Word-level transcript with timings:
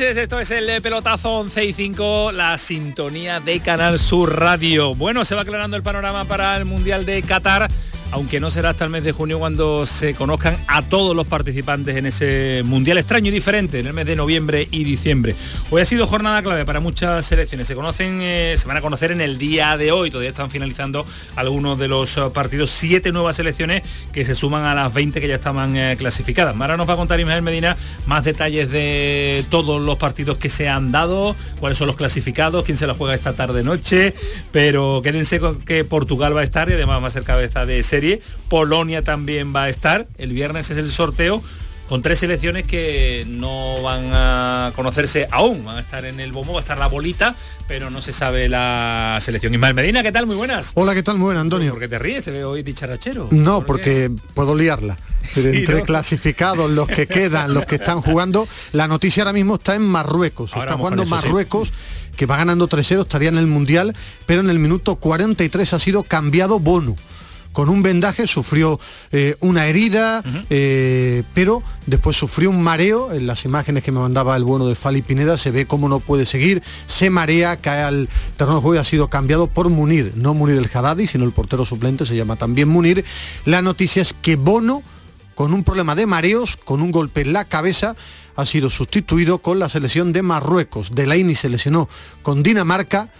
Esto 0.00 0.40
es 0.40 0.50
el 0.50 0.80
pelotazo 0.80 1.30
11 1.40 1.62
y 1.66 1.72
5, 1.74 2.32
la 2.32 2.56
sintonía 2.56 3.38
de 3.38 3.60
Canal 3.60 3.98
Sur 3.98 4.40
Radio. 4.40 4.94
Bueno, 4.94 5.26
se 5.26 5.34
va 5.34 5.42
aclarando 5.42 5.76
el 5.76 5.82
panorama 5.82 6.24
para 6.24 6.56
el 6.56 6.64
Mundial 6.64 7.04
de 7.04 7.20
Qatar 7.20 7.68
aunque 8.12 8.40
no 8.40 8.50
será 8.50 8.70
hasta 8.70 8.84
el 8.84 8.90
mes 8.90 9.04
de 9.04 9.12
junio 9.12 9.38
cuando 9.38 9.86
se 9.86 10.14
conozcan 10.14 10.58
a 10.66 10.82
todos 10.82 11.14
los 11.14 11.26
participantes 11.26 11.96
en 11.96 12.06
ese 12.06 12.62
mundial 12.64 12.98
extraño 12.98 13.28
y 13.28 13.30
diferente 13.30 13.78
en 13.78 13.86
el 13.86 13.92
mes 13.92 14.06
de 14.06 14.16
noviembre 14.16 14.66
y 14.70 14.84
diciembre. 14.84 15.34
Hoy 15.70 15.82
ha 15.82 15.84
sido 15.84 16.06
jornada 16.06 16.42
clave 16.42 16.64
para 16.64 16.80
muchas 16.80 17.26
selecciones. 17.26 17.68
Se 17.68 17.74
conocen, 17.74 18.20
eh, 18.20 18.54
se 18.58 18.66
van 18.66 18.76
a 18.76 18.80
conocer 18.80 19.12
en 19.12 19.20
el 19.20 19.38
día 19.38 19.76
de 19.76 19.92
hoy. 19.92 20.10
Todavía 20.10 20.30
están 20.30 20.50
finalizando 20.50 21.06
algunos 21.36 21.78
de 21.78 21.88
los 21.88 22.16
eh, 22.16 22.22
partidos. 22.32 22.70
Siete 22.70 23.12
nuevas 23.12 23.36
selecciones 23.36 23.82
que 24.12 24.24
se 24.24 24.34
suman 24.34 24.64
a 24.64 24.74
las 24.74 24.92
20 24.92 25.20
que 25.20 25.28
ya 25.28 25.36
estaban 25.36 25.76
eh, 25.76 25.94
clasificadas. 25.96 26.56
Ahora 26.60 26.76
nos 26.76 26.88
va 26.88 26.94
a 26.94 26.96
contar 26.96 27.20
Ismael 27.20 27.42
Medina 27.42 27.76
más 28.06 28.24
detalles 28.24 28.70
de 28.70 29.44
todos 29.50 29.80
los 29.80 29.96
partidos 29.98 30.36
que 30.38 30.48
se 30.48 30.68
han 30.68 30.90
dado, 30.92 31.36
cuáles 31.60 31.78
son 31.78 31.86
los 31.86 31.96
clasificados, 31.96 32.64
quién 32.64 32.76
se 32.76 32.86
la 32.86 32.94
juega 32.94 33.14
esta 33.14 33.34
tarde 33.34 33.62
noche. 33.62 34.14
Pero 34.50 35.00
quédense 35.02 35.38
con 35.38 35.60
que 35.60 35.84
Portugal 35.84 36.36
va 36.36 36.40
a 36.40 36.44
estar 36.44 36.68
y 36.68 36.72
además 36.72 37.02
va 37.02 37.06
a 37.06 37.10
ser 37.10 37.22
cabeza 37.22 37.66
de 37.66 37.82
serie 37.82 37.99
Polonia 38.48 39.02
también 39.02 39.54
va 39.54 39.64
a 39.64 39.68
estar. 39.68 40.06
El 40.18 40.32
viernes 40.32 40.70
es 40.70 40.78
el 40.78 40.90
sorteo 40.90 41.42
con 41.90 42.02
tres 42.02 42.20
selecciones 42.20 42.66
que 42.66 43.24
no 43.26 43.82
van 43.82 44.12
a 44.12 44.72
conocerse 44.76 45.26
aún. 45.32 45.64
Van 45.64 45.76
a 45.76 45.80
estar 45.80 46.04
en 46.04 46.20
el 46.20 46.30
bombo, 46.30 46.52
va 46.52 46.60
a 46.60 46.62
estar 46.62 46.78
la 46.78 46.86
bolita, 46.86 47.34
pero 47.66 47.90
no 47.90 48.00
se 48.00 48.12
sabe 48.12 48.48
la 48.48 49.18
selección. 49.20 49.52
Ismael 49.54 49.74
Medina, 49.74 50.00
¿qué 50.04 50.12
tal? 50.12 50.28
Muy 50.28 50.36
buenas. 50.36 50.70
Hola, 50.74 50.94
¿qué 50.94 51.02
tal? 51.02 51.16
Muy 51.16 51.24
buenas, 51.24 51.40
Antonio. 51.40 51.72
¿Por 51.72 51.80
qué 51.80 51.88
te 51.88 51.98
ríes? 51.98 52.24
Te 52.24 52.30
veo 52.30 52.50
hoy 52.50 52.62
dicharachero. 52.62 53.26
No, 53.32 53.66
porque 53.66 54.08
puedo 54.34 54.54
liarla. 54.54 54.96
Pero 55.34 55.50
entre 55.50 55.82
clasificados, 55.82 56.70
los 56.70 56.86
que 56.86 57.08
quedan, 57.08 57.54
los 57.54 57.64
que 57.64 57.74
están 57.74 58.02
jugando, 58.02 58.46
la 58.70 58.86
noticia 58.86 59.24
ahora 59.24 59.32
mismo 59.32 59.56
está 59.56 59.74
en 59.74 59.82
Marruecos. 59.82 60.52
está 60.54 60.76
jugando 60.76 61.04
Marruecos. 61.06 61.72
que 62.14 62.24
va 62.24 62.36
ganando 62.36 62.68
3-0, 62.68 63.00
estaría 63.00 63.30
en 63.30 63.38
el 63.38 63.48
Mundial, 63.48 63.96
pero 64.26 64.42
en 64.42 64.50
el 64.50 64.60
minuto 64.60 64.94
43 64.94 65.72
ha 65.72 65.78
sido 65.80 66.04
cambiado 66.04 66.60
Bono 66.60 66.94
con 67.52 67.68
un 67.68 67.82
vendaje, 67.82 68.26
sufrió 68.26 68.78
eh, 69.12 69.36
una 69.40 69.66
herida, 69.66 70.22
eh, 70.50 71.24
pero 71.34 71.62
después 71.86 72.16
sufrió 72.16 72.50
un 72.50 72.62
mareo. 72.62 73.12
En 73.12 73.26
las 73.26 73.44
imágenes 73.44 73.82
que 73.82 73.92
me 73.92 74.00
mandaba 74.00 74.36
el 74.36 74.44
bueno 74.44 74.66
de 74.66 74.74
Fali 74.74 75.02
Pineda 75.02 75.36
se 75.36 75.50
ve 75.50 75.66
cómo 75.66 75.88
no 75.88 76.00
puede 76.00 76.26
seguir, 76.26 76.62
se 76.86 77.10
marea, 77.10 77.56
cae 77.56 77.82
al 77.82 78.08
terreno 78.36 78.56
de 78.56 78.62
juego 78.62 78.74
y 78.76 78.78
ha 78.78 78.84
sido 78.84 79.08
cambiado 79.08 79.48
por 79.48 79.68
Munir, 79.68 80.12
no 80.16 80.34
Munir 80.34 80.56
el 80.56 80.70
Haddadi, 80.72 81.06
sino 81.06 81.24
el 81.24 81.32
portero 81.32 81.64
suplente, 81.64 82.06
se 82.06 82.16
llama 82.16 82.36
también 82.36 82.68
Munir. 82.68 83.04
La 83.44 83.62
noticia 83.62 84.02
es 84.02 84.14
que 84.14 84.36
Bono, 84.36 84.82
con 85.34 85.52
un 85.52 85.64
problema 85.64 85.94
de 85.94 86.06
mareos, 86.06 86.56
con 86.56 86.82
un 86.82 86.92
golpe 86.92 87.22
en 87.22 87.32
la 87.32 87.46
cabeza, 87.46 87.96
ha 88.36 88.46
sido 88.46 88.70
sustituido 88.70 89.38
con 89.38 89.58
la 89.58 89.68
selección 89.68 90.12
de 90.12 90.22
Marruecos. 90.22 90.90
Delaini 90.92 91.34
se 91.34 91.48
lesionó 91.48 91.88
con 92.22 92.42
Dinamarca 92.42 93.10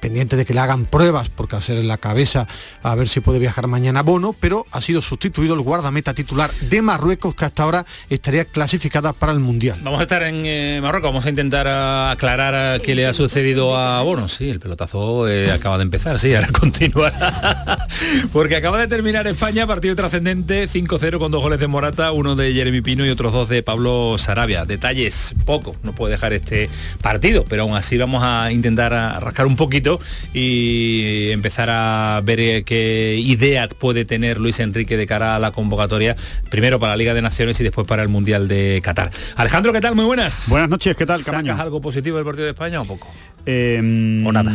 pendiente 0.00 0.36
de 0.36 0.44
que 0.44 0.54
le 0.54 0.60
hagan 0.60 0.86
pruebas 0.86 1.30
porque 1.30 1.56
hacer 1.56 1.82
la 1.84 1.98
cabeza 1.98 2.46
a 2.82 2.94
ver 2.94 3.08
si 3.08 3.20
puede 3.20 3.38
viajar 3.38 3.66
mañana 3.66 4.02
Bono, 4.02 4.34
pero 4.38 4.66
ha 4.70 4.80
sido 4.80 5.02
sustituido 5.02 5.54
el 5.54 5.60
guardameta 5.60 6.14
titular 6.14 6.50
de 6.52 6.82
Marruecos 6.82 7.34
que 7.34 7.44
hasta 7.44 7.62
ahora 7.62 7.86
estaría 8.08 8.44
clasificada 8.44 9.12
para 9.12 9.32
el 9.32 9.40
Mundial. 9.40 9.80
Vamos 9.82 10.00
a 10.00 10.02
estar 10.02 10.22
en 10.22 10.44
eh, 10.44 10.80
Marruecos, 10.82 11.08
vamos 11.08 11.26
a 11.26 11.30
intentar 11.30 11.66
aclarar 12.10 12.80
qué 12.80 12.94
le 12.94 13.06
ha 13.06 13.12
sucedido 13.12 13.76
a 13.76 14.02
Bono. 14.02 14.28
Sí, 14.28 14.48
el 14.50 14.60
pelotazo 14.60 15.28
eh, 15.28 15.50
acaba 15.52 15.78
de 15.78 15.84
empezar, 15.84 16.18
sí, 16.18 16.34
ahora 16.34 16.48
continuará. 16.60 17.86
porque 18.32 18.56
acaba 18.56 18.78
de 18.78 18.88
terminar 18.88 19.26
España, 19.26 19.66
partido 19.66 19.96
trascendente, 19.96 20.68
5-0 20.68 21.18
con 21.18 21.30
dos 21.30 21.42
goles 21.42 21.58
de 21.58 21.66
Morata, 21.66 22.12
uno 22.12 22.36
de 22.36 22.52
Jeremy 22.52 22.80
Pino 22.80 23.06
y 23.06 23.10
otros 23.10 23.32
dos 23.32 23.48
de 23.48 23.62
Pablo 23.62 24.16
Sarabia. 24.18 24.64
Detalles 24.64 25.34
poco, 25.44 25.76
no 25.82 25.94
puede 25.94 26.12
dejar 26.12 26.32
este 26.32 26.68
partido, 27.00 27.44
pero 27.48 27.62
aún 27.62 27.76
así 27.76 27.96
vamos 27.96 28.22
a 28.22 28.52
intentar 28.52 28.92
rascar 29.22 29.46
un 29.46 29.56
poquito 29.56 29.85
y 30.32 31.30
empezar 31.30 31.68
a 31.70 32.20
ver 32.24 32.40
eh, 32.40 32.64
qué 32.64 33.16
idea 33.18 33.68
puede 33.68 34.04
tener 34.04 34.38
Luis 34.38 34.60
Enrique 34.60 34.96
de 34.96 35.06
cara 35.06 35.36
a 35.36 35.38
la 35.38 35.52
convocatoria, 35.52 36.16
primero 36.50 36.80
para 36.80 36.92
la 36.92 36.96
Liga 36.96 37.14
de 37.14 37.22
Naciones 37.22 37.58
y 37.60 37.64
después 37.64 37.86
para 37.86 38.02
el 38.02 38.08
Mundial 38.08 38.48
de 38.48 38.80
Qatar. 38.82 39.10
Alejandro, 39.36 39.72
¿qué 39.72 39.80
tal? 39.80 39.94
Muy 39.94 40.04
buenas. 40.04 40.48
Buenas 40.48 40.68
noches, 40.68 40.96
¿qué 40.96 41.06
tal, 41.06 41.22
¿Sacas 41.22 41.60
algo 41.60 41.80
positivo 41.80 42.16
del 42.16 42.26
partido 42.26 42.44
de 42.44 42.52
España 42.52 42.80
o 42.80 42.84
poco? 42.84 43.08
Em, 43.48 44.26
o 44.26 44.32
nada. 44.32 44.50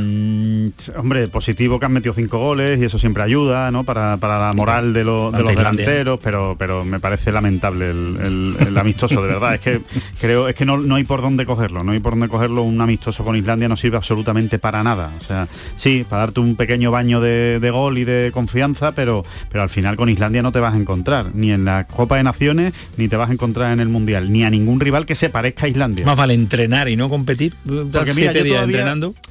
Hombre, 0.97 1.27
positivo 1.29 1.79
que 1.79 1.85
han 1.85 1.93
metido 1.93 2.13
cinco 2.13 2.39
goles 2.39 2.77
y 2.77 2.83
eso 2.83 2.99
siempre 2.99 3.23
ayuda, 3.23 3.71
¿no? 3.71 3.85
Para, 3.85 4.17
la 4.17 4.51
moral 4.53 4.91
de, 4.91 5.05
los 5.05 5.31
delanteros, 5.31 6.19
pero, 6.21 6.57
pero 6.59 6.83
me 6.83 6.99
parece 6.99 7.31
lamentable 7.31 7.89
el, 7.89 8.77
amistoso, 8.77 9.21
de 9.21 9.27
verdad. 9.29 9.55
Es 9.55 9.61
que 9.61 9.81
creo, 10.19 10.49
es 10.49 10.55
que 10.55 10.65
no, 10.65 10.77
no, 10.77 10.95
hay 10.95 11.05
por 11.05 11.21
dónde 11.21 11.45
cogerlo, 11.45 11.85
no 11.85 11.93
hay 11.93 11.99
por 11.99 12.13
dónde 12.13 12.27
cogerlo. 12.27 12.63
Un 12.63 12.81
amistoso 12.81 13.23
con 13.23 13.37
Islandia 13.37 13.69
no 13.69 13.77
sirve 13.77 13.95
absolutamente 13.95 14.59
para 14.59 14.83
nada. 14.83 15.13
O 15.21 15.23
sea, 15.23 15.47
sí, 15.77 16.05
para 16.09 16.23
darte 16.23 16.41
un 16.41 16.57
pequeño 16.57 16.91
baño 16.91 17.21
de, 17.21 17.71
gol 17.71 17.97
y 17.97 18.03
de 18.03 18.31
confianza, 18.33 18.91
pero, 18.91 19.23
pero 19.49 19.63
al 19.63 19.69
final 19.69 19.95
con 19.95 20.09
Islandia 20.09 20.41
no 20.41 20.51
te 20.51 20.59
vas 20.59 20.73
a 20.73 20.77
encontrar, 20.77 21.33
ni 21.33 21.53
en 21.53 21.63
la 21.63 21.87
Copa 21.87 22.17
de 22.17 22.23
Naciones, 22.23 22.73
ni 22.97 23.07
te 23.07 23.15
vas 23.15 23.29
a 23.29 23.33
encontrar 23.33 23.71
en 23.71 23.79
el 23.79 23.87
Mundial, 23.87 24.33
ni 24.33 24.43
a 24.43 24.49
ningún 24.49 24.81
rival 24.81 25.05
que 25.05 25.15
se 25.15 25.29
parezca 25.29 25.65
a 25.67 25.69
Islandia. 25.69 26.05
Más 26.05 26.17
vale 26.17 26.33
entrenar 26.33 26.89
y 26.89 26.97
no 26.97 27.07
competir. 27.07 27.53
Porque 27.65 28.13
mira, 28.13 28.33
yo 28.33 28.45
todavía, 28.45 28.80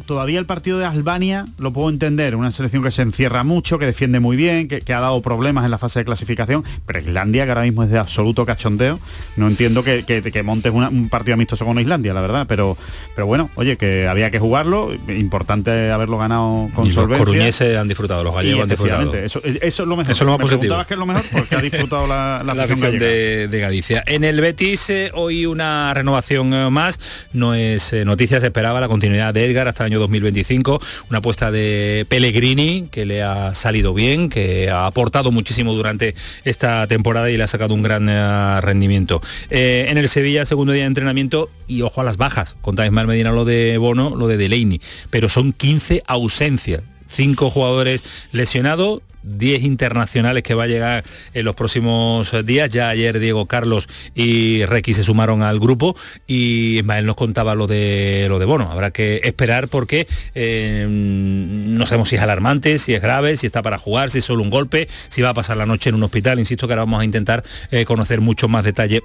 Todavía 0.07 0.39
el 0.39 0.47
partido 0.47 0.79
de 0.79 0.87
Albania 0.87 1.47
lo 1.59 1.73
puedo 1.73 1.89
entender, 1.91 2.37
una 2.37 2.51
selección 2.51 2.83
que 2.83 2.91
se 2.91 3.03
encierra 3.03 3.45
mucho, 3.45 3.79
que 3.79 3.87
defiende 3.87 4.21
muy 4.21 4.37
bien, 4.37 4.69
que, 4.69 4.93
ha 4.93 5.01
dado 5.01 5.23
problemas 5.23 5.65
en 5.65 5.71
la 5.71 5.79
fase 5.79 6.01
de 6.01 6.05
clasificación, 6.05 6.65
pero 6.87 7.01
Islandia, 7.01 7.45
que 7.45 7.51
ahora 7.51 7.63
mismo 7.63 7.85
es 7.85 7.91
de 7.91 7.99
absoluto 7.99 8.45
cachondeo, 8.45 8.99
no 9.37 9.49
entiendo 9.49 9.83
que, 9.85 10.05
que, 10.05 10.43
montes 10.43 10.73
un 10.73 11.09
partido 11.09 11.35
amistoso 11.35 11.65
con 11.65 11.79
Islandia, 11.79 12.13
la 12.13 12.21
verdad, 12.21 12.47
pero, 12.49 12.77
pero 13.15 13.27
bueno, 13.27 13.51
oye, 13.55 13.77
que 13.77 14.09
había 14.09 14.31
que 14.31 14.39
jugarlo, 14.39 14.91
importante 15.09 15.91
haberlo 15.91 16.19
ganado 16.19 16.69
con 16.75 16.87
y 16.87 16.93
solvencia. 16.93 17.19
Los 17.19 17.19
coruñeses 17.19 17.77
han 17.77 17.89
disfrutado, 17.89 18.25
los 18.25 18.35
gallegos 18.35 18.63
han 18.63 18.69
disfrutado. 18.69 19.15
Eso, 19.15 19.41
eso, 19.45 19.83
es 19.83 19.89
lo 19.89 19.97
mejor. 19.97 20.13
Eso 20.13 20.25
es 20.25 20.27
lo 20.27 20.33
más 20.33 20.41
positivo. 20.41 20.85
que 20.87 20.95
es 20.95 20.99
lo 20.99 21.07
mejor 21.07 21.25
porque 21.33 21.57
ha 21.57 21.61
disfrutado 21.61 22.07
la, 22.07 22.43
la, 22.45 22.67
de, 22.67 23.49
de, 23.49 23.61
Galicia. 23.61 24.03
En 24.07 24.25
el 24.25 24.41
Betis 24.41 24.91
eh, 24.91 25.11
hoy 25.15 25.47
una 25.47 25.93
renovación 25.95 26.53
eh, 26.53 26.71
más, 26.71 26.99
no 27.33 27.55
es 27.55 27.93
eh, 27.93 28.05
noticia, 28.05 28.41
se 28.41 28.47
esperaba 28.47 28.81
la 28.81 28.89
continuidad 28.89 29.35
de 29.35 29.40
Edgar 29.41 29.69
hasta 29.69 29.85
año 29.85 29.99
2025, 29.99 30.81
una 31.09 31.19
apuesta 31.19 31.51
de 31.51 32.07
Pellegrini 32.09 32.89
que 32.91 33.07
le 33.07 33.23
ha 33.23 33.55
salido 33.55 33.95
bien, 33.95 34.29
que 34.29 34.71
ha 34.71 34.87
aportado 34.87 35.33
muchísimo 35.33 35.75
durante 35.75 36.15
esta 36.45 36.87
temporada 36.87 37.31
y 37.31 37.37
le 37.37 37.43
ha 37.43 37.49
sacado 37.49 37.75
un 37.75 37.83
gran 37.83 38.09
eh, 38.09 38.61
rendimiento. 38.61 39.23
Eh, 39.51 39.87
en 39.89 39.99
el 39.99 40.09
Sevilla, 40.09 40.47
segundo 40.47 40.73
día 40.73 40.83
de 40.83 40.89
entrenamiento, 40.89 41.51
y 41.67 41.83
ojo 41.83 42.01
a 42.01 42.05
las 42.05 42.17
bajas, 42.17 42.57
contáis 42.61 42.91
mal 42.93 43.07
Medina 43.07 43.31
lo 43.33 43.45
de 43.45 43.79
Bono, 43.79 44.15
lo 44.15 44.27
de 44.29 44.37
Delaney, 44.37 44.81
pero 45.11 45.29
son 45.29 45.53
15 45.53 46.03
ausencias 46.07 46.83
cinco 47.11 47.51
jugadores 47.51 48.03
lesionados, 48.33 49.03
10 49.23 49.65
internacionales 49.65 50.43
que 50.43 50.55
va 50.55 50.65
a 50.65 50.67
llegar 50.67 51.05
en 51.35 51.45
los 51.45 51.55
próximos 51.55 52.35
días. 52.45 52.71
Ya 52.71 52.89
ayer 52.89 53.19
Diego 53.19 53.47
Carlos 53.47 53.89
y 54.15 54.65
Requi 54.65 54.95
se 54.95 55.03
sumaron 55.03 55.43
al 55.43 55.59
grupo 55.59 55.97
y 56.27 56.79
Ismael 56.79 57.07
nos 57.07 57.17
contaba 57.17 57.55
lo 57.55 57.67
de 57.67 58.27
lo 58.29 58.39
de 58.39 58.47
Bono. 58.47 58.71
Habrá 58.71 58.91
que 58.91 59.21
esperar 59.25 59.69
porque 59.69 60.07
eh, 60.35 60.87
no 60.89 61.87
sabemos 61.87 62.09
si 62.09 62.17
es 62.17 62.23
alarmante, 62.23 62.79
si 62.79 62.95
es 62.95 63.03
grave, 63.03 63.37
si 63.37 63.47
está 63.47 63.63
para 63.63 63.79
jugar, 63.79 64.11
si 64.11 64.19
es 64.19 64.25
solo 64.25 64.43
un 64.43 64.51
golpe, 64.51 64.89
si 65.09 65.23
va 65.23 65.31
a 65.31 65.35
pasar 65.35 65.57
la 65.57 65.67
noche 65.67 65.91
en 65.91 65.97
un 65.97 66.03
hospital. 66.03 66.39
Insisto 66.39 66.67
que 66.67 66.73
ahora 66.73 66.85
vamos 66.85 67.01
a 67.01 67.05
intentar 67.05 67.45
eh, 67.71 67.85
conocer 67.85 68.21
mucho 68.21 68.49
más 68.49 68.65
detalle 68.65 69.03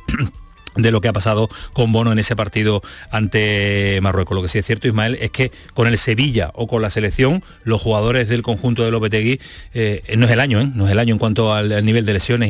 de 0.75 0.91
lo 0.91 1.01
que 1.01 1.07
ha 1.07 1.13
pasado 1.13 1.49
con 1.73 1.91
Bono 1.91 2.11
en 2.11 2.19
ese 2.19 2.35
partido 2.35 2.81
ante 3.09 3.99
Marruecos. 4.01 4.35
Lo 4.35 4.41
que 4.41 4.47
sí 4.47 4.59
es 4.59 4.65
cierto, 4.65 4.87
Ismael, 4.87 5.17
es 5.19 5.31
que 5.31 5.51
con 5.73 5.87
el 5.87 5.97
Sevilla 5.97 6.51
o 6.53 6.67
con 6.67 6.81
la 6.81 6.89
selección, 6.89 7.43
los 7.63 7.81
jugadores 7.81 8.27
del 8.29 8.41
conjunto 8.41 8.83
de 8.83 8.91
Lopetegui, 8.91 9.39
eh, 9.73 10.03
no 10.17 10.25
es 10.25 10.31
el 10.31 10.39
año, 10.39 10.59
¿eh? 10.61 10.69
no 10.73 10.85
es 10.85 10.91
el 10.91 10.99
año 10.99 11.13
en 11.13 11.19
cuanto 11.19 11.53
al, 11.53 11.83
nivel 11.85 12.05
de 12.05 12.13
lesiones 12.13 12.49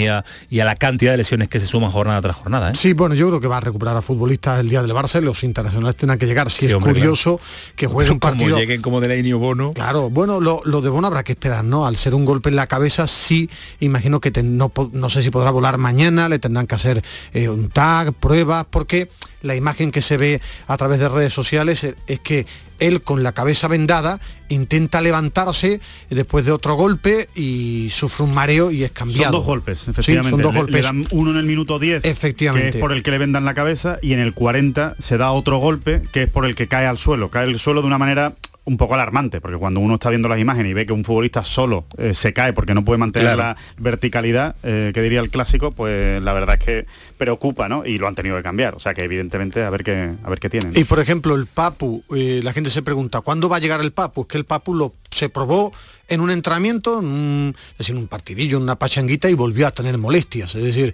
y 0.50 0.60
a, 0.60 0.66
la 0.66 0.75
cantidad 0.75 1.12
de 1.12 1.18
lesiones 1.18 1.50
que 1.50 1.60
se 1.60 1.68
suman 1.68 1.92
jornada 1.92 2.22
tras 2.22 2.36
jornada. 2.36 2.72
¿eh? 2.72 2.75
Sí, 2.75 2.94
bueno, 2.94 3.16
yo 3.16 3.27
creo 3.27 3.39
que 3.39 3.48
va 3.48 3.57
a 3.57 3.62
recuperar 3.62 3.95
a 3.95 4.01
futbolistas 4.01 4.60
el 4.60 4.69
día 4.69 4.81
del 4.81 4.92
Barça 4.92 5.22
y 5.22 5.25
los 5.25 5.44
internacionales 5.44 5.95
tendrán 5.95 6.18
que 6.18 6.25
llegar. 6.25 6.50
Si 6.50 6.66
es 6.66 6.75
curioso 6.75 7.39
que 7.75 7.88
juegue 7.88 8.12
un 8.12 8.19
partido... 8.19 8.51
Como 8.51 8.60
lleguen 8.60 8.81
como 8.81 9.01
de 9.01 9.33
o 9.33 9.39
Bono. 9.39 9.74
Claro, 9.74 10.10
bueno, 10.10 10.39
lo, 10.39 10.62
de 10.81 10.89
Bono 10.89 11.07
habrá 11.07 11.24
que 11.24 11.33
esperar, 11.33 11.63
¿no? 11.63 11.86
Al 11.86 11.95
ser 11.95 12.13
un 12.13 12.25
golpe 12.25 12.50
en 12.50 12.56
la 12.56 12.68
cabeza, 12.68 13.07
sí, 13.07 13.50
imagino 13.80 14.19
que 14.19 14.31
no, 14.44 14.72
no 14.92 15.10
sé 15.10 15.24
si 15.24 15.30
podrá 15.30 15.51
volar 15.51 15.77
mañana, 15.77 16.27
le 16.27 16.39
tendrán 16.39 16.68
que 16.68 16.75
hacer 16.75 17.04
un 17.33 17.69
tag 17.69 18.14
pruebas, 18.15 18.65
porque 18.69 19.09
la 19.41 19.56
imagen 19.56 19.91
que 19.91 20.01
se 20.01 20.17
ve 20.17 20.41
a 20.67 20.77
través 20.77 21.00
de 21.00 21.09
redes 21.09 21.33
sociales 21.33 21.95
es 22.07 22.19
que 22.19 22.45
él 22.79 23.01
con 23.01 23.23
la 23.23 23.31
cabeza 23.31 23.67
vendada 23.67 24.19
intenta 24.50 25.01
levantarse 25.01 25.79
después 26.09 26.45
de 26.45 26.51
otro 26.51 26.75
golpe 26.75 27.29
y 27.35 27.89
sufre 27.91 28.25
un 28.25 28.33
mareo 28.33 28.71
y 28.71 28.83
es 28.83 28.91
cambiado. 28.91 29.23
Son 29.23 29.31
dos 29.31 29.45
golpes, 29.45 29.88
efectivamente. 29.88 30.29
son 30.29 30.41
dos 30.41 30.53
golpes. 30.53 30.85
uno 31.12 31.31
en 31.31 31.38
el 31.38 31.45
minuto 31.45 31.79
10, 31.79 32.03
efectivamente. 32.06 32.71
que 32.71 32.77
es 32.77 32.81
por 32.81 32.91
el 32.91 33.03
que 33.03 33.12
le 33.12 33.17
vendan 33.17 33.45
la 33.45 33.53
cabeza, 33.53 33.97
y 34.01 34.13
en 34.13 34.19
el 34.19 34.33
40 34.33 34.95
se 35.00 35.17
da 35.17 35.31
otro 35.31 35.57
golpe, 35.57 36.01
que 36.12 36.23
es 36.23 36.29
por 36.29 36.45
el 36.45 36.56
que 36.56 36.67
cae 36.67 36.85
al 36.85 36.97
suelo. 36.97 37.29
Cae 37.29 37.45
al 37.45 37.59
suelo 37.59 37.81
de 37.81 37.88
una 37.88 37.97
manera 37.97 38.35
un 38.65 38.77
poco 38.77 38.95
alarmante, 38.95 39.39
porque 39.41 39.57
cuando 39.57 39.79
uno 39.79 39.95
está 39.95 40.09
viendo 40.09 40.27
las 40.27 40.39
imágenes 40.39 40.71
y 40.71 40.73
ve 40.73 40.85
que 40.88 40.94
un 40.94 41.03
futbolista 41.03 41.44
solo 41.44 41.85
eh, 41.97 42.15
se 42.15 42.33
cae 42.33 42.51
porque 42.51 42.73
no 42.73 42.83
puede 42.83 42.97
mantener 42.97 43.38
la 43.38 43.56
verticalidad, 43.77 44.56
eh, 44.63 44.91
que 44.94 45.01
diría 45.03 45.19
el 45.19 45.29
clásico, 45.29 45.71
pues 45.71 46.21
la 46.21 46.33
verdad 46.33 46.57
es 46.59 46.65
que 46.65 46.85
preocupa, 47.17 47.69
¿no? 47.69 47.85
Y 47.85 48.00
lo 48.00 48.07
han 48.07 48.15
tenido 48.15 48.35
que 48.35 48.44
cambiar. 48.44 48.73
O 48.75 48.79
sea 48.79 48.95
que 48.95 49.03
evidentemente 49.03 49.63
a 49.63 49.69
ver 49.69 49.83
qué, 49.83 50.12
a 50.23 50.29
ver 50.29 50.39
qué 50.39 50.50
tienen. 50.50 50.73
Y 50.75 50.83
por 50.83 51.00
ejemplo, 51.00 51.35
el 51.35 51.45
Papu, 51.45 52.03
eh, 52.15 52.41
la 52.44 52.53
gente 52.53 52.71
se 52.71 52.81
pregunta, 52.81 53.21
¿cuándo 53.21 53.50
va 53.50 53.57
a 53.57 53.59
llegar 53.59 53.81
el 53.81 53.91
Papu? 53.91 54.21
Es 54.21 54.27
que 54.27 54.38
el 54.38 54.45
Papu 54.45 54.73
lo 54.73 54.94
se 55.12 55.29
probó 55.29 55.71
en 56.07 56.21
un 56.21 56.31
entrenamiento, 56.31 57.00
en 57.00 57.56
es 57.73 57.77
decir, 57.77 57.95
un 57.95 58.07
partidillo, 58.07 58.57
en 58.57 58.63
una 58.63 58.75
pachanguita 58.75 59.29
y 59.29 59.35
volvió 59.35 59.67
a 59.67 59.71
tener 59.71 59.97
molestias. 59.97 60.56
Es 60.56 60.63
decir, 60.63 60.94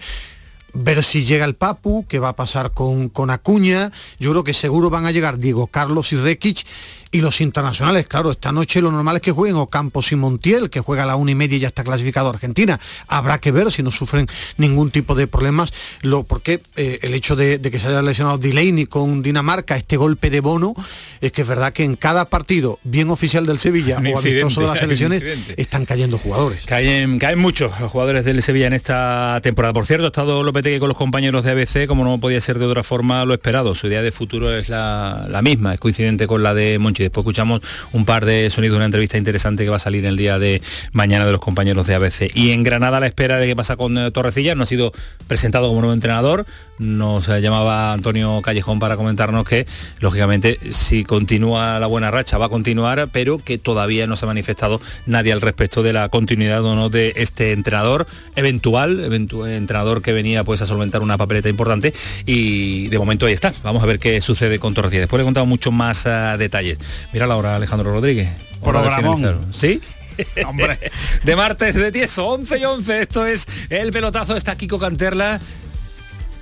ver 0.74 1.04
si 1.04 1.26
llega 1.26 1.46
el 1.46 1.56
Papu, 1.56 2.06
qué 2.08 2.20
va 2.20 2.30
a 2.30 2.36
pasar 2.36 2.72
con, 2.72 3.10
con 3.10 3.30
Acuña. 3.30 3.92
Yo 4.20 4.32
creo 4.32 4.44
que 4.44 4.54
seguro 4.54 4.90
van 4.90 5.06
a 5.06 5.12
llegar 5.12 5.38
Diego 5.38 5.68
Carlos 5.68 6.14
y 6.14 6.18
Rekic 6.18 6.66
y 7.12 7.20
los 7.20 7.42
internacionales, 7.42 8.08
claro, 8.08 8.32
esta 8.32 8.54
noche 8.54 8.82
lo 8.82 8.90
normal 8.90 9.18
es 9.18 9.22
que 9.22 9.32
jueguen 9.32 9.58
Ocampos 9.58 10.12
y 10.14 10.16
Montiel, 10.16 10.70
que 10.70 10.80
juega 10.80 11.04
a 11.04 11.06
la 11.06 11.18
una 11.18 11.32
y 11.32 11.36
media 11.36 11.58
y 11.58 11.60
ya 11.60 11.68
está 11.68 11.84
clasificado 11.84 12.30
Argentina. 12.30 12.80
Habrá 13.08 13.40
que 13.40 13.52
ver 13.52 13.70
si 13.70 13.84
no 13.84 13.92
sufren 13.92 14.28
ningún 14.56 14.92
tipo 14.92 15.14
de 15.14 15.28
problemas, 15.28 15.74
lo, 16.04 16.24
porque 16.24 16.62
eh, 16.78 17.00
el 17.02 17.14
hecho 17.14 17.36
de, 17.36 17.60
que 17.60 17.80
se 17.80 17.88
haya 17.88 18.02
lesionado 18.02 18.38
Delaney 18.38 18.86
con 18.86 19.22
Dinamarca, 19.22 19.76
este 19.76 19.98
golpe 19.98 20.30
de 20.30 20.40
bono, 20.40 20.74
es 21.20 21.34
que 21.34 21.42
es 21.42 21.48
verdad 21.48 21.74
que 21.74 21.84
en 21.84 21.98
cada 21.98 22.30
partido, 22.30 22.80
bien 22.84 23.10
oficial 23.10 23.46
del 23.46 23.60
Sevilla 23.60 23.98
o 24.14 24.18
amistoso 24.18 24.62
de 24.62 24.68
las 24.68 24.80
selecciones, 24.80 25.22
están 25.58 25.86
cayendo 25.86 26.18
jugadores. 26.18 26.64
Caen, 26.66 27.20
caen 27.20 27.40
muchos 27.40 27.74
jugadores 27.74 28.24
del 28.24 28.42
Sevilla 28.42 28.68
en 28.68 28.74
esta 28.74 29.38
temporada. 29.44 29.74
Por 29.74 29.86
cierto, 29.86 30.06
ha 30.06 30.08
estado 30.08 30.44
Lopetegui 30.44 30.80
con 30.80 30.88
los 30.88 30.98
compañeros 30.98 31.44
de 31.44 31.52
ABC, 31.52 31.88
como 31.88 32.06
no 32.06 32.20
podía 32.20 32.40
ser 32.40 32.58
de 32.58 32.66
otra 32.66 32.84
forma 32.84 33.26
lo 33.26 33.34
esperado. 33.34 33.76
Su 33.76 33.88
idea 33.88 34.02
de 34.02 34.14
futuro 34.14 34.56
es 34.56 34.70
la, 34.70 35.26
la 35.30 35.42
misma, 35.42 35.74
es 35.74 35.80
coincidente 35.82 36.26
con 36.26 36.42
la 36.42 36.54
de 36.54 36.80
Monchi 36.80 37.01
después 37.04 37.24
escuchamos 37.24 37.62
un 37.92 38.06
par 38.06 38.26
de 38.26 38.50
sonidos 38.50 38.74
de 38.74 38.78
una 38.78 38.86
entrevista 38.86 39.18
interesante 39.18 39.64
que 39.64 39.70
va 39.70 39.78
a 39.78 39.80
salir 39.80 40.06
el 40.06 40.18
día 40.18 40.40
de 40.40 40.62
mañana 40.92 41.26
de 41.26 41.32
los 41.32 41.42
compañeros 41.42 41.88
de 41.88 41.96
ABC. 41.96 42.32
Y 42.36 42.52
en 42.52 42.64
Granada 42.64 43.00
la 43.00 43.08
espera 43.08 43.38
de 43.38 43.48
qué 43.48 43.56
pasa 43.56 43.76
con 43.76 43.98
eh, 43.98 44.12
Torrecilla, 44.12 44.56
no 44.56 44.64
ha 44.64 44.66
sido 44.68 44.92
presentado 45.28 45.68
como 45.68 45.82
nuevo 45.82 45.94
entrenador, 45.94 46.46
nos 46.80 47.28
llamaba 47.28 47.94
Antonio 47.94 48.42
Callejón 48.42 48.80
para 48.80 48.98
comentarnos 48.98 49.46
que, 49.46 49.68
lógicamente, 50.00 50.58
si 50.72 51.04
continúa 51.04 51.80
la 51.80 51.88
buena 51.88 52.10
racha 52.10 52.38
va 52.38 52.48
a 52.48 52.50
continuar, 52.50 53.10
pero 53.12 53.38
que 53.38 53.58
todavía 53.58 54.08
no 54.08 54.16
se 54.16 54.26
ha 54.26 54.28
manifestado 54.28 54.82
nadie 55.06 55.32
al 55.32 55.42
respecto 55.42 55.84
de 55.84 55.94
la 55.94 56.10
continuidad 56.10 56.64
o 56.66 56.76
no 56.76 56.90
de 56.90 57.14
este 57.18 57.52
entrenador 57.52 58.08
eventual, 58.36 59.14
entrenador 59.48 60.02
que 60.02 60.14
venía 60.14 60.44
pues 60.44 60.62
a 60.62 60.66
solventar 60.66 61.02
una 61.02 61.18
papeleta 61.18 61.50
importante 61.50 61.94
y 62.26 62.88
de 62.88 62.98
momento 62.98 63.26
ahí 63.26 63.34
está. 63.34 63.54
Vamos 63.64 63.84
a 63.84 63.86
ver 63.86 64.00
qué 64.00 64.22
sucede 64.22 64.60
con 64.60 64.74
Torrecilla. 64.74 65.02
Después 65.02 65.20
le 65.20 65.24
he 65.24 65.26
contado 65.26 65.46
muchos 65.46 65.74
más 65.74 66.06
uh, 66.06 66.38
detalles. 66.38 66.80
Mira 67.14 67.28
la 67.28 67.36
hora, 67.36 67.56
Alejandro 67.56 67.92
Rodríguez. 67.92 68.30
Programón. 68.62 69.42
¿Sí? 69.54 69.82
Hombre. 70.46 70.80
de 71.24 71.36
martes 71.36 71.76
de 71.76 71.92
10, 71.92 72.18
11 72.18 72.58
y 72.58 72.66
11. 72.66 73.02
Esto 73.02 73.26
es 73.26 73.48
el 73.70 73.92
pelotazo. 73.92 74.36
Está 74.36 74.56
Kiko 74.56 74.80
Canterla 74.80 75.40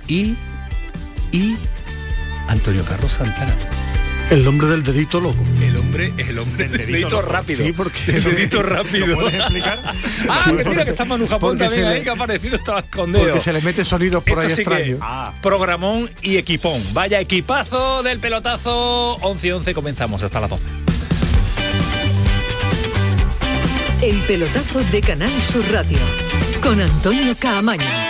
y. 0.06 0.34
y. 1.32 1.56
Antonio 2.48 2.84
Carlos 2.84 3.12
Santana. 3.12 3.79
El 4.30 4.44
nombre 4.44 4.68
del 4.68 4.84
dedito 4.84 5.20
loco. 5.20 5.42
El 5.60 5.76
hombre, 5.76 6.12
el 6.16 6.38
hombre 6.38 6.68
del 6.68 6.86
dedito, 6.92 7.20
rápido. 7.20 7.64
Sí, 7.64 7.72
porque 7.72 7.98
el 8.06 8.22
dedito 8.22 8.62
rápido. 8.62 9.06
¿Lo 9.08 9.14
puedes 9.18 9.34
explicar? 9.34 9.82
ah, 10.28 10.44
que 10.56 10.64
mira 10.64 10.84
que 10.84 10.90
está 10.90 11.04
Manu 11.04 11.26
Japón 11.26 11.58
también 11.58 11.84
ahí 11.84 12.02
que 12.02 12.10
ha 12.10 12.12
aparecido 12.12 12.54
estaba 12.56 12.78
escondido. 12.78 13.24
Porque 13.24 13.40
se 13.40 13.52
le 13.52 13.60
mete 13.62 13.84
sonidos 13.84 14.22
por 14.22 14.38
ahí 14.38 14.46
extraños. 14.46 14.98
Ah. 15.02 15.32
Programón 15.42 16.08
y 16.22 16.36
equipón. 16.36 16.80
Vaya 16.92 17.18
equipazo 17.18 18.04
del 18.04 18.20
pelotazo 18.20 19.14
11 19.16 19.46
y 19.48 19.50
11 19.50 19.74
comenzamos 19.74 20.22
hasta 20.22 20.40
las 20.40 20.50
12. 20.50 20.64
El 24.02 24.20
pelotazo 24.22 24.80
de 24.92 25.00
Canal 25.00 25.42
Sur 25.42 25.68
Radio 25.72 25.98
con 26.62 26.80
Antonio 26.80 27.34
Caamaño. 27.38 28.09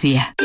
Andalucía. 0.01 0.35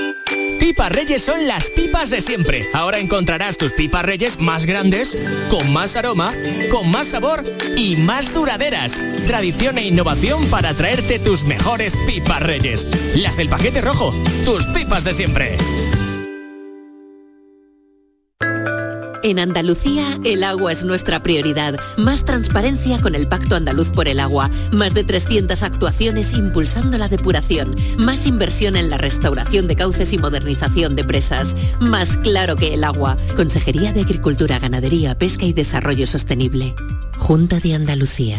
Pipas 0.61 0.91
Reyes 0.91 1.23
son 1.23 1.47
las 1.47 1.71
pipas 1.71 2.11
de 2.11 2.21
siempre. 2.21 2.69
Ahora 2.75 2.99
encontrarás 2.99 3.57
tus 3.57 3.73
pipas 3.73 4.05
Reyes 4.05 4.39
más 4.39 4.67
grandes, 4.67 5.17
con 5.49 5.73
más 5.73 5.97
aroma, 5.97 6.35
con 6.71 6.91
más 6.91 7.09
sabor 7.09 7.45
y 7.77 7.97
más 7.97 8.35
duraderas. 8.35 8.99
Tradición 9.27 9.79
e 9.79 9.87
innovación 9.87 10.47
para 10.47 10.75
traerte 10.75 11.19
tus 11.19 11.45
mejores 11.45 11.97
pipas 12.07 12.43
Reyes. 12.43 12.87
Las 13.15 13.37
del 13.37 13.49
paquete 13.49 13.81
rojo, 13.81 14.13
tus 14.45 14.67
pipas 14.67 15.05
de 15.05 15.15
siempre. 15.15 15.57
En 19.27 19.41
Andalucía, 19.41 20.21
el 20.23 20.45
agua 20.45 20.71
es 20.71 20.85
nuestra 20.85 21.21
prioridad. 21.21 21.81
Más 21.97 22.25
transparencia 22.25 23.01
con 23.01 23.17
el 23.17 23.27
Pacto 23.27 23.57
Andaluz 23.57 23.91
por 23.91 24.07
el 24.07 24.21
Agua. 24.21 24.53
Más 24.71 24.95
de 24.95 25.03
300 25.03 25.65
actuaciones 25.65 26.33
impulsando 26.33 26.97
la 26.97 27.09
depuración. 27.09 27.75
Más 27.99 28.25
inversión 28.29 28.77
en 28.77 28.89
la 28.89 28.99
restauración 28.99 29.67
de 29.67 29.75
cauces 29.75 30.13
y 30.13 30.19
modernización 30.19 30.95
de 30.95 31.03
presas. 31.03 31.57
Más 31.81 32.19
claro 32.19 32.55
que 32.55 32.73
el 32.73 32.85
agua. 32.85 33.17
Consejería 33.35 33.93
de 33.93 34.03
Agricultura, 34.03 34.61
Ganadería, 34.61 35.19
Pesca 35.19 35.45
y 35.45 35.53
Desarrollo 35.53 36.07
Sostenible. 36.07 36.77
Junta 37.19 37.59
de 37.59 37.75
Andalucía. 37.75 38.39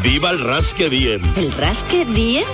¡Viva 0.00 0.30
el 0.30 0.38
Rasque 0.38 0.88
Diem! 0.88 1.22
¿El 1.36 1.50
Rasque 1.54 2.04
Diem? 2.04 2.44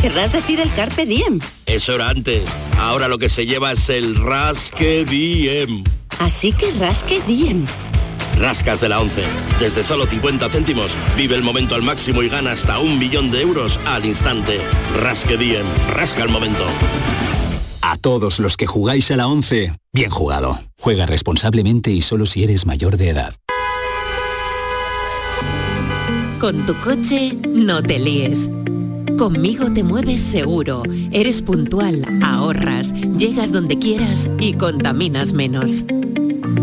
Querrás 0.00 0.32
decir 0.32 0.58
el 0.58 0.72
Carpe 0.74 1.06
Diem. 1.06 1.38
Eso 1.66 1.94
era 1.94 2.08
antes. 2.08 2.50
Ahora 2.80 3.06
lo 3.06 3.18
que 3.18 3.28
se 3.28 3.46
lleva 3.46 3.70
es 3.70 3.88
el 3.90 4.16
Rasque 4.16 5.04
Diem. 5.04 5.84
Así 6.22 6.52
que 6.52 6.70
rasque 6.70 7.20
Diem. 7.26 7.64
Rascas 8.38 8.80
de 8.80 8.88
la 8.88 9.00
11. 9.00 9.24
Desde 9.58 9.82
solo 9.82 10.06
50 10.06 10.48
céntimos, 10.50 10.96
vive 11.16 11.34
el 11.34 11.42
momento 11.42 11.74
al 11.74 11.82
máximo 11.82 12.22
y 12.22 12.28
gana 12.28 12.52
hasta 12.52 12.78
un 12.78 12.96
millón 12.96 13.32
de 13.32 13.42
euros 13.42 13.80
al 13.86 14.06
instante. 14.06 14.60
Rasque 15.00 15.36
Diem. 15.36 15.66
Rasca 15.90 16.22
el 16.22 16.28
momento. 16.28 16.64
A 17.80 17.96
todos 17.96 18.38
los 18.38 18.56
que 18.56 18.68
jugáis 18.68 19.10
a 19.10 19.16
la 19.16 19.26
11, 19.26 19.74
bien 19.92 20.10
jugado. 20.10 20.60
Juega 20.78 21.06
responsablemente 21.06 21.90
y 21.90 22.00
solo 22.02 22.26
si 22.26 22.44
eres 22.44 22.66
mayor 22.66 22.96
de 22.98 23.08
edad. 23.08 23.34
Con 26.38 26.64
tu 26.66 26.74
coche, 26.82 27.36
no 27.48 27.82
te 27.82 27.98
líes. 27.98 28.48
Conmigo 29.18 29.72
te 29.72 29.82
mueves 29.82 30.20
seguro, 30.20 30.84
eres 31.10 31.42
puntual, 31.42 32.04
ahorras, 32.22 32.92
llegas 33.18 33.50
donde 33.50 33.76
quieras 33.78 34.30
y 34.38 34.54
contaminas 34.54 35.32
menos. 35.32 35.84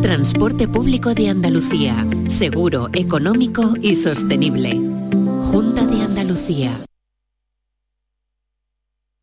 Transporte 0.01 0.67
público 0.67 1.13
de 1.13 1.27
Andalucía. 1.29 2.07
Seguro, 2.29 2.87
económico 2.93 3.73
y 3.81 3.95
sostenible. 3.95 4.79
Junta 5.51 5.85
de 5.85 6.01
Andalucía. 6.01 6.71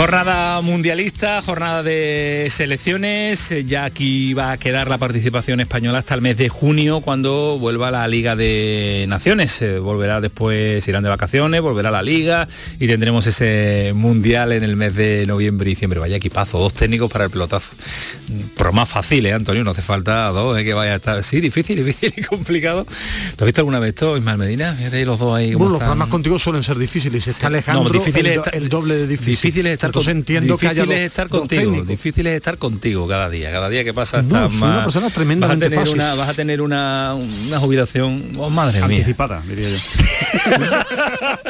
Jornada 0.00 0.62
mundialista, 0.62 1.42
jornada 1.42 1.82
de 1.82 2.48
selecciones, 2.50 3.52
ya 3.66 3.84
aquí 3.84 4.32
va 4.32 4.52
a 4.52 4.56
quedar 4.56 4.88
la 4.88 4.96
participación 4.96 5.60
española 5.60 5.98
hasta 5.98 6.14
el 6.14 6.22
mes 6.22 6.38
de 6.38 6.48
junio 6.48 7.02
cuando 7.02 7.58
vuelva 7.58 7.90
la 7.90 8.08
Liga 8.08 8.34
de 8.34 9.04
Naciones. 9.10 9.60
Eh, 9.60 9.78
volverá 9.78 10.22
después, 10.22 10.88
irán 10.88 11.02
de 11.02 11.10
vacaciones, 11.10 11.60
volverá 11.60 11.90
la 11.90 12.02
Liga 12.02 12.48
y 12.78 12.86
tendremos 12.86 13.26
ese 13.26 13.92
mundial 13.94 14.52
en 14.52 14.64
el 14.64 14.74
mes 14.74 14.94
de 14.94 15.26
noviembre 15.26 15.68
y 15.68 15.74
diciembre. 15.74 16.00
Vaya 16.00 16.16
equipazo, 16.16 16.58
dos 16.58 16.72
técnicos 16.72 17.12
para 17.12 17.26
el 17.26 17.30
pelotazo. 17.30 17.70
Pero 18.56 18.72
más 18.72 18.88
fácil, 18.88 19.26
¿eh, 19.26 19.34
Antonio? 19.34 19.64
No 19.64 19.72
hace 19.72 19.82
falta 19.82 20.28
dos, 20.28 20.58
¿eh? 20.58 20.64
que 20.64 20.72
vaya 20.72 20.94
a 20.94 20.96
estar. 20.96 21.22
Sí, 21.22 21.42
difícil, 21.42 21.76
difícil 21.84 22.14
y 22.16 22.22
complicado. 22.22 22.86
¿Te 23.36 23.44
has 23.44 23.46
visto 23.46 23.60
alguna 23.60 23.78
vez 23.78 23.90
esto, 23.90 24.16
Ismael 24.16 24.38
Medina? 24.38 24.72
Fíjate 24.72 25.04
los 25.04 25.18
dos 25.18 25.36
ahí. 25.36 25.52
Bueno, 25.52 25.72
los 25.72 25.80
programas 25.80 26.08
contigo 26.08 26.38
suelen 26.38 26.62
ser 26.62 26.78
difíciles. 26.78 27.24
Se 27.24 27.32
está 27.32 27.48
alejando 27.48 27.84
no, 27.84 27.90
difícil 27.90 28.24
el, 28.24 28.40
es 28.40 28.46
el, 28.54 28.70
doble 28.70 28.94
de 28.94 29.06
difícil. 29.06 29.34
Difícil 29.34 29.66
es 29.66 29.74
estar, 29.74 29.89
Entonces, 29.90 30.12
entiendo 30.12 30.54
difícil 30.54 30.76
que 30.76 30.82
haya 30.82 30.96
es 31.04 31.10
estar 31.10 31.28
contigo. 31.28 31.84
Difícil 31.84 32.26
es 32.26 32.36
estar 32.36 32.58
contigo 32.58 33.06
cada 33.08 33.28
día. 33.28 33.50
Cada 33.50 33.68
día 33.68 33.84
que 33.84 33.92
pasa 33.94 34.22
No, 34.22 34.50
soy 34.50 34.58
más. 34.58 34.94
una 34.96 35.10
persona 35.10 35.36
vas 35.46 35.50
a 35.50 35.58
tener 35.58 35.78
fácil. 35.78 35.94
una, 35.94 36.14
vas 36.14 36.28
a 36.28 36.34
tener 36.34 36.60
una, 36.62 37.14
una 37.14 37.58
jubilación. 37.58 38.32
Oh, 38.38 38.50
madre 38.50 38.78
mía. 38.86 38.98
Anticipada, 38.98 39.42
diría 39.46 39.68
yo. 39.68 39.78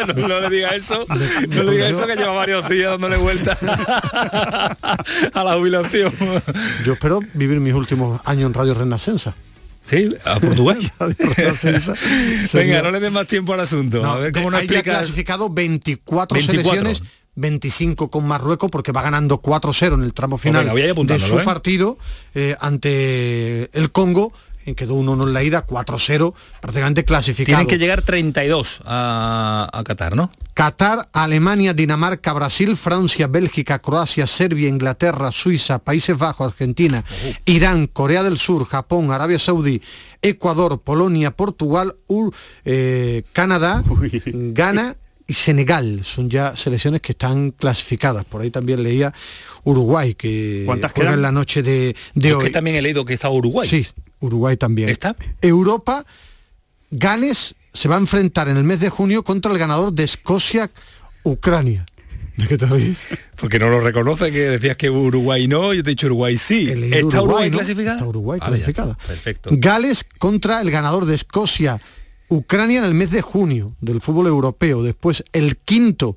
no, 0.17 0.29
no 0.29 0.41
le 0.41 0.51
diga 0.51 0.71
eso. 0.71 1.07
No 1.49 1.63
le 1.65 1.73
diga 1.73 1.89
eso 1.89 2.07
que 2.07 2.17
lleva 2.17 2.33
varios 2.33 2.69
días 2.69 2.91
dándole 2.93 3.17
vuelta 3.17 3.57
a 5.35 5.45
la 5.45 5.55
jubilación. 5.55 6.13
Yo 6.85 6.93
espero 6.95 7.21
vivir 7.35 7.61
mis 7.61 7.75
últimos 7.75 8.21
años 8.25 8.47
en 8.47 8.55
Radio 8.55 8.75
Renacenza. 8.75 9.35
Sí, 9.83 10.09
a 10.27 10.39
Portugal. 10.39 10.79
Venga, 12.53 12.83
no 12.83 12.91
le 12.91 13.01
des 13.01 13.11
más 13.11 13.27
tiempo 13.27 13.55
al 13.55 13.61
asunto. 13.61 14.03
No, 14.03 14.13
a 14.13 14.19
ver 14.19 14.33
cómo 14.33 14.51
nos 14.51 14.61
explicas. 14.63 14.99
clasificado 14.99 15.49
24, 15.49 16.35
24. 16.37 16.71
selecciones, 16.71 17.03
25 17.37 18.11
con 18.11 18.27
Marruecos 18.27 18.71
porque 18.71 18.93
va 18.93 19.03
ganando 19.03 19.41
4-0 19.41 19.95
en 19.95 20.03
el 20.03 20.13
tramo 20.15 20.37
final 20.39 20.69
voy 20.71 20.83
de 20.83 21.21
su 21.21 21.39
¿eh? 21.41 21.45
partido 21.45 21.97
eh, 22.35 22.57
ante 22.61 23.71
el 23.79 23.91
Congo. 23.93 24.33
Quedó 24.77 24.95
1-1 24.95 25.25
en 25.27 25.33
la 25.33 25.43
ida, 25.43 25.67
4-0, 25.67 26.33
prácticamente 26.61 27.05
clasificado. 27.05 27.57
Tienen 27.57 27.67
que 27.67 27.77
llegar 27.79 28.03
32 28.03 28.83
a, 28.85 29.69
a 29.73 29.83
Qatar, 29.83 30.15
¿no? 30.15 30.31
Qatar, 30.55 31.09
Alemania, 31.13 31.75
Dinamarca, 31.75 32.33
Brasil, 32.35 32.77
Francia, 32.77 33.27
Bélgica, 33.27 33.81
Croacia, 33.81 34.29
Serbia, 34.29 34.69
Inglaterra, 34.69 35.33
Suiza, 35.33 35.81
Países 35.81 36.17
Bajos, 36.17 36.47
Argentina, 36.47 37.03
Irán, 37.47 37.89
Corea 37.89 38.23
del 38.23 38.39
Sur, 38.39 38.65
Japón, 38.65 39.11
Arabia 39.11 39.41
Saudí, 39.41 39.83
Ecuador, 40.23 40.81
Polonia, 40.83 41.33
Portugal, 41.33 41.97
Ur- 42.07 42.33
eh, 42.65 43.25
Canadá, 43.33 43.83
Ghana 44.27 44.95
y 45.31 45.35
Senegal. 45.35 46.01
Son 46.05 46.29
ya 46.29 46.57
selecciones 46.57 47.01
que 47.01 47.13
están 47.13 47.53
clasificadas. 47.53 48.25
Por 48.25 48.43
ahí 48.43 48.51
también 48.51 48.83
leía 48.83 49.15
Uruguay, 49.65 50.15
que 50.15 50.65
¿Cuántas 50.67 50.91
juega 50.93 51.11
quedan? 51.11 51.19
en 51.21 51.23
la 51.23 51.31
noche 51.33 51.63
de, 51.63 51.95
de 52.15 52.29
Yo 52.31 52.39
hoy. 52.39 52.47
que 52.47 52.51
también 52.51 52.75
he 52.77 52.83
leído 52.83 53.05
que 53.05 53.15
está 53.15 53.31
Uruguay. 53.31 53.69
Sí, 53.69 53.87
Uruguay 54.19 54.57
también. 54.57 54.89
¿Está? 54.89 55.15
Europa, 55.41 56.05
Gales 56.91 57.55
se 57.73 57.89
va 57.89 57.95
a 57.95 57.99
enfrentar 57.99 58.49
en 58.49 58.57
el 58.57 58.65
mes 58.65 58.81
de 58.81 58.89
junio 58.91 59.23
contra 59.23 59.53
el 59.53 59.59
ganador 59.59 59.93
de 59.93 60.03
Escocia-Ucrania. 60.05 61.87
¿De 62.37 62.47
qué 62.47 62.57
te 62.59 62.67
ríes? 62.67 63.07
Porque 63.37 63.59
no 63.59 63.69
lo 63.69 63.81
reconoce, 63.81 64.33
que 64.33 64.39
decías 64.49 64.77
que 64.77 64.89
Uruguay 64.91 65.47
no, 65.47 65.75
yo 65.75 65.83
te 65.83 65.91
he 65.91 65.93
dicho 65.93 66.07
Uruguay 66.07 66.37
sí. 66.37 66.69
¿Está 66.71 67.23
Uruguay, 67.23 67.51
¿no? 67.51 67.59
clasificada? 67.59 67.97
Está 67.97 68.09
Uruguay 68.09 68.41
ya 68.41 68.47
clasificada. 68.47 68.99
Perfecto. 69.07 69.51
Gales 69.53 70.05
contra 70.19 70.61
el 70.63 70.71
ganador 70.71 71.05
de 71.07 71.15
Escocia, 71.17 71.79
Ucrania 72.31 72.79
en 72.79 72.85
el 72.85 72.95
mes 72.95 73.11
de 73.11 73.23
junio 73.23 73.75
del 73.81 74.01
fútbol 74.01 74.29
europeo. 74.29 74.83
Después 74.83 75.25
el 75.33 75.59
quinto 75.59 76.17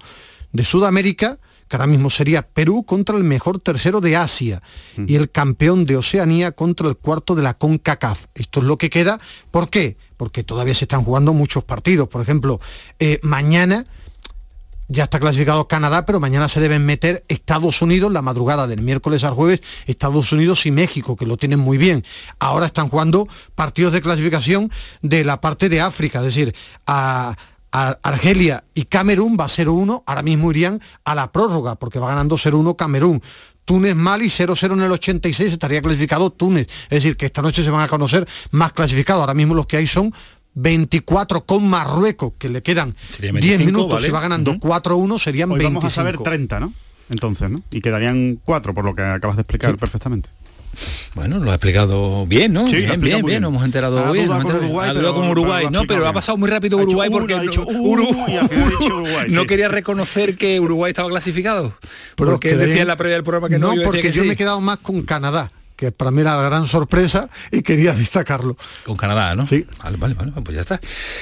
de 0.51 0.63
Sudamérica, 0.63 1.39
que 1.67 1.75
ahora 1.75 1.87
mismo 1.87 2.11
sería 2.11 2.43
Perú 2.43 2.83
contra 2.83 3.17
el 3.17 3.23
mejor 3.23 3.59
tercero 3.59 3.99
de 3.99 4.15
Asia 4.15 4.61
y 5.07 5.15
el 5.15 5.31
campeón 5.31 5.85
de 5.85 5.97
Oceanía 5.97 6.51
contra 6.51 6.87
el 6.87 6.97
cuarto 6.97 7.33
de 7.33 7.41
la 7.41 7.55
CONCACAF. 7.55 8.27
Esto 8.35 8.59
es 8.59 8.65
lo 8.67 8.77
que 8.77 8.91
queda. 8.91 9.19
¿Por 9.49 9.69
qué? 9.69 9.97
Porque 10.15 10.43
todavía 10.43 10.75
se 10.75 10.85
están 10.85 11.03
jugando 11.03 11.33
muchos 11.33 11.63
partidos. 11.63 12.07
Por 12.07 12.21
ejemplo, 12.21 12.59
eh, 12.99 13.19
mañana 13.23 13.85
ya 14.87 15.03
está 15.03 15.19
clasificado 15.19 15.67
Canadá, 15.67 16.05
pero 16.05 16.19
mañana 16.19 16.47
se 16.47 16.59
deben 16.59 16.85
meter 16.85 17.23
Estados 17.27 17.81
Unidos, 17.81 18.11
la 18.11 18.21
madrugada 18.21 18.67
del 18.67 18.81
miércoles 18.81 19.23
al 19.23 19.33
jueves, 19.33 19.61
Estados 19.85 20.31
Unidos 20.31 20.65
y 20.65 20.71
México, 20.71 21.15
que 21.15 21.25
lo 21.25 21.37
tienen 21.37 21.59
muy 21.59 21.77
bien. 21.77 22.03
Ahora 22.39 22.65
están 22.65 22.89
jugando 22.89 23.27
partidos 23.55 23.93
de 23.93 24.01
clasificación 24.01 24.71
de 25.01 25.23
la 25.23 25.41
parte 25.41 25.69
de 25.69 25.81
África, 25.81 26.19
es 26.19 26.25
decir, 26.25 26.55
a, 26.85 27.35
Argelia 27.75 28.65
y 28.75 28.83
Camerún 28.83 29.35
va 29.39 29.47
0-1, 29.47 30.03
ahora 30.05 30.21
mismo 30.21 30.51
irían 30.51 30.79
a 31.05 31.15
la 31.15 31.31
prórroga, 31.31 31.73
porque 31.73 31.97
va 31.97 32.09
ganando 32.09 32.37
0-1 32.37 32.75
Camerún. 32.75 33.19
Túnez, 33.65 33.95
Mali, 33.95 34.27
0-0 34.27 34.73
en 34.73 34.81
el 34.81 34.91
86, 34.91 35.53
estaría 35.53 35.81
clasificado 35.81 36.29
Túnez. 36.29 36.67
Es 36.83 37.01
decir, 37.01 37.17
que 37.17 37.25
esta 37.25 37.41
noche 37.41 37.63
se 37.63 37.71
van 37.71 37.81
a 37.81 37.87
conocer 37.87 38.27
más 38.51 38.73
clasificados. 38.73 39.21
Ahora 39.21 39.33
mismo 39.33 39.55
los 39.55 39.65
que 39.65 39.77
hay 39.77 39.87
son 39.87 40.13
24 40.55 41.45
con 41.45 41.67
Marruecos, 41.67 42.33
que 42.37 42.49
le 42.49 42.61
quedan 42.61 42.95
Serían 43.09 43.35
10 43.35 43.57
25, 43.59 43.65
minutos 43.65 43.95
¿vale? 43.95 44.07
y 44.07 44.11
va 44.11 44.21
ganando 44.21 44.51
Ujú. 44.51 44.67
4-1, 44.69 45.19
serían 45.19 45.51
Hoy 45.51 45.59
25. 45.59 45.79
vamos 45.79 45.85
a 45.85 45.89
saber 45.95 46.17
30, 46.17 46.59
¿no? 46.59 46.73
Entonces, 47.09 47.49
¿no? 47.49 47.61
Y 47.71 47.81
quedarían 47.81 48.39
cuatro, 48.43 48.73
por 48.73 48.85
lo 48.85 48.95
que 48.95 49.01
acabas 49.01 49.35
de 49.37 49.41
explicar 49.41 49.75
perfectamente. 49.77 50.29
Bueno, 51.13 51.37
lo 51.37 51.51
ha 51.51 51.55
explicado 51.55 52.25
bien, 52.25 52.53
¿no? 52.53 52.65
Sí, 52.67 52.77
bien, 52.77 52.99
bien, 52.99 53.01
bien, 53.01 53.25
bien. 53.25 53.41
nos 53.43 53.49
hemos 53.49 53.63
enterado 53.65 53.99
Ha 53.99 54.11
bien. 54.11 54.25
dudado 54.25 54.41
nos 54.43 54.51
hemos 54.51 54.53
con 54.53 54.55
enterado 54.55 54.65
Uruguay, 54.65 54.89
bien. 54.89 55.01
Pero- 55.03 55.13
con 55.13 55.29
no, 55.73 55.83
pero 55.87 56.07
ha 56.07 56.13
pasado 56.13 56.37
muy 56.37 56.49
rápido 56.49 56.79
Ha 56.79 56.83
Uruguay 56.83 57.09
porque 57.11 57.35
no- 57.35 57.41
quería 59.47 59.67
reconocer 59.67 60.35
que 60.35 60.59
Uruguay 60.59 60.89
estaba 60.89 61.09
clasificado. 61.09 61.75
Porque 62.15 62.49
quedarían- 62.49 62.67
decía 62.67 62.81
en 62.83 62.87
la 62.87 62.95
previa 62.95 63.15
del 63.15 63.23
programa 63.23 63.49
que 63.49 63.59
no. 63.59 63.67
No, 63.67 63.73
yo 63.73 63.79
decía 63.81 63.85
porque 63.85 64.01
que 64.01 64.11
yo 64.13 64.21
sí. 64.23 64.27
me 64.27 64.33
he 64.33 64.37
quedado 64.37 64.61
más 64.61 64.77
con 64.79 65.03
Canadá, 65.03 65.51
que 65.75 65.91
para 65.91 66.11
mí 66.11 66.21
era 66.21 66.35
la 66.35 66.43
gran 66.43 66.67
sorpresa 66.67 67.29
y 67.51 67.61
quería 67.61 67.93
destacarlo. 67.95 68.57
Con 68.85 68.95
Canadá, 68.95 69.35
¿no? 69.35 69.45
Sí. 69.45 69.65
Vale, 69.83 69.97
vale, 69.97 70.13
vale, 70.13 70.31
pues 70.43 70.55
ya 70.55 70.61
está. 70.61 70.79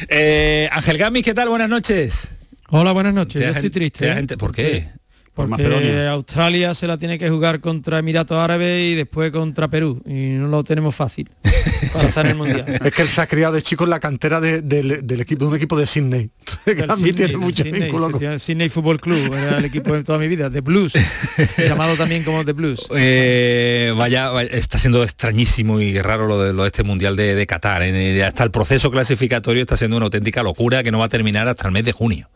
Eh, 0.07 0.69
Ángel 0.71 0.97
Gamis, 0.97 1.23
¿qué 1.23 1.33
tal? 1.33 1.49
Buenas 1.49 1.69
noches. 1.69 2.35
Hola, 2.69 2.91
buenas 2.93 3.13
noches. 3.13 3.41
Yo 3.41 3.49
estoy 3.49 3.69
triste. 3.69 4.09
¿eh? 4.09 4.37
¿Por 4.37 4.53
qué? 4.53 4.89
Por 5.33 5.47
Porque 5.47 5.63
Macedonia. 5.63 6.11
Australia 6.11 6.73
se 6.73 6.87
la 6.87 6.97
tiene 6.97 7.17
que 7.17 7.29
jugar 7.29 7.61
contra 7.61 7.99
Emiratos 7.99 8.37
Árabes 8.37 8.81
y 8.91 8.95
después 8.95 9.31
contra 9.31 9.69
Perú. 9.69 10.01
Y 10.05 10.11
no 10.37 10.47
lo 10.49 10.61
tenemos 10.61 10.93
fácil 10.93 11.29
para 11.93 12.09
estar 12.09 12.25
en 12.25 12.31
el 12.33 12.37
Mundial. 12.37 12.65
Es 12.83 12.91
que 12.93 13.01
él 13.01 13.07
se 13.07 13.21
ha 13.21 13.27
criado 13.27 13.53
de 13.53 13.61
chico 13.61 13.85
en 13.85 13.91
la 13.91 14.01
cantera 14.01 14.41
de- 14.41 14.61
del, 14.61 15.07
del 15.07 15.21
equipo, 15.21 15.45
de 15.45 15.49
un 15.51 15.55
equipo 15.55 15.77
de 15.79 15.85
Sydney. 15.85 16.29
A 16.89 16.95
mí 16.97 17.03
Sydney, 17.03 17.13
tiene 17.13 17.37
mucho 17.37 17.63
Sydney, 17.63 17.81
vínculo 17.83 18.11
con-. 18.11 18.39
Sydney 18.41 18.67
Football 18.67 18.99
Club, 18.99 19.33
era 19.33 19.57
el 19.57 19.63
equipo 19.65 19.93
de 19.93 20.03
toda 20.03 20.19
mi 20.19 20.27
vida, 20.27 20.49
de 20.49 20.59
Blues, 20.59 20.91
llamado 21.57 21.95
también 21.95 22.23
como 22.23 22.43
The 22.43 22.51
Blues. 22.51 22.85
Eh, 22.93 23.93
vaya, 23.95 24.29
vaya, 24.31 24.49
está 24.51 24.77
siendo 24.79 25.01
extrañísimo 25.01 25.79
y 25.79 25.97
raro 26.01 26.27
lo 26.27 26.41
de, 26.43 26.51
lo 26.51 26.63
de 26.63 26.67
este 26.67 26.83
mundial 26.83 27.15
de, 27.15 27.35
de 27.35 27.47
Qatar. 27.47 27.83
¿eh? 27.83 28.23
Hasta 28.25 28.43
el 28.43 28.51
proceso 28.51 28.91
clasificatorio 28.91 29.61
está 29.61 29.77
siendo 29.77 29.95
una 29.95 30.05
auténtica 30.07 30.43
locura 30.43 30.83
que 30.83 30.91
no 30.91 30.99
va 30.99 31.05
a 31.05 31.09
terminar 31.09 31.47
hasta 31.47 31.67
el 31.67 31.73
mes 31.73 31.85
de 31.85 31.93
junio. 31.93 32.29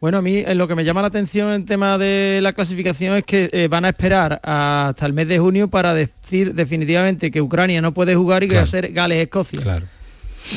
Bueno, 0.00 0.18
a 0.18 0.22
mí 0.22 0.36
eh, 0.36 0.54
lo 0.54 0.68
que 0.68 0.76
me 0.76 0.84
llama 0.84 1.00
la 1.00 1.08
atención 1.08 1.52
en 1.52 1.66
tema 1.66 1.98
de 1.98 2.38
la 2.40 2.52
clasificación 2.52 3.16
es 3.16 3.24
que 3.24 3.50
eh, 3.52 3.66
van 3.66 3.84
a 3.84 3.88
esperar 3.88 4.40
hasta 4.44 5.06
el 5.06 5.12
mes 5.12 5.26
de 5.26 5.40
junio 5.40 5.68
para 5.68 5.92
decir 5.92 6.54
definitivamente 6.54 7.32
que 7.32 7.42
Ucrania 7.42 7.82
no 7.82 7.92
puede 7.92 8.14
jugar 8.14 8.44
y 8.44 8.48
que 8.48 8.56
va 8.56 8.62
a 8.62 8.66
ser 8.66 8.92
Gales-Escocia. 8.92 9.60
Claro. 9.60 9.86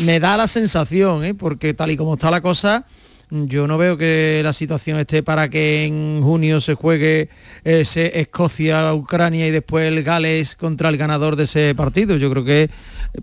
Me 0.06 0.20
da 0.20 0.38
la 0.38 0.48
sensación, 0.48 1.26
¿eh? 1.26 1.34
porque 1.34 1.74
tal 1.74 1.90
y 1.90 1.98
como 1.98 2.14
está 2.14 2.30
la 2.30 2.42
cosa, 2.42 2.86
yo 3.32 3.66
no 3.66 3.80
veo 3.80 3.98
que 3.98 4.42
la 4.44 4.54
situación 4.54 5.00
esté 5.00 5.24
para 5.24 5.50
que 5.50 5.86
en 5.86 6.22
junio 6.22 6.62
se 6.62 6.76
juegue 6.76 7.30
ese 7.64 8.20
Escocia-Ucrania 8.20 9.48
y 9.48 9.52
después 9.52 9.88
el 9.88 10.04
Gales 10.04 10.56
contra 10.56 10.90
el 10.90 10.98
ganador 10.98 11.36
de 11.36 11.46
ese 11.46 11.74
partido. 11.74 12.16
Yo 12.18 12.30
creo 12.30 12.44
que 12.44 12.70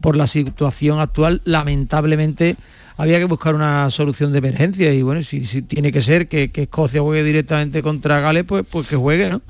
por 0.01 0.17
la 0.17 0.27
situación 0.27 0.99
actual, 0.99 1.43
lamentablemente, 1.45 2.57
había 2.99 3.19
que 3.19 3.25
buscar 3.25 3.55
una 3.55 3.89
solución 3.91 4.33
de 4.33 4.39
emergencia 4.39 4.93
y 4.93 5.03
bueno, 5.03 5.23
si, 5.23 5.47
si 5.47 5.63
tiene 5.63 5.93
que 5.93 6.03
ser 6.03 6.27
que, 6.27 6.51
Escocia 6.53 7.01
juegue 7.01 7.23
directamente 7.23 7.81
contra 7.81 8.21
Gales, 8.21 8.45
pues, 8.45 8.67
pues 8.69 8.89
que 8.89 8.97
juegue, 8.97 9.31
¿no? 9.31 9.41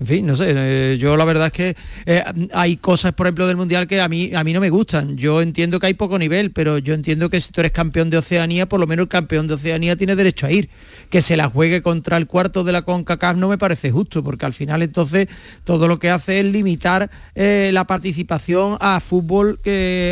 En 0.00 0.06
fin, 0.06 0.26
no 0.26 0.36
sé, 0.36 0.46
eh, 0.48 0.98
yo 0.98 1.16
la 1.16 1.24
verdad 1.24 1.46
es 1.46 1.52
que 1.52 1.76
eh, 2.04 2.24
hay 2.52 2.76
cosas, 2.76 3.12
por 3.12 3.26
ejemplo, 3.26 3.46
del 3.46 3.56
Mundial 3.56 3.86
que 3.86 4.00
a 4.00 4.08
mí, 4.08 4.32
a 4.34 4.42
mí 4.42 4.52
no 4.52 4.60
me 4.60 4.70
gustan. 4.70 5.16
Yo 5.16 5.40
entiendo 5.40 5.78
que 5.78 5.86
hay 5.86 5.94
poco 5.94 6.18
nivel, 6.18 6.50
pero 6.50 6.78
yo 6.78 6.94
entiendo 6.94 7.30
que 7.30 7.40
si 7.40 7.52
tú 7.52 7.60
eres 7.60 7.72
campeón 7.72 8.10
de 8.10 8.18
Oceanía, 8.18 8.66
por 8.66 8.80
lo 8.80 8.86
menos 8.86 9.04
el 9.04 9.08
campeón 9.08 9.46
de 9.46 9.54
Oceanía 9.54 9.96
tiene 9.96 10.16
derecho 10.16 10.46
a 10.46 10.50
ir. 10.50 10.68
Que 11.08 11.22
se 11.22 11.36
la 11.36 11.48
juegue 11.48 11.82
contra 11.82 12.16
el 12.16 12.26
cuarto 12.26 12.64
de 12.64 12.72
la 12.72 12.82
CONCACAF 12.82 13.36
no 13.36 13.48
me 13.48 13.58
parece 13.58 13.90
justo, 13.90 14.22
porque 14.22 14.44
al 14.44 14.52
final 14.52 14.82
entonces 14.82 15.28
todo 15.64 15.88
lo 15.88 15.98
que 15.98 16.10
hace 16.10 16.40
es 16.40 16.46
limitar 16.46 17.10
eh, 17.34 17.70
la 17.72 17.84
participación 17.84 18.76
a 18.80 19.00
fútbol, 19.00 19.60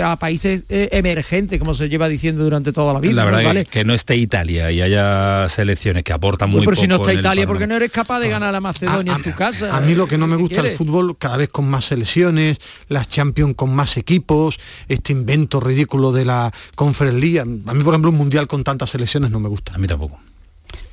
a 0.02 0.16
países 0.18 0.64
emergentes, 0.68 1.58
como 1.58 1.74
se 1.74 1.88
lleva 1.88 2.08
diciendo 2.08 2.44
durante 2.44 2.72
toda 2.84 2.94
la 2.94 3.00
vida. 3.00 3.14
La 3.14 3.24
verdad 3.24 3.40
¿no? 3.42 3.46
¿Vale? 3.48 3.60
es 3.62 3.68
que 3.68 3.84
no 3.84 3.94
esté 3.94 4.16
Italia 4.16 4.70
y 4.70 4.80
haya 4.82 5.48
selecciones 5.48 6.04
que 6.04 6.12
aportan 6.12 6.50
muy 6.50 6.60
Uy, 6.60 6.64
pero 6.66 6.74
poco 6.76 6.82
si 6.82 6.88
no 6.88 6.96
está 6.96 7.12
Italia, 7.12 7.46
¿por 7.46 7.56
qué 7.56 7.64
panorama. 7.64 7.66
no 7.66 7.76
eres 7.76 7.90
capaz 7.92 8.20
de 8.20 8.28
ganar 8.28 8.54
a 8.54 8.60
Macedonia 8.60 9.12
A- 9.14 9.16
en 9.16 9.22
tu 9.22 9.32
casa? 9.34 9.76
A 9.76 9.80
mí 9.80 9.94
lo 9.94 10.06
que 10.06 10.18
no 10.18 10.26
me 10.26 10.36
¿Qué 10.36 10.42
gusta 10.42 10.60
el 10.60 10.76
fútbol 10.76 11.16
cada 11.18 11.36
vez 11.36 11.48
con 11.48 11.68
más 11.68 11.84
selecciones, 11.86 12.58
las 12.88 13.08
Champions 13.08 13.54
con 13.56 13.74
más 13.74 13.96
equipos, 13.96 14.58
este 14.88 15.12
invento 15.12 15.60
ridículo 15.60 16.12
de 16.12 16.24
la 16.24 16.52
Conference 16.76 17.18
League. 17.18 17.40
A 17.40 17.44
mí, 17.44 17.84
por 17.84 17.94
ejemplo, 17.94 18.10
un 18.10 18.16
mundial 18.16 18.46
con 18.46 18.62
tantas 18.64 18.90
selecciones 18.90 19.30
no 19.30 19.40
me 19.40 19.48
gusta. 19.48 19.74
A 19.74 19.78
mí 19.78 19.86
tampoco. 19.86 20.18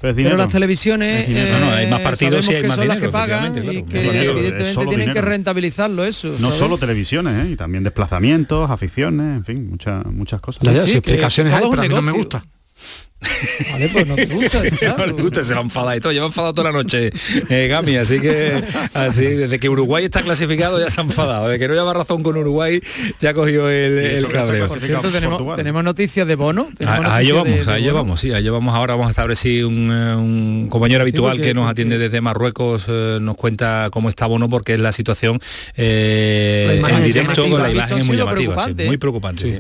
Pero, 0.01 0.37
las 0.37 0.49
televisiones 0.49 1.27
hay 1.29 1.87
más 1.87 1.99
partidos 2.01 2.49
y 2.49 2.55
hay 2.55 2.63
más 2.63 2.79
dinero, 2.79 2.99
que 2.99 3.09
pagan 3.09 3.55
y 3.55 3.83
que 3.83 4.29
evidentemente 4.29 4.85
tienen 4.87 5.13
que 5.13 5.21
rentabilizarlo 5.21 6.05
eso. 6.05 6.35
No 6.39 6.51
solo 6.51 6.77
televisiones, 6.77 7.45
¿eh? 7.45 7.51
y 7.51 7.55
también 7.55 7.83
desplazamientos, 7.83 8.69
aficiones, 8.69 9.37
en 9.37 9.45
fin, 9.45 9.69
muchas 9.69 10.05
muchas 10.05 10.41
cosas. 10.41 10.63
explicaciones 10.63 11.53
hay, 11.53 11.63
pero 11.69 11.81
a 11.81 11.85
mí 11.85 11.93
no 11.93 12.01
me 12.01 12.11
gusta. 12.11 12.43
Vale, 13.71 13.89
pues 13.89 14.07
no 14.07 14.15
te 14.15 14.25
gusta, 14.25 14.61
no 14.97 15.05
le 15.05 15.13
gusta, 15.13 15.43
se 15.43 15.53
va 15.53 15.59
a 15.59 15.63
enfadar 15.63 15.97
y 15.97 15.99
todo, 15.99 16.11
lleva 16.11 16.25
enfadado 16.25 16.53
toda 16.53 16.71
la 16.71 16.77
noche 16.77 17.11
eh, 17.49 17.67
Gami, 17.67 17.95
así 17.97 18.19
que 18.19 18.53
así, 18.93 19.25
desde 19.25 19.59
que 19.59 19.69
Uruguay 19.69 20.05
está 20.05 20.21
clasificado 20.23 20.79
ya 20.79 20.89
se 20.89 21.01
ha 21.01 21.03
enfadado, 21.03 21.47
de 21.47 21.59
que 21.59 21.67
no 21.67 21.75
lleva 21.75 21.93
razón 21.93 22.23
con 22.23 22.35
Uruguay 22.37 22.81
ya 23.19 23.33
cogió 23.33 23.69
el, 23.69 23.97
el 23.97 24.27
cabreo. 24.27 24.67
Por 24.67 24.79
cierto, 24.79 25.09
tenemos, 25.09 25.55
tenemos, 25.55 25.83
noticias 25.83 26.27
de 26.27 26.35
Bono. 26.35 26.69
Ah, 26.85 27.15
ahí 27.15 27.27
llevamos, 27.27 27.67
ahí 27.67 27.83
llevamos, 27.83 28.19
sí, 28.19 28.33
ahí 28.33 28.43
llevamos 28.43 28.73
ahora, 28.73 28.93
vamos 28.93 29.07
a 29.07 29.11
establecer 29.11 29.65
un, 29.65 29.91
eh, 29.91 30.15
un 30.15 30.67
compañero 30.69 31.01
habitual 31.01 31.41
que 31.41 31.53
nos 31.53 31.69
atiende 31.69 31.97
desde 31.97 32.21
Marruecos, 32.21 32.85
eh, 32.87 33.19
nos 33.21 33.37
cuenta 33.37 33.89
cómo 33.91 34.09
está 34.09 34.25
Bono 34.25 34.49
porque 34.49 34.73
es 34.73 34.79
la 34.79 34.91
situación 34.91 35.39
eh, 35.75 36.81
en 36.87 37.03
directo 37.03 37.47
con 37.49 37.61
la 37.61 37.71
imagen 37.71 37.99
es 37.99 38.05
muy 38.05 38.17
llamativa, 38.17 38.67
muy 38.85 38.97
preocupante. 38.97 39.43
Sí. 39.43 39.59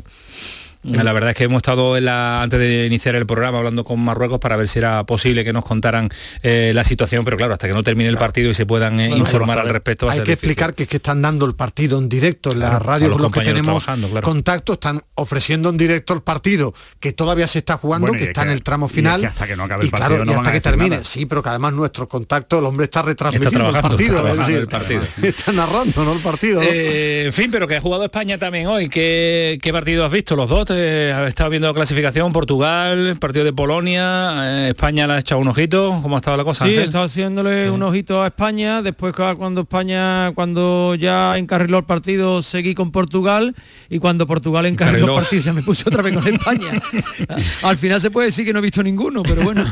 La 0.83 1.13
verdad 1.13 1.29
es 1.31 1.35
que 1.35 1.43
hemos 1.43 1.57
estado 1.57 1.95
en 1.95 2.05
la, 2.05 2.41
antes 2.41 2.59
de 2.59 2.87
iniciar 2.87 3.15
el 3.15 3.27
programa 3.27 3.59
hablando 3.59 3.83
con 3.83 3.99
Marruecos 3.99 4.39
para 4.39 4.55
ver 4.55 4.67
si 4.67 4.79
era 4.79 5.03
posible 5.03 5.43
que 5.43 5.53
nos 5.53 5.63
contaran 5.63 6.09
eh, 6.41 6.71
la 6.73 6.83
situación, 6.83 7.23
pero 7.23 7.37
claro, 7.37 7.53
hasta 7.53 7.67
que 7.67 7.73
no 7.73 7.83
termine 7.83 8.09
el 8.09 8.17
partido 8.17 8.49
y 8.49 8.55
se 8.55 8.65
puedan 8.65 8.99
eh, 8.99 9.09
informar 9.15 9.59
al 9.59 9.69
respecto. 9.69 10.09
hay 10.09 10.23
que 10.23 10.33
explicar 10.33 10.73
que 10.73 10.83
es 10.83 10.89
que 10.89 10.97
están 10.97 11.21
dando 11.21 11.45
el 11.45 11.53
partido 11.53 11.99
en 11.99 12.09
directo 12.09 12.51
en 12.51 12.59
la 12.59 12.79
radio 12.79 13.11
con 13.11 13.21
los 13.21 13.31
que 13.31 13.41
tenemos 13.41 13.85
contacto, 14.23 14.73
están 14.73 15.03
ofreciendo 15.15 15.69
en 15.69 15.77
directo 15.77 16.13
el 16.13 16.21
partido 16.21 16.73
que 16.99 17.11
todavía 17.11 17.47
se 17.47 17.59
está 17.59 17.77
jugando, 17.77 18.11
que 18.13 18.23
está 18.25 18.43
en 18.43 18.49
el 18.49 18.63
tramo 18.63 18.89
final. 18.89 19.21
Y 19.21 19.25
hasta 19.25 19.45
que 19.45 19.55
no 19.55 19.63
acabe 19.63 19.85
el 19.85 19.91
partido. 19.91 20.25
y 20.25 20.33
hasta 20.33 20.51
que 20.51 20.61
termine. 20.61 21.03
Sí, 21.03 21.25
pero 21.27 21.43
que 21.43 21.49
además 21.49 21.73
nuestro 21.73 22.07
contacto, 22.07 22.57
el 22.57 22.65
hombre 22.65 22.85
está 22.85 23.03
retransmitiendo 23.03 23.69
el 23.69 23.81
partido. 23.81 24.21
Está, 25.21 25.51
narrando, 25.51 26.03
¿no? 26.03 26.13
El 26.13 26.19
partido. 26.19 26.61
Eh, 26.61 27.25
en 27.25 27.33
fin, 27.33 27.49
pero 27.51 27.67
que 27.67 27.75
ha 27.75 27.81
jugado 27.81 28.03
España 28.03 28.37
también 28.37 28.67
hoy. 28.67 28.89
¿Qué, 28.89 29.59
qué 29.61 29.71
partido 29.71 30.05
has 30.05 30.11
visto? 30.11 30.35
Los 30.35 30.49
dos 30.49 30.65
ha 30.73 31.27
estado 31.27 31.49
viendo 31.49 31.67
la 31.67 31.73
clasificación, 31.73 32.31
Portugal, 32.31 33.17
partido 33.19 33.45
de 33.45 33.53
Polonia, 33.53 34.65
eh, 34.65 34.69
España 34.69 35.07
le 35.07 35.13
ha 35.13 35.19
echado 35.19 35.41
un 35.41 35.47
ojito, 35.47 35.99
¿cómo 36.01 36.15
ha 36.15 36.19
estado 36.19 36.37
la 36.37 36.43
cosa? 36.43 36.65
Sí, 36.65 36.75
he 36.75 36.83
estado 36.83 37.05
haciéndole 37.05 37.69
un 37.69 37.81
ojito 37.83 38.23
a 38.23 38.27
España, 38.27 38.81
después 38.81 39.13
cuando 39.13 39.61
España, 39.61 40.31
cuando 40.33 40.95
ya 40.95 41.37
encarriló 41.37 41.79
el 41.79 41.83
partido, 41.85 42.41
seguí 42.41 42.73
con 42.75 42.91
Portugal, 42.91 43.55
y 43.89 43.99
cuando 43.99 44.27
Portugal 44.27 44.65
encarriló, 44.65 45.17
el 45.17 45.23
partido, 45.23 45.43
ya 45.43 45.53
me 45.53 45.63
puse 45.63 45.83
otra 45.87 46.01
vez 46.01 46.13
con 46.13 46.27
España. 46.27 46.71
Al 47.63 47.77
final 47.77 48.01
se 48.01 48.11
puede 48.11 48.27
decir 48.27 48.45
que 48.45 48.53
no 48.53 48.59
he 48.59 48.63
visto 48.63 48.81
ninguno, 48.83 49.23
pero 49.23 49.43
bueno, 49.43 49.71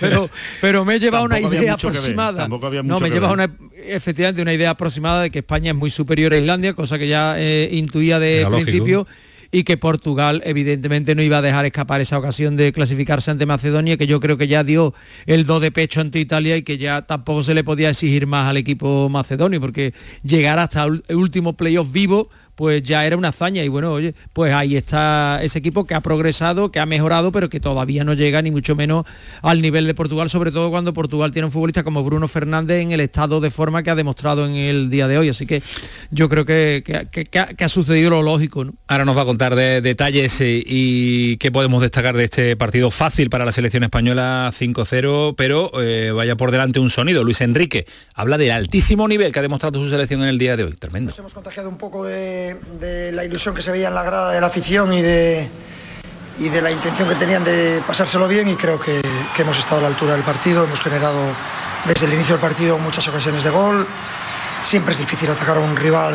pero, 0.60 0.84
me 0.84 0.96
he 0.96 0.98
llevado 1.00 1.24
una 1.24 1.40
idea 1.40 1.74
aproximada. 1.74 2.48
no, 2.48 3.00
me 3.00 3.08
he 3.08 3.10
llevado 3.10 3.34
una, 3.34 3.50
efectivamente 3.86 4.42
una 4.42 4.52
idea 4.52 4.70
aproximada 4.70 5.22
de 5.22 5.30
que 5.30 5.40
España 5.40 5.70
es 5.70 5.76
muy 5.76 5.90
superior 5.90 6.32
a 6.32 6.38
Islandia, 6.38 6.74
cosa 6.74 6.98
que 6.98 7.08
ya 7.08 7.34
eh, 7.38 7.68
intuía 7.72 8.18
de 8.18 8.46
principio 8.50 9.06
y 9.50 9.64
que 9.64 9.76
Portugal 9.76 10.42
evidentemente 10.44 11.14
no 11.14 11.22
iba 11.22 11.38
a 11.38 11.42
dejar 11.42 11.64
escapar 11.64 12.00
esa 12.00 12.18
ocasión 12.18 12.56
de 12.56 12.72
clasificarse 12.72 13.30
ante 13.30 13.46
Macedonia, 13.46 13.96
que 13.96 14.06
yo 14.06 14.20
creo 14.20 14.36
que 14.36 14.48
ya 14.48 14.64
dio 14.64 14.94
el 15.26 15.46
do 15.46 15.60
de 15.60 15.72
pecho 15.72 16.00
ante 16.00 16.18
Italia 16.18 16.56
y 16.56 16.62
que 16.62 16.78
ya 16.78 17.02
tampoco 17.02 17.42
se 17.44 17.54
le 17.54 17.64
podía 17.64 17.90
exigir 17.90 18.26
más 18.26 18.48
al 18.48 18.56
equipo 18.56 19.08
macedonio, 19.08 19.60
porque 19.60 19.94
llegar 20.22 20.58
hasta 20.58 20.84
el 20.84 21.02
último 21.16 21.54
playoff 21.54 21.90
vivo 21.90 22.28
pues 22.58 22.82
ya 22.82 23.06
era 23.06 23.16
una 23.16 23.28
hazaña 23.28 23.62
y 23.62 23.68
bueno, 23.68 23.92
oye, 23.92 24.14
pues 24.32 24.52
ahí 24.52 24.76
está 24.76 25.38
ese 25.44 25.60
equipo 25.60 25.84
que 25.84 25.94
ha 25.94 26.00
progresado, 26.00 26.72
que 26.72 26.80
ha 26.80 26.86
mejorado, 26.86 27.30
pero 27.30 27.48
que 27.48 27.60
todavía 27.60 28.02
no 28.02 28.14
llega 28.14 28.42
ni 28.42 28.50
mucho 28.50 28.74
menos 28.74 29.06
al 29.42 29.62
nivel 29.62 29.86
de 29.86 29.94
Portugal, 29.94 30.28
sobre 30.28 30.50
todo 30.50 30.68
cuando 30.68 30.92
Portugal 30.92 31.30
tiene 31.30 31.46
un 31.46 31.52
futbolista 31.52 31.84
como 31.84 32.02
Bruno 32.02 32.26
Fernández 32.26 32.82
en 32.82 32.90
el 32.90 32.98
estado 32.98 33.38
de 33.40 33.52
forma 33.52 33.84
que 33.84 33.90
ha 33.90 33.94
demostrado 33.94 34.44
en 34.44 34.56
el 34.56 34.90
día 34.90 35.06
de 35.06 35.18
hoy. 35.18 35.28
Así 35.28 35.46
que 35.46 35.62
yo 36.10 36.28
creo 36.28 36.44
que, 36.44 36.82
ha, 37.56 37.68
sucedido 37.68 38.10
lo 38.10 38.22
lógico. 38.22 38.66
Ahora 38.88 39.04
nos 39.04 39.16
va 39.16 39.22
a 39.22 39.26
contar 39.26 39.54
de, 39.54 39.80
detalles 39.80 40.40
eh, 40.40 40.60
y 40.66 41.36
qué 41.36 41.52
podemos 41.52 41.80
destacar 41.80 42.16
de 42.16 42.24
este 42.24 42.56
partido 42.56 42.90
fácil 42.90 43.30
para 43.30 43.44
la 43.44 43.52
selección 43.52 43.84
española 43.84 44.50
5-0, 44.52 45.36
pero 45.36 45.70
eh, 45.80 46.10
vaya 46.10 46.36
por 46.36 46.50
delante 46.50 46.80
un 46.80 46.90
sonido. 46.90 47.22
Luis 47.22 47.40
Enrique 47.40 47.86
habla 48.14 48.36
del 48.36 48.50
altísimo 48.50 49.06
nivel 49.06 49.30
que 49.30 49.38
ha 49.38 49.42
demostrado 49.42 49.80
su 49.80 49.88
selección 49.88 50.22
en 50.22 50.28
el 50.28 50.38
día 50.38 50.56
de 50.56 50.64
hoy. 50.64 50.72
Tremendo. 50.72 51.10
Nos 51.10 51.18
hemos 51.20 51.34
contagiado 51.34 51.68
un 51.68 51.78
poco 51.78 52.04
de 52.04 52.47
de, 52.54 53.12
la 53.12 53.24
ilusión 53.24 53.54
que 53.54 53.62
se 53.62 53.70
veía 53.70 53.88
en 53.88 53.94
la 53.94 54.02
grada 54.02 54.32
de 54.32 54.40
la 54.40 54.46
afición 54.46 54.92
y 54.92 55.02
de, 55.02 55.48
y 56.38 56.48
de 56.48 56.62
la 56.62 56.70
intención 56.70 57.08
que 57.08 57.14
tenían 57.14 57.44
de 57.44 57.82
pasárselo 57.86 58.28
bien 58.28 58.48
y 58.48 58.56
creo 58.56 58.80
que, 58.80 59.00
hemos 59.38 59.58
estado 59.58 59.78
a 59.78 59.82
la 59.82 59.88
altura 59.88 60.14
del 60.14 60.24
partido, 60.24 60.64
hemos 60.64 60.80
generado 60.80 61.20
desde 61.86 62.06
el 62.06 62.14
inicio 62.14 62.34
del 62.34 62.40
partido 62.40 62.78
muchas 62.78 63.06
ocasiones 63.06 63.44
de 63.44 63.50
gol. 63.50 63.86
Siempre 64.64 64.92
es 64.92 64.98
difícil 64.98 65.30
atacar 65.30 65.56
a 65.56 65.60
un 65.60 65.76
rival 65.76 66.14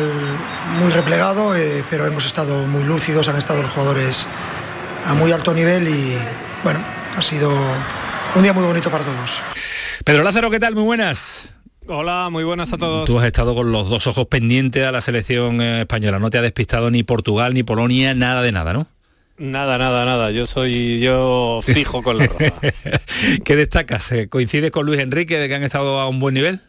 muy 0.78 0.92
replegado, 0.92 1.56
eh, 1.56 1.82
pero 1.88 2.06
hemos 2.06 2.26
estado 2.26 2.58
muy 2.66 2.84
lúcidos, 2.84 3.28
han 3.28 3.36
estado 3.36 3.62
los 3.62 3.70
jugadores 3.70 4.26
a 5.06 5.14
muy 5.14 5.32
alto 5.32 5.54
nivel 5.54 5.88
y 5.88 6.18
bueno, 6.62 6.80
ha 7.16 7.22
sido 7.22 7.50
un 8.34 8.42
día 8.42 8.52
muy 8.52 8.64
bonito 8.64 8.90
para 8.90 9.04
todos. 9.04 9.42
Pedro 10.04 10.22
Lázaro, 10.22 10.50
¿qué 10.50 10.60
tal? 10.60 10.74
Muy 10.74 10.84
buenas. 10.84 11.53
Hola, 11.86 12.28
muy 12.30 12.44
buenas 12.44 12.72
a 12.72 12.78
todos. 12.78 13.04
Tú 13.04 13.18
has 13.18 13.26
estado 13.26 13.54
con 13.54 13.70
los 13.70 13.90
dos 13.90 14.06
ojos 14.06 14.26
pendientes 14.26 14.84
a 14.84 14.92
la 14.92 15.02
selección 15.02 15.60
eh, 15.60 15.80
española. 15.80 16.18
No 16.18 16.30
te 16.30 16.38
ha 16.38 16.42
despistado 16.42 16.90
ni 16.90 17.02
Portugal 17.02 17.52
ni 17.52 17.62
Polonia, 17.62 18.14
nada 18.14 18.40
de 18.40 18.52
nada, 18.52 18.72
¿no? 18.72 18.86
Nada, 19.36 19.76
nada, 19.76 20.06
nada. 20.06 20.30
Yo 20.30 20.46
soy 20.46 21.00
yo 21.00 21.60
fijo 21.62 22.02
con 22.02 22.16
la 22.16 22.26
roja. 22.28 22.52
¿Qué 23.44 23.56
destacas? 23.56 24.14
¿Coincides 24.30 24.70
con 24.70 24.86
Luis 24.86 25.00
Enrique 25.00 25.38
de 25.38 25.48
que 25.48 25.54
han 25.56 25.62
estado 25.62 26.00
a 26.00 26.08
un 26.08 26.20
buen 26.20 26.34
nivel? 26.34 26.60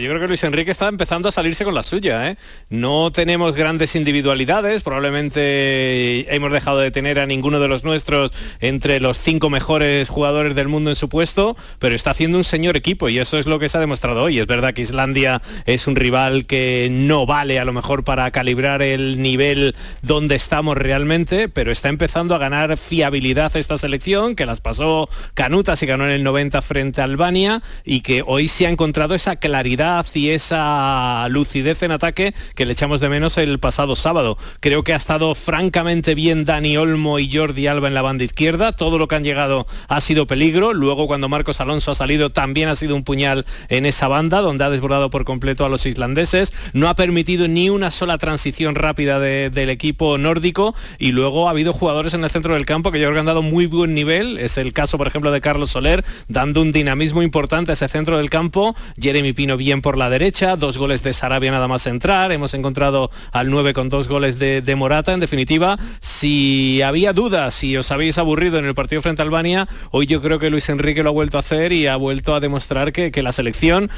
Yo 0.00 0.08
creo 0.08 0.20
que 0.20 0.26
Luis 0.26 0.42
Enrique 0.42 0.72
está 0.72 0.88
empezando 0.88 1.28
a 1.28 1.32
salirse 1.32 1.64
con 1.64 1.72
la 1.72 1.84
suya. 1.84 2.28
¿eh? 2.28 2.36
No 2.68 3.12
tenemos 3.12 3.54
grandes 3.54 3.94
individualidades, 3.94 4.82
probablemente 4.82 6.34
hemos 6.34 6.50
dejado 6.50 6.80
de 6.80 6.90
tener 6.90 7.20
a 7.20 7.26
ninguno 7.26 7.60
de 7.60 7.68
los 7.68 7.84
nuestros 7.84 8.32
entre 8.58 8.98
los 8.98 9.20
cinco 9.20 9.50
mejores 9.50 10.08
jugadores 10.08 10.56
del 10.56 10.66
mundo 10.66 10.90
en 10.90 10.96
su 10.96 11.08
puesto, 11.08 11.56
pero 11.78 11.94
está 11.94 12.10
haciendo 12.10 12.38
un 12.38 12.42
señor 12.42 12.76
equipo 12.76 13.08
y 13.08 13.20
eso 13.20 13.38
es 13.38 13.46
lo 13.46 13.60
que 13.60 13.68
se 13.68 13.78
ha 13.78 13.80
demostrado 13.80 14.24
hoy. 14.24 14.40
Es 14.40 14.48
verdad 14.48 14.74
que 14.74 14.82
Islandia 14.82 15.42
es 15.64 15.86
un 15.86 15.94
rival 15.94 16.46
que 16.46 16.88
no 16.90 17.24
vale 17.24 17.60
a 17.60 17.64
lo 17.64 17.72
mejor 17.72 18.02
para 18.02 18.28
calibrar 18.32 18.82
el 18.82 19.22
nivel 19.22 19.76
donde 20.02 20.34
estamos 20.34 20.76
realmente, 20.76 21.48
pero 21.48 21.70
está 21.70 21.88
empezando 21.88 22.34
a 22.34 22.38
ganar 22.38 22.76
fiabilidad 22.78 23.56
esta 23.56 23.78
selección, 23.78 24.34
que 24.34 24.44
las 24.44 24.60
pasó 24.60 25.08
Canutas 25.34 25.80
y 25.84 25.86
ganó 25.86 26.04
en 26.04 26.10
el 26.10 26.24
90 26.24 26.60
frente 26.62 27.00
a 27.00 27.04
Albania 27.04 27.62
y 27.84 28.00
que 28.00 28.24
hoy 28.26 28.48
se 28.48 28.66
ha 28.66 28.70
encontrado 28.70 29.14
esa 29.14 29.36
claridad 29.36 29.83
y 30.14 30.30
esa 30.30 31.28
lucidez 31.28 31.82
en 31.82 31.92
ataque 31.92 32.34
que 32.54 32.64
le 32.64 32.72
echamos 32.72 33.00
de 33.00 33.10
menos 33.10 33.36
el 33.36 33.58
pasado 33.58 33.96
sábado. 33.96 34.38
Creo 34.60 34.82
que 34.82 34.94
ha 34.94 34.96
estado 34.96 35.34
francamente 35.34 36.14
bien 36.14 36.46
Dani 36.46 36.78
Olmo 36.78 37.18
y 37.18 37.30
Jordi 37.30 37.66
Alba 37.66 37.88
en 37.88 37.92
la 37.92 38.00
banda 38.00 38.24
izquierda. 38.24 38.72
Todo 38.72 38.96
lo 38.96 39.08
que 39.08 39.16
han 39.16 39.24
llegado 39.24 39.66
ha 39.88 40.00
sido 40.00 40.26
peligro. 40.26 40.72
Luego 40.72 41.06
cuando 41.06 41.28
Marcos 41.28 41.60
Alonso 41.60 41.90
ha 41.90 41.94
salido 41.94 42.30
también 42.30 42.70
ha 42.70 42.76
sido 42.76 42.96
un 42.96 43.04
puñal 43.04 43.44
en 43.68 43.84
esa 43.84 44.08
banda 44.08 44.40
donde 44.40 44.64
ha 44.64 44.70
desbordado 44.70 45.10
por 45.10 45.26
completo 45.26 45.66
a 45.66 45.68
los 45.68 45.84
islandeses. 45.84 46.54
No 46.72 46.88
ha 46.88 46.96
permitido 46.96 47.46
ni 47.46 47.68
una 47.68 47.90
sola 47.90 48.16
transición 48.16 48.76
rápida 48.76 49.20
del 49.20 49.68
equipo 49.68 50.16
nórdico 50.16 50.74
y 50.98 51.12
luego 51.12 51.46
ha 51.46 51.50
habido 51.50 51.74
jugadores 51.74 52.14
en 52.14 52.24
el 52.24 52.30
centro 52.30 52.54
del 52.54 52.64
campo 52.64 52.90
que 52.90 53.00
yo 53.00 53.04
creo 53.08 53.16
que 53.16 53.20
han 53.20 53.26
dado 53.26 53.42
muy 53.42 53.66
buen 53.66 53.92
nivel. 53.92 54.38
Es 54.38 54.56
el 54.56 54.72
caso, 54.72 54.96
por 54.96 55.08
ejemplo, 55.08 55.30
de 55.30 55.42
Carlos 55.42 55.72
Soler, 55.72 56.06
dando 56.28 56.62
un 56.62 56.72
dinamismo 56.72 57.22
importante 57.22 57.72
a 57.72 57.74
ese 57.74 57.86
centro 57.88 58.16
del 58.16 58.30
campo. 58.30 58.74
Jeremy 58.98 59.34
Pino 59.34 59.56
bien 59.56 59.73
por 59.82 59.96
la 59.96 60.10
derecha, 60.10 60.56
dos 60.56 60.78
goles 60.78 61.02
de 61.02 61.12
Sarabia 61.12 61.50
nada 61.50 61.68
más 61.68 61.86
entrar, 61.86 62.32
hemos 62.32 62.54
encontrado 62.54 63.10
al 63.32 63.50
9 63.50 63.74
con 63.74 63.88
dos 63.88 64.08
goles 64.08 64.38
de, 64.38 64.74
Morata, 64.76 65.12
en 65.12 65.20
definitiva, 65.20 65.78
si 66.00 66.82
había 66.82 67.12
dudas, 67.12 67.54
si 67.54 67.76
os 67.76 67.90
habéis 67.90 68.18
aburrido 68.18 68.58
en 68.58 68.64
el 68.64 68.74
partido 68.74 69.02
frente 69.02 69.22
a 69.22 69.24
Albania, 69.24 69.68
hoy 69.90 70.06
yo 70.06 70.20
creo 70.20 70.38
que 70.38 70.50
Luis 70.50 70.68
Enrique 70.68 71.02
lo 71.02 71.10
ha 71.10 71.12
vuelto 71.12 71.36
a 71.36 71.40
hacer 71.40 71.72
y 71.72 71.86
ha 71.86 71.96
vuelto 71.96 72.34
a 72.34 72.40
demostrar 72.40 72.92
que, 72.92 73.12
que 73.12 73.22
la 73.22 73.32
selección 73.32 73.90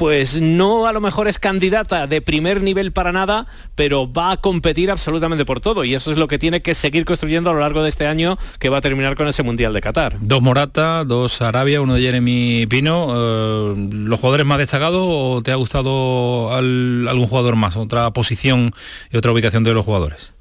pues 0.00 0.40
no 0.40 0.86
a 0.86 0.92
lo 0.92 1.02
mejor 1.02 1.28
es 1.28 1.38
candidata 1.38 2.06
de 2.06 2.22
primer 2.22 2.62
nivel 2.62 2.90
para 2.90 3.12
nada, 3.12 3.46
pero 3.74 4.10
va 4.10 4.30
a 4.30 4.38
competir 4.38 4.90
absolutamente 4.90 5.44
por 5.44 5.60
todo 5.60 5.84
y 5.84 5.94
eso 5.94 6.10
es 6.10 6.16
lo 6.16 6.26
que 6.26 6.38
tiene 6.38 6.62
que 6.62 6.72
seguir 6.72 7.04
construyendo 7.04 7.50
a 7.50 7.52
lo 7.52 7.60
largo 7.60 7.82
de 7.82 7.90
este 7.90 8.06
año 8.06 8.38
que 8.58 8.70
va 8.70 8.78
a 8.78 8.80
terminar 8.80 9.14
con 9.14 9.28
ese 9.28 9.42
Mundial 9.42 9.74
de 9.74 9.82
Qatar. 9.82 10.16
Dos 10.22 10.40
Morata, 10.40 11.04
dos 11.04 11.42
Arabia, 11.42 11.82
uno 11.82 11.96
de 11.96 12.00
Jeremy 12.00 12.66
Pino. 12.66 13.08
Eh, 13.10 13.88
¿Los 13.92 14.18
jugadores 14.18 14.46
más 14.46 14.56
destacados 14.56 15.04
o 15.06 15.42
te 15.42 15.52
ha 15.52 15.56
gustado 15.56 16.50
algún 16.54 17.26
jugador 17.26 17.56
más? 17.56 17.76
¿Otra 17.76 18.10
posición 18.14 18.72
y 19.12 19.18
otra 19.18 19.32
ubicación 19.32 19.64
de 19.64 19.74
los 19.74 19.84
jugadores? 19.84 20.32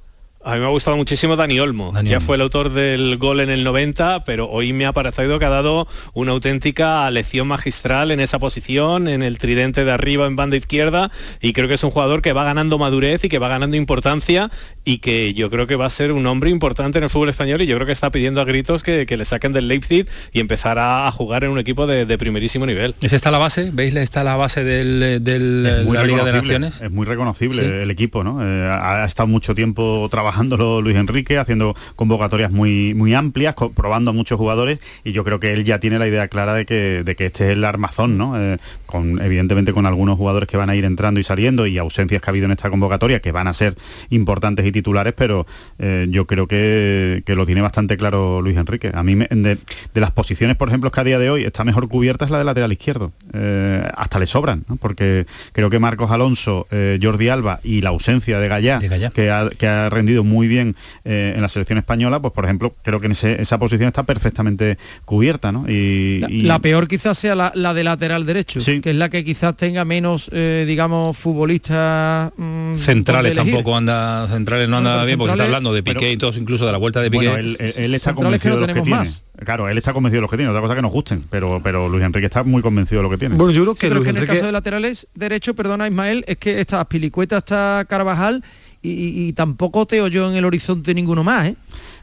A 0.42 0.54
mí 0.54 0.62
me 0.62 0.68
ha 0.68 0.70
gustado 0.70 0.96
muchísimo 0.96 1.36
Dani 1.36 1.60
Olmo. 1.60 1.94
ya 2.02 2.22
fue 2.22 2.38
el 2.38 2.42
autor 2.42 2.72
del 2.72 3.18
gol 3.18 3.42
en 3.42 3.50
el 3.50 3.66
90, 3.66 4.24
pero 4.24 4.50
hoy 4.50 4.72
me 4.72 4.86
ha 4.86 4.94
parecido 4.94 5.38
que 5.38 5.44
ha 5.44 5.50
dado 5.50 5.86
una 6.14 6.32
auténtica 6.32 7.12
lección 7.12 7.46
magistral 7.50 8.10
en 8.12 8.22
esa 8.22 8.40
posición, 8.40 9.10
en 9.10 9.22
el 9.22 9.38
tridente 9.38 9.84
de 9.84 9.92
arriba 9.92 10.28
en 10.28 10.38
banda 10.38 10.56
izquierda, 10.56 11.12
y 11.42 11.52
creo 11.52 11.68
que 11.68 11.74
es 11.74 11.84
un 11.84 11.92
jugador 11.92 12.22
que 12.22 12.32
va 12.32 12.46
ganando 12.46 12.78
madurez 12.78 13.26
y 13.26 13.30
que 13.30 13.38
va 13.38 13.50
ganando 13.50 13.76
importancia 13.76 14.50
y 14.90 14.98
que 14.98 15.36
yo 15.36 15.52
creo 15.52 15.68
que 15.68 15.76
va 15.76 15.86
a 15.86 15.90
ser 15.92 16.12
un 16.12 16.26
hombre 16.26 16.50
importante 16.50 16.98
en 16.98 17.04
el 17.04 17.12
fútbol 17.12 17.30
español 17.30 17.62
y 17.62 17.68
yo 17.68 17.76
creo 17.76 17.86
que 17.86 17.94
está 17.94 18.12
pidiendo 18.12 18.42
a 18.42 18.46
gritos 18.46 18.82
que, 18.82 19.06
le 19.06 19.24
saquen 19.26 19.52
del 19.52 19.68
Leipzig 19.68 20.08
y 20.34 20.40
empezar 20.40 20.80
a, 20.80 21.12
jugar 21.12 21.44
en 21.44 21.52
un 21.52 21.60
equipo 21.60 21.86
de, 21.86 22.18
primerísimo 22.18 22.66
nivel. 22.66 22.96
¿Es 23.00 23.14
esta 23.14 23.30
la 23.30 23.38
base? 23.38 23.70
¿Veis 23.72 23.94
esta 23.94 24.24
la 24.24 24.36
base 24.36 24.64
del, 24.64 25.24
la 25.24 26.04
Liga 26.04 26.24
de 26.24 26.34
Naciones? 26.34 26.82
Es 26.82 26.90
muy 26.90 27.06
reconocible 27.06 27.84
el 27.84 27.92
equipo, 27.92 28.24
¿no? 28.24 28.44
Eh, 28.44 28.68
ha, 28.68 29.06
estado 29.06 29.28
mucho 29.28 29.54
tiempo 29.54 30.08
trabajándolo 30.10 30.82
Luis 30.82 30.96
Enrique, 30.96 31.38
haciendo 31.38 31.76
convocatorias 31.96 32.52
muy, 32.52 32.96
muy 32.96 33.14
amplias, 33.14 33.54
probando 33.76 34.10
a 34.10 34.14
muchos 34.14 34.40
jugadores 34.40 34.80
y 35.04 35.12
yo 35.12 35.24
creo 35.24 35.40
que 35.40 35.54
él 35.54 35.66
ya 35.66 35.80
tiene 35.80 36.00
la 36.00 36.08
idea 36.08 36.28
clara 36.30 36.56
de 36.56 36.66
que, 36.66 37.04
de 37.04 37.16
que 37.16 37.28
este 37.28 37.52
es 37.52 37.58
el 37.58 37.64
armazón, 37.64 38.18
¿no? 38.18 38.42
Eh, 38.42 38.58
con, 38.88 39.22
evidentemente 39.22 39.72
con 39.72 39.86
algunos 39.86 40.18
jugadores 40.18 40.50
que 40.50 40.58
van 40.58 40.72
a 40.72 40.76
ir 40.76 40.86
entrando 40.86 41.20
y 41.20 41.24
saliendo 41.24 41.68
y 41.68 41.78
ausencias 41.78 42.24
que 42.24 42.28
ha 42.28 42.32
habido 42.32 42.46
en 42.46 42.54
esta 42.54 42.72
convocatoria 42.72 43.20
que 43.20 43.32
van 43.32 43.48
a 43.48 43.54
ser 43.54 43.76
importantes 44.10 44.66
y 44.66 44.79
titulares, 44.80 45.14
pero 45.16 45.46
eh, 45.78 46.08
yo 46.10 46.26
creo 46.26 46.48
que, 46.48 47.24
lo 47.28 47.46
tiene 47.46 47.62
bastante 47.62 47.98
claro 47.98 48.42
Luis 48.42 48.58
Enrique. 48.58 48.92
A 48.94 49.04
mí 49.04 49.16
de, 49.16 49.58
las 49.94 50.12
posiciones, 50.12 50.56
por 50.56 50.70
ejemplo, 50.70 50.92
que 50.92 51.00
a 51.00 51.04
día 51.04 51.20
de 51.20 51.30
hoy 51.30 51.44
está 51.44 51.64
mejor 51.64 51.88
cubierta 51.88 52.26
es 52.26 52.32
la 52.32 52.40
de 52.40 52.44
lateral 52.44 52.72
izquierdo. 52.72 53.12
Eh, 53.34 53.88
hasta 53.96 54.20
le 54.20 54.26
sobran, 54.26 54.66
porque 54.80 55.26
creo 55.52 55.70
que 55.70 55.80
Marcos 55.80 56.12
Alonso, 56.12 56.68
Jordi 57.02 57.30
Alba 57.30 57.60
y 57.64 57.82
la 57.82 57.90
ausencia 57.90 58.40
de 58.40 58.48
Gallá, 58.48 58.80
Que, 59.14 59.30
ha, 59.30 59.90
rendido 59.90 60.24
muy 60.24 60.48
bien 60.48 60.76
en 61.04 61.42
la 61.42 61.50
selección 61.50 61.78
española, 61.78 62.20
pues 62.20 62.34
por 62.34 62.46
ejemplo, 62.46 62.74
creo 62.84 63.00
que 63.00 63.08
en 63.08 63.12
esa 63.12 63.58
posición 63.60 63.88
está 63.88 64.04
perfectamente 64.04 64.78
cubierta, 65.06 65.52
¿no? 65.52 65.66
Y, 65.68 66.20
la, 66.44 66.60
peor 66.60 66.88
quizás 66.88 67.18
sea 67.18 67.36
la, 67.36 67.74
de 67.74 67.84
lateral 67.84 68.26
derecho, 68.26 68.60
que 68.60 68.90
es 68.90 68.96
la 68.96 69.10
que 69.10 69.24
quizás 69.24 69.56
tenga 69.56 69.86
menos, 69.86 70.30
eh, 70.32 70.66
digamos, 70.68 71.18
futbolistas 71.18 72.32
mm, 72.38 72.76
centrales 72.76 73.34
tampoco 73.34 73.76
anda, 73.76 74.28
centrales 74.28 74.69
no 74.70 74.78
anda 74.78 75.04
bien, 75.06 75.18
porque 75.18 75.34
está 75.34 75.46
hablando 75.46 75.74
de 75.74 75.84
Piqué 75.84 76.12
y 76.12 76.18
todos, 76.18 76.38
incluso 76.38 76.66
de 76.66 76.72
la 76.72 76.78
vuelta 76.78 77.02
de 77.02 77.12
Piqué. 77.12 77.34
él, 77.34 77.96
está 77.96 78.14
convencido 78.14 78.56
de 78.56 78.68
los 78.68 78.76
que 78.76 78.82
tiene. 78.82 79.10
Claro, 79.46 79.70
él 79.70 79.78
está 79.78 79.94
convencido 79.94 80.20
de 80.20 80.22
los 80.22 80.32
que 80.32 80.38
tiene, 80.38 80.50
otra 80.50 80.62
cosa 80.62 80.76
que 80.76 80.82
nos 80.82 80.92
gusten, 80.92 81.24
pero, 81.30 81.62
pero 81.64 81.88
Luis 81.88 82.04
Enrique 82.04 82.26
está 82.26 82.44
muy 82.44 82.62
convencido 82.62 83.00
de 83.02 83.04
lo 83.04 83.10
que 83.10 83.18
tiene. 83.18 83.36
Bueno, 83.36 83.52
yo 83.52 83.64
creo 83.76 84.04
que, 84.04 84.10
en 84.10 84.18
el 84.18 84.28
caso 84.28 84.46
de 84.46 84.52
laterales 84.52 85.08
derecho, 85.16 85.54
perdona 85.54 85.88
Ismael, 85.88 86.26
es 86.28 86.38
que 86.38 86.60
está 86.60 86.84
Pilicueta, 86.86 87.38
está 87.38 87.86
Carvajal 87.88 88.44
y, 88.82 89.28
y 89.28 89.34
tampoco 89.34 89.86
teo 89.86 90.08
yo 90.08 90.30
en 90.30 90.36
el 90.36 90.46
horizonte 90.46 90.94
ninguno 90.94 91.24
más, 91.24 91.48
¿eh? 91.48 91.56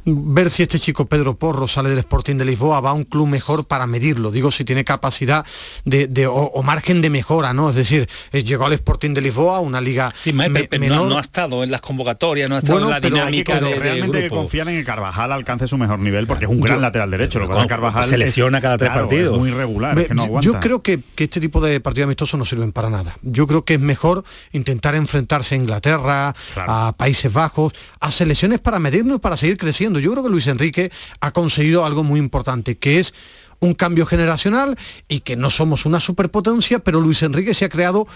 Ver 0.06 0.50
si 0.50 0.62
este 0.62 0.78
chico 0.78 1.06
Pedro 1.06 1.36
Porro 1.36 1.66
sale 1.66 1.90
del 1.90 1.98
Sporting 1.98 2.36
de 2.36 2.44
Lisboa, 2.44 2.80
va 2.80 2.90
a 2.90 2.92
un 2.92 3.04
club 3.04 3.26
mejor 3.26 3.66
para 3.66 3.86
medirlo. 3.86 4.30
Digo, 4.30 4.52
si 4.52 4.64
tiene 4.64 4.84
capacidad 4.84 5.44
de, 5.84 6.26
o, 6.28 6.62
margen 6.62 7.02
de 7.02 7.10
mejora, 7.10 7.52
¿no? 7.52 7.70
Es 7.70 7.76
decir, 7.76 8.08
llegó 8.32 8.66
al 8.66 8.72
Sporting 8.72 9.14
de 9.14 9.20
Lisboa, 9.20 9.60
una 9.60 9.80
liga 9.80 10.12
sí, 10.16 10.32
menor. 10.32 11.08
No, 11.08 11.18
ha 11.18 11.20
estado 11.20 11.64
en 11.64 11.70
las 11.70 11.80
convocatorias, 11.80 12.48
no 12.48 12.56
ha 12.56 12.58
estado 12.58 12.84
en 12.84 12.90
la 12.90 13.00
dinámica 13.00 13.60
de, 13.60 13.74
realmente 13.74 14.22
que 14.22 14.30
confían 14.30 14.68
en 14.68 14.78
que 14.78 14.84
Carvajal 14.84 15.32
alcance 15.32 15.66
su 15.66 15.76
mejor 15.76 15.98
nivel, 15.98 16.26
porque 16.26 16.44
es 16.44 16.50
un 16.50 16.60
gran 16.60 16.80
lateral 16.80 17.10
derecho. 17.10 17.40
Lo 17.40 17.48
que 17.48 17.66
Carvajal 17.66 18.04
se 18.04 18.16
lesiona 18.16 18.60
cada 18.60 18.78
tres 18.78 18.90
partidos. 18.90 19.36
muy 19.36 19.50
regular, 19.50 19.98
es 19.98 20.06
que 20.06 20.14
no 20.14 20.22
aguanta. 20.22 20.46
Yo 20.46 20.60
creo 20.60 20.82
que, 20.82 21.00
este 21.16 21.40
tipo 21.40 21.60
de 21.60 21.80
partidos 21.80 22.06
amistosos 22.06 22.38
no 22.38 22.44
sirven 22.44 22.70
para 22.70 22.90
nada. 22.90 23.16
Yo 23.22 23.46
creo 23.48 23.64
que 23.64 23.74
es 23.74 23.80
mejor 23.80 24.24
intentar 24.52 24.94
enfrentarse 24.94 25.56
a 25.56 25.58
Inglaterra, 25.58 26.34
a 26.56 26.94
Países 26.96 27.32
Bajos, 27.32 27.72
a 27.98 28.12
selecciones 28.12 28.60
para 28.60 28.78
medirnos 28.78 29.16
y 29.16 29.20
para 29.20 29.36
seguir 29.36 29.56
creciendo. 29.56 29.95
Yo 29.98 30.12
creo 30.12 30.22
que 30.22 30.30
Luis 30.30 30.46
Enrique 30.46 30.90
ha 31.20 31.32
conseguido 31.32 31.84
algo 31.84 32.04
muy 32.04 32.18
importante, 32.18 32.76
que 32.76 33.00
es 33.00 33.14
un 33.60 33.74
cambio 33.74 34.06
generacional 34.06 34.76
y 35.08 35.20
que 35.20 35.36
no 35.36 35.50
somos 35.50 35.86
una 35.86 36.00
superpotencia, 36.00 36.78
pero 36.80 37.00
Luis 37.00 37.22
Enrique 37.22 37.54
se 37.54 37.64
ha 37.64 37.68
creado 37.68 38.06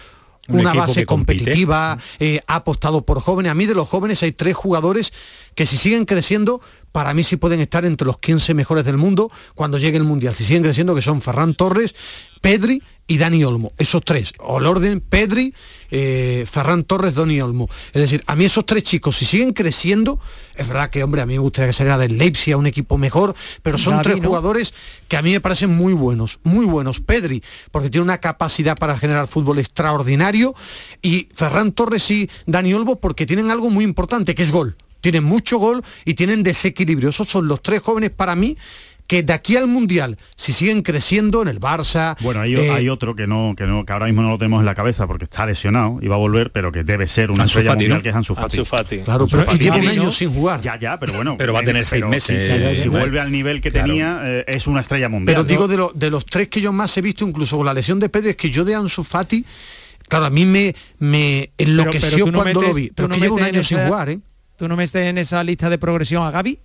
una 0.48 0.74
base 0.74 1.06
competitiva, 1.06 1.98
eh, 2.18 2.40
ha 2.46 2.56
apostado 2.56 3.02
por 3.02 3.20
jóvenes. 3.20 3.52
A 3.52 3.54
mí 3.54 3.66
de 3.66 3.74
los 3.74 3.88
jóvenes 3.88 4.22
hay 4.22 4.32
tres 4.32 4.56
jugadores 4.56 5.12
que 5.54 5.66
si 5.66 5.76
siguen 5.76 6.04
creciendo, 6.04 6.60
para 6.92 7.14
mí 7.14 7.22
sí 7.22 7.36
pueden 7.36 7.60
estar 7.60 7.84
entre 7.84 8.06
los 8.06 8.18
15 8.18 8.54
mejores 8.54 8.84
del 8.84 8.96
mundo 8.96 9.30
cuando 9.54 9.78
llegue 9.78 9.96
el 9.96 10.04
Mundial. 10.04 10.34
Si 10.34 10.44
siguen 10.44 10.62
creciendo, 10.62 10.94
que 10.94 11.02
son 11.02 11.20
Ferran 11.20 11.54
Torres, 11.54 11.94
Pedri 12.40 12.82
y 13.06 13.18
Dani 13.18 13.42
Olmo. 13.44 13.72
Esos 13.76 14.04
tres. 14.04 14.32
O 14.38 14.58
el 14.58 14.66
orden 14.66 15.00
Pedri, 15.00 15.52
eh, 15.90 16.44
Ferran 16.48 16.84
Torres, 16.84 17.16
Dani 17.16 17.40
Olmo. 17.40 17.68
Es 17.92 18.00
decir, 18.00 18.22
a 18.26 18.36
mí 18.36 18.44
esos 18.44 18.64
tres 18.64 18.84
chicos, 18.84 19.16
si 19.16 19.24
siguen 19.24 19.52
creciendo, 19.52 20.20
es 20.54 20.68
verdad 20.68 20.90
que, 20.90 21.02
hombre, 21.02 21.20
a 21.20 21.26
mí 21.26 21.34
me 21.34 21.40
gustaría 21.40 21.68
que 21.68 21.72
saliera 21.72 21.98
del 21.98 22.16
Leipzig 22.18 22.54
a 22.54 22.56
un 22.56 22.66
equipo 22.66 22.98
mejor, 22.98 23.34
pero 23.62 23.78
son 23.78 24.00
tres 24.02 24.24
jugadores 24.24 24.72
que 25.08 25.16
a 25.16 25.22
mí 25.22 25.32
me 25.32 25.40
parecen 25.40 25.70
muy 25.70 25.92
buenos, 25.92 26.38
muy 26.44 26.66
buenos. 26.66 27.00
Pedri, 27.00 27.42
porque 27.72 27.90
tiene 27.90 28.04
una 28.04 28.18
capacidad 28.18 28.76
para 28.76 28.96
generar 28.96 29.26
fútbol 29.26 29.58
extraordinario, 29.58 30.54
y 31.02 31.28
Ferran 31.34 31.72
Torres 31.72 32.08
y 32.10 32.30
Dani 32.46 32.74
Olmo, 32.74 32.96
porque 32.96 33.26
tienen 33.26 33.50
algo 33.50 33.70
muy 33.70 33.84
importante, 33.84 34.34
que 34.34 34.44
es 34.44 34.52
gol. 34.52 34.76
Tienen 35.00 35.24
mucho 35.24 35.58
gol 35.58 35.82
y 36.04 36.14
tienen 36.14 36.42
desequilibrio. 36.42 37.10
Esos 37.10 37.28
son 37.28 37.48
los 37.48 37.62
tres 37.62 37.80
jóvenes 37.80 38.10
para 38.10 38.34
mí 38.34 38.56
que 39.10 39.24
de 39.24 39.32
aquí 39.32 39.56
al 39.56 39.66
mundial, 39.66 40.18
si 40.36 40.52
siguen 40.52 40.82
creciendo 40.82 41.42
en 41.42 41.48
el 41.48 41.58
Barça. 41.58 42.16
Bueno, 42.20 42.42
hay, 42.42 42.54
hay, 42.54 42.86
eh, 42.86 42.90
otro 42.90 43.16
que 43.16 43.26
no, 43.26 43.54
que 43.56 43.66
no, 43.66 43.84
que 43.84 43.92
ahora 43.92 44.06
mismo 44.06 44.22
no 44.22 44.30
lo 44.30 44.38
tenemos 44.38 44.60
en 44.60 44.66
la 44.66 44.76
cabeza 44.76 45.08
porque 45.08 45.24
está 45.24 45.46
lesionado 45.46 45.98
y 46.00 46.06
va 46.06 46.14
a 46.14 46.18
volver, 46.18 46.52
pero 46.52 46.70
que 46.70 46.84
debe 46.84 47.08
ser 47.08 47.32
una 47.32 47.46
estrella 47.46 47.74
mundial 47.74 48.02
que 48.02 48.10
es 48.10 48.14
Ansu 48.14 48.36
Fati. 48.36 48.62
Claro, 48.98 49.26
pero 49.26 49.52
lleva 49.54 49.78
un 49.78 49.88
año 49.88 50.12
sin 50.12 50.32
jugar. 50.32 50.60
Ya, 50.60 50.78
ya, 50.78 51.00
pero 51.00 51.14
bueno. 51.14 51.34
pero 51.38 51.52
va 51.52 51.58
a 51.58 51.64
tener 51.64 51.84
seis 51.84 52.06
meses. 52.06 52.78
Si, 52.78 52.88
vuelve 52.88 53.18
al 53.18 53.32
nivel 53.32 53.60
que 53.60 53.72
tenía, 53.72 54.20
eh, 54.22 54.44
es 54.46 54.68
una 54.68 54.80
estrella 54.80 55.08
mundial. 55.08 55.34
Pero 55.34 55.42
digo, 55.42 55.66
de, 55.66 55.88
de 55.92 56.08
los 56.08 56.24
tres 56.24 56.46
que 56.46 56.60
yo 56.60 56.72
más 56.72 56.96
he 56.96 57.02
visto, 57.02 57.26
incluso 57.26 57.56
con 57.56 57.66
la 57.66 57.74
lesión 57.74 57.98
de 57.98 58.10
Pedro, 58.10 58.30
es 58.30 58.36
que 58.36 58.48
yo 58.48 58.64
de 58.64 58.76
Ansu 58.76 59.02
Fati, 59.02 59.44
claro, 60.06 60.26
a 60.26 60.30
mí 60.30 60.44
me, 60.44 60.72
me 61.00 61.50
enloqueció 61.58 62.32
cuando 62.32 62.62
lo 62.62 62.72
vi. 62.72 62.92
Pero 62.94 63.08
que 63.08 63.18
lleva 63.18 63.34
un 63.34 63.42
año 63.42 63.64
sin 63.64 63.78
jugar, 63.78 64.08
¿eh? 64.10 64.20
¿Tú 64.60 64.68
no 64.68 64.76
me 64.76 64.84
estés 64.84 65.06
en 65.06 65.16
esa 65.16 65.42
lista 65.42 65.70
de 65.70 65.78
progresión 65.78 66.22
a 66.22 66.30
Gaby? 66.30 66.58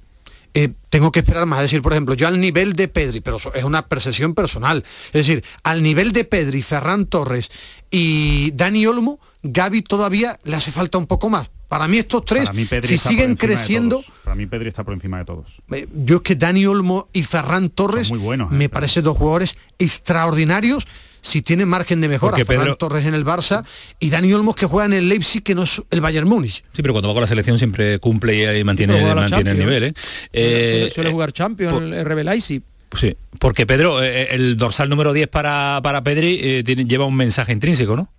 Eh, 0.54 0.74
tengo 0.90 1.14
que 1.14 1.20
esperar 1.20 1.46
más. 1.46 1.60
Es 1.60 1.72
decir, 1.72 1.82
por 1.82 1.94
ejemplo, 1.94 2.14
yo 2.14 2.28
al 2.28 2.42
nivel 2.42 2.74
de 2.74 2.90
Pedri, 2.90 3.22
pero 3.22 3.38
es 3.38 3.64
una 3.64 3.88
percepción 3.88 4.34
personal, 4.34 4.84
es 5.08 5.14
decir, 5.14 5.46
al 5.64 5.82
nivel 5.82 6.12
de 6.12 6.26
Pedri, 6.26 6.62
Ferran 6.62 7.06
Torres 7.06 7.50
y 7.92 8.52
Dani 8.52 8.86
Olmo, 8.86 9.20
Gaby 9.44 9.82
todavía 9.82 10.38
le 10.44 10.56
hace 10.56 10.72
falta 10.72 10.98
un 10.98 11.06
poco 11.06 11.30
más. 11.30 11.50
Para 11.68 11.88
mí 11.88 11.98
estos 11.98 12.24
tres, 12.26 12.50
si 12.84 12.98
siguen 12.98 13.36
creciendo... 13.36 14.04
Para 14.24 14.36
mí 14.36 14.46
Pedri 14.46 14.70
está 14.70 14.84
por 14.84 14.94
encima 14.94 15.18
de 15.18 15.26
todos. 15.26 15.46
Eh, 15.72 15.88
yo 16.06 16.18
es 16.18 16.22
que 16.22 16.36
Dani 16.36 16.66
Olmo 16.68 17.10
y 17.12 17.24
Ferran 17.24 17.70
Torres 17.70 18.10
muy 18.10 18.20
buenos, 18.20 18.52
me 18.52 18.66
eh, 18.66 18.70
parecen 18.70 19.04
dos 19.04 19.18
jugadores 19.18 19.58
extraordinarios 19.80 20.88
si 21.26 21.42
tiene 21.42 21.66
margen 21.66 22.02
de 22.02 22.08
mejora. 22.08 22.38
Ferran 22.46 22.76
Torres 22.78 23.06
en 23.08 23.16
el 23.16 23.26
Barça 23.26 23.66
y 24.00 24.12
Dani 24.12 24.32
Olmos 24.32 24.56
que 24.56 24.68
juega 24.68 24.86
en 24.86 24.94
el 24.94 25.10
Leipzig 25.10 25.42
que 25.42 25.56
no 25.56 25.64
es 25.64 25.82
el 25.90 26.00
Bayern 26.00 26.28
Múnich. 26.28 26.64
Sí, 26.72 26.84
pero 26.84 26.94
cuando 26.94 27.10
va 27.10 27.16
con 27.16 27.22
la 27.22 27.28
selección 27.28 27.58
siempre 27.58 27.98
cumple 27.98 28.60
y 28.60 28.64
mantiene, 28.64 29.02
mantiene 29.16 29.52
el 29.52 29.58
nivel. 29.58 29.84
¿eh? 29.86 29.94
eh 30.32 30.92
suele, 30.94 31.12
jugar 31.12 31.34
Champions, 31.34 31.82
el 31.82 32.06
RB 32.06 32.24
Leipzig. 32.24 32.62
Sí, 32.94 33.16
porque 33.40 33.66
Pedro, 33.66 34.02
eh, 34.04 34.30
el 34.32 34.58
dorsal 34.58 34.90
número 34.90 35.14
10 35.14 35.28
para, 35.28 35.80
para 35.84 36.04
Pedri 36.04 36.64
tiene, 36.64 36.86
lleva 36.86 37.06
un 37.06 37.16
mensaje 37.16 37.52
intrínseco, 37.52 37.96
¿no? 37.96 38.10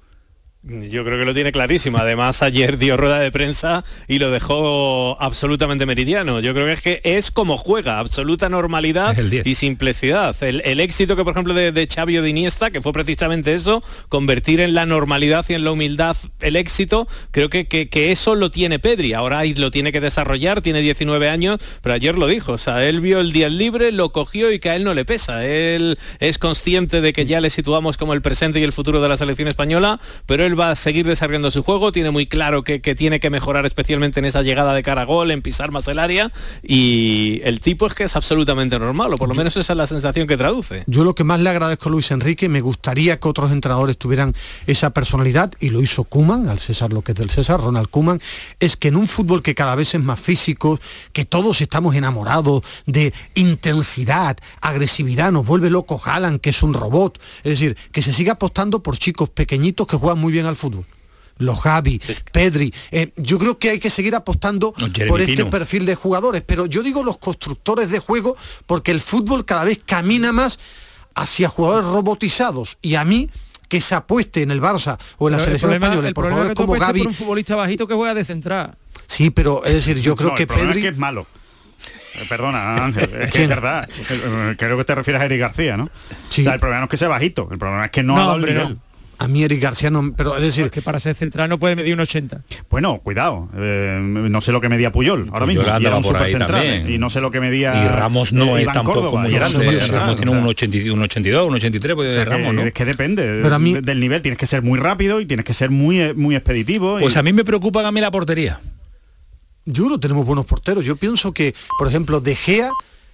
Yo 0.68 1.04
creo 1.04 1.16
que 1.16 1.24
lo 1.24 1.32
tiene 1.32 1.52
clarísimo. 1.52 1.98
Además, 1.98 2.42
ayer 2.42 2.76
dio 2.76 2.96
rueda 2.96 3.20
de 3.20 3.30
prensa 3.30 3.84
y 4.08 4.18
lo 4.18 4.32
dejó 4.32 5.16
absolutamente 5.20 5.86
meridiano. 5.86 6.40
Yo 6.40 6.54
creo 6.54 6.66
que 6.66 6.72
es 6.72 6.80
que 6.80 7.00
es 7.04 7.30
como 7.30 7.56
juega, 7.56 8.00
absoluta 8.00 8.48
normalidad 8.48 9.16
y 9.16 9.54
simplicidad. 9.54 10.34
El, 10.42 10.80
éxito 10.80 11.14
que, 11.14 11.22
por 11.22 11.34
ejemplo, 11.34 11.54
de, 11.54 11.70
de 11.70 11.86
Xavi 11.86 12.18
o 12.18 12.22
de 12.22 12.30
Iniesta, 12.30 12.72
que 12.72 12.82
fue 12.82 12.92
precisamente 12.92 13.54
eso, 13.54 13.84
convertir 14.08 14.58
en 14.58 14.74
la 14.74 14.86
normalidad 14.86 15.46
y 15.48 15.54
en 15.54 15.62
la 15.62 15.70
humildad 15.70 16.16
el 16.40 16.56
éxito, 16.56 17.06
creo 17.30 17.48
que, 17.48 17.66
que, 17.66 18.10
eso 18.10 18.34
lo 18.34 18.50
tiene 18.50 18.80
Pedri. 18.80 19.12
Ahora 19.12 19.44
lo 19.44 19.70
tiene 19.70 19.92
que 19.92 20.00
desarrollar, 20.00 20.62
tiene 20.62 20.80
19 20.80 21.28
años, 21.28 21.60
pero 21.80 21.94
ayer 21.94 22.18
lo 22.18 22.26
dijo. 22.26 22.52
O 22.52 22.58
sea, 22.58 22.84
él 22.84 23.00
vio 23.00 23.20
el 23.20 23.32
día 23.32 23.48
libre, 23.48 23.92
lo 23.92 24.10
cogió 24.10 24.50
y 24.50 24.58
que 24.58 24.70
a 24.70 24.74
él 24.74 24.82
no 24.82 24.94
le 24.94 25.04
pesa. 25.04 25.46
Él 25.46 25.96
es 26.18 26.38
consciente 26.38 27.00
de 27.00 27.12
que 27.12 27.24
ya 27.24 27.40
le 27.40 27.50
situamos 27.50 27.96
como 27.96 28.14
el 28.14 28.22
presente 28.22 28.58
y 28.58 28.64
el 28.64 28.72
futuro 28.72 29.00
de 29.00 29.08
la 29.08 29.16
selección 29.16 29.46
española, 29.46 30.00
pero 30.26 30.44
él 30.44 30.55
va 30.58 30.70
a 30.70 30.76
seguir 30.76 31.06
desarrollando 31.06 31.50
su 31.50 31.62
juego, 31.62 31.92
tiene 31.92 32.10
muy 32.10 32.26
claro 32.26 32.64
que, 32.64 32.80
tiene 32.96 33.20
que 33.20 33.30
mejorar 33.30 33.66
especialmente 33.66 34.20
en 34.20 34.26
esa 34.26 34.42
llegada 34.42 34.74
de 34.74 34.82
cara 34.82 35.02
a 35.02 35.04
gol, 35.04 35.30
en 35.30 35.42
pisar 35.42 35.70
más 35.70 35.86
el 35.88 35.98
área 35.98 36.32
y 36.62 37.40
el 37.44 37.60
tipo 37.60 37.86
es 37.86 37.94
que 37.94 38.04
es 38.04 38.16
absolutamente 38.16 38.78
normal, 38.78 39.12
o 39.12 39.16
por 39.16 39.28
lo 39.28 39.34
menos 39.34 39.56
esa 39.56 39.72
es 39.72 39.76
la 39.76 39.86
sensación 39.86 40.26
que 40.26 40.36
traduce. 40.36 40.84
Yo 40.86 41.04
lo 41.04 41.14
que 41.14 41.24
más 41.24 41.40
le 41.40 41.50
agradezco 41.50 41.88
a 41.88 41.92
Luis 41.92 42.10
Enrique, 42.10 42.48
me 42.48 42.60
gustaría 42.60 43.20
que 43.20 43.28
otros 43.28 43.52
entrenadores 43.52 43.98
tuvieran 43.98 44.34
esa 44.66 44.90
personalidad 44.90 45.52
y 45.60 45.70
lo 45.70 45.82
hizo 45.82 46.04
Kuman, 46.04 46.48
al 46.48 46.58
César 46.58 46.92
lo 46.92 47.02
que 47.02 47.12
es 47.12 47.18
del 47.18 47.30
César, 47.30 47.60
Ronald 47.60 47.88
Kuman, 47.88 48.20
es 48.58 48.76
que 48.76 48.88
en 48.88 48.96
un 48.96 49.06
fútbol 49.06 49.42
que 49.42 49.54
cada 49.54 49.74
vez 49.74 49.94
es 49.94 50.02
más 50.02 50.18
físico, 50.18 50.80
que 51.12 51.24
todos 51.24 51.60
estamos 51.60 51.94
enamorados 51.94 52.62
de 52.86 53.12
intensidad, 53.34 54.36
agresividad, 54.60 55.32
nos 55.32 55.46
vuelve 55.46 55.70
loco 55.70 56.00
Haaland, 56.02 56.40
que 56.40 56.50
es 56.50 56.62
un 56.62 56.74
robot, 56.74 57.20
es 57.38 57.50
decir, 57.50 57.76
que 57.92 58.02
se 58.02 58.12
siga 58.12 58.34
apostando 58.34 58.82
por 58.82 58.98
chicos 58.98 59.28
pequeñitos 59.28 59.86
que 59.86 59.96
juegan 59.96 60.18
muy 60.18 60.32
bien 60.32 60.45
al 60.46 60.56
fútbol 60.56 60.84
los 61.38 61.60
Javi, 61.60 62.00
Pedri. 62.32 62.72
Eh, 62.90 63.12
yo 63.16 63.38
creo 63.38 63.58
que 63.58 63.70
hay 63.70 63.78
que 63.78 63.90
seguir 63.90 64.14
apostando 64.14 64.72
por 65.06 65.20
este 65.20 65.44
perfil 65.44 65.84
de 65.84 65.94
jugadores, 65.94 66.42
pero 66.46 66.66
yo 66.66 66.82
digo 66.82 67.02
los 67.02 67.18
constructores 67.18 67.90
de 67.90 67.98
juego 67.98 68.36
porque 68.66 68.90
el 68.90 69.00
fútbol 69.00 69.44
cada 69.44 69.64
vez 69.64 69.80
camina 69.84 70.32
más 70.32 70.58
hacia 71.14 71.48
jugadores 71.48 71.88
robotizados 71.88 72.78
y 72.80 72.94
a 72.94 73.04
mí 73.04 73.28
que 73.68 73.80
se 73.80 73.94
apueste 73.94 74.42
en 74.42 74.50
el 74.50 74.62
Barça 74.62 74.98
o 75.18 75.28
en 75.28 75.32
la 75.36 75.40
selección 75.40 75.72
española 75.74 76.10
por 76.12 76.24
jugadores 76.24 76.54
como 76.54 76.72
Gaby 76.74 77.02
un 77.02 77.14
futbolista 77.14 77.56
bajito 77.56 77.86
que 77.86 77.94
juega 77.94 78.14
de 78.14 78.24
central 78.24 78.76
Sí, 79.06 79.30
pero 79.30 79.64
es 79.64 79.74
decir, 79.74 80.00
yo 80.00 80.16
creo 80.16 80.34
que 80.34 80.46
Pedri... 80.46 80.80
Es, 80.80 80.92
es 80.92 80.98
malo. 80.98 81.26
Eh, 82.16 82.26
perdona, 82.28 82.84
Ángel, 82.84 83.08
es 83.20 83.30
que 83.30 83.44
es 83.44 83.48
verdad. 83.48 83.88
Creo 84.58 84.76
que 84.76 84.84
te 84.84 84.94
refieres 84.94 85.22
a 85.22 85.26
Eric 85.26 85.40
García, 85.40 85.76
¿no? 85.76 85.88
Sí. 86.28 86.40
O 86.40 86.44
sea, 86.44 86.54
el 86.54 86.60
problema 86.60 86.80
no 86.80 86.84
es 86.84 86.90
que 86.90 86.96
sea 86.96 87.08
bajito, 87.08 87.48
el 87.50 87.58
problema 87.58 87.84
es 87.84 87.90
que 87.90 88.02
no, 88.02 88.16
ha 88.16 88.20
dado 88.20 88.36
el 88.36 88.46
nivel. 88.46 88.78
A 89.18 89.28
mí 89.28 89.42
Eric 89.42 89.62
García 89.62 89.90
no, 89.90 90.12
pero 90.14 90.36
es 90.36 90.42
decir, 90.42 90.70
que 90.70 90.82
para 90.82 91.00
ser 91.00 91.14
central 91.14 91.48
no 91.48 91.58
puede 91.58 91.74
medir 91.74 91.94
un 91.94 92.00
80. 92.00 92.42
Bueno, 92.70 92.98
cuidado, 92.98 93.48
eh, 93.56 93.98
no 94.00 94.40
sé 94.40 94.52
lo 94.52 94.60
que 94.60 94.68
medía 94.68 94.92
Puyol 94.92 95.30
ahora 95.32 95.46
mismo. 95.46 95.62
Y 95.62 95.86
era 95.86 95.96
un 95.96 96.02
por 96.02 96.16
ahí 96.16 96.34
también. 96.34 96.90
Y 96.90 96.98
no 96.98 97.08
sé 97.08 97.20
lo 97.20 97.30
que 97.30 97.40
medía 97.40 97.84
Y 97.84 97.88
Ramos 97.88 98.32
no 98.32 98.58
es 98.58 98.66
tampoco 98.66 99.16
muy 99.16 99.32
grande. 99.32 99.80
Ramos 99.88 100.16
tiene 100.16 100.32
un, 100.32 100.46
82, 100.46 100.94
un 100.94 101.02
82, 101.02 101.48
un 101.48 101.54
83 101.54 101.94
puede 101.94 102.24
Ramos, 102.24 102.54
¿no? 102.54 102.62
Es 102.62 102.72
que 102.72 102.84
depende 102.84 103.40
pero 103.42 103.54
a 103.54 103.58
mí, 103.58 103.74
del 103.74 104.00
nivel, 104.00 104.22
tienes 104.22 104.38
que 104.38 104.46
ser 104.46 104.62
muy 104.62 104.78
rápido 104.78 105.20
y 105.20 105.26
tienes 105.26 105.44
que 105.44 105.54
ser 105.54 105.70
muy 105.70 106.14
muy 106.14 106.36
expeditivo. 106.36 106.98
Pues 106.98 107.16
a 107.16 107.22
mí 107.22 107.32
me 107.32 107.44
preocupa 107.44 107.86
a 107.86 107.92
mí 107.92 108.00
la 108.00 108.10
portería. 108.10 108.60
Yo 109.64 109.88
no 109.88 109.98
tenemos 109.98 110.24
buenos 110.24 110.46
porteros. 110.46 110.84
Yo 110.84 110.96
pienso 110.96 111.32
que, 111.32 111.54
por 111.78 111.88
ejemplo, 111.88 112.20
De 112.20 112.36
Gea 112.36 112.70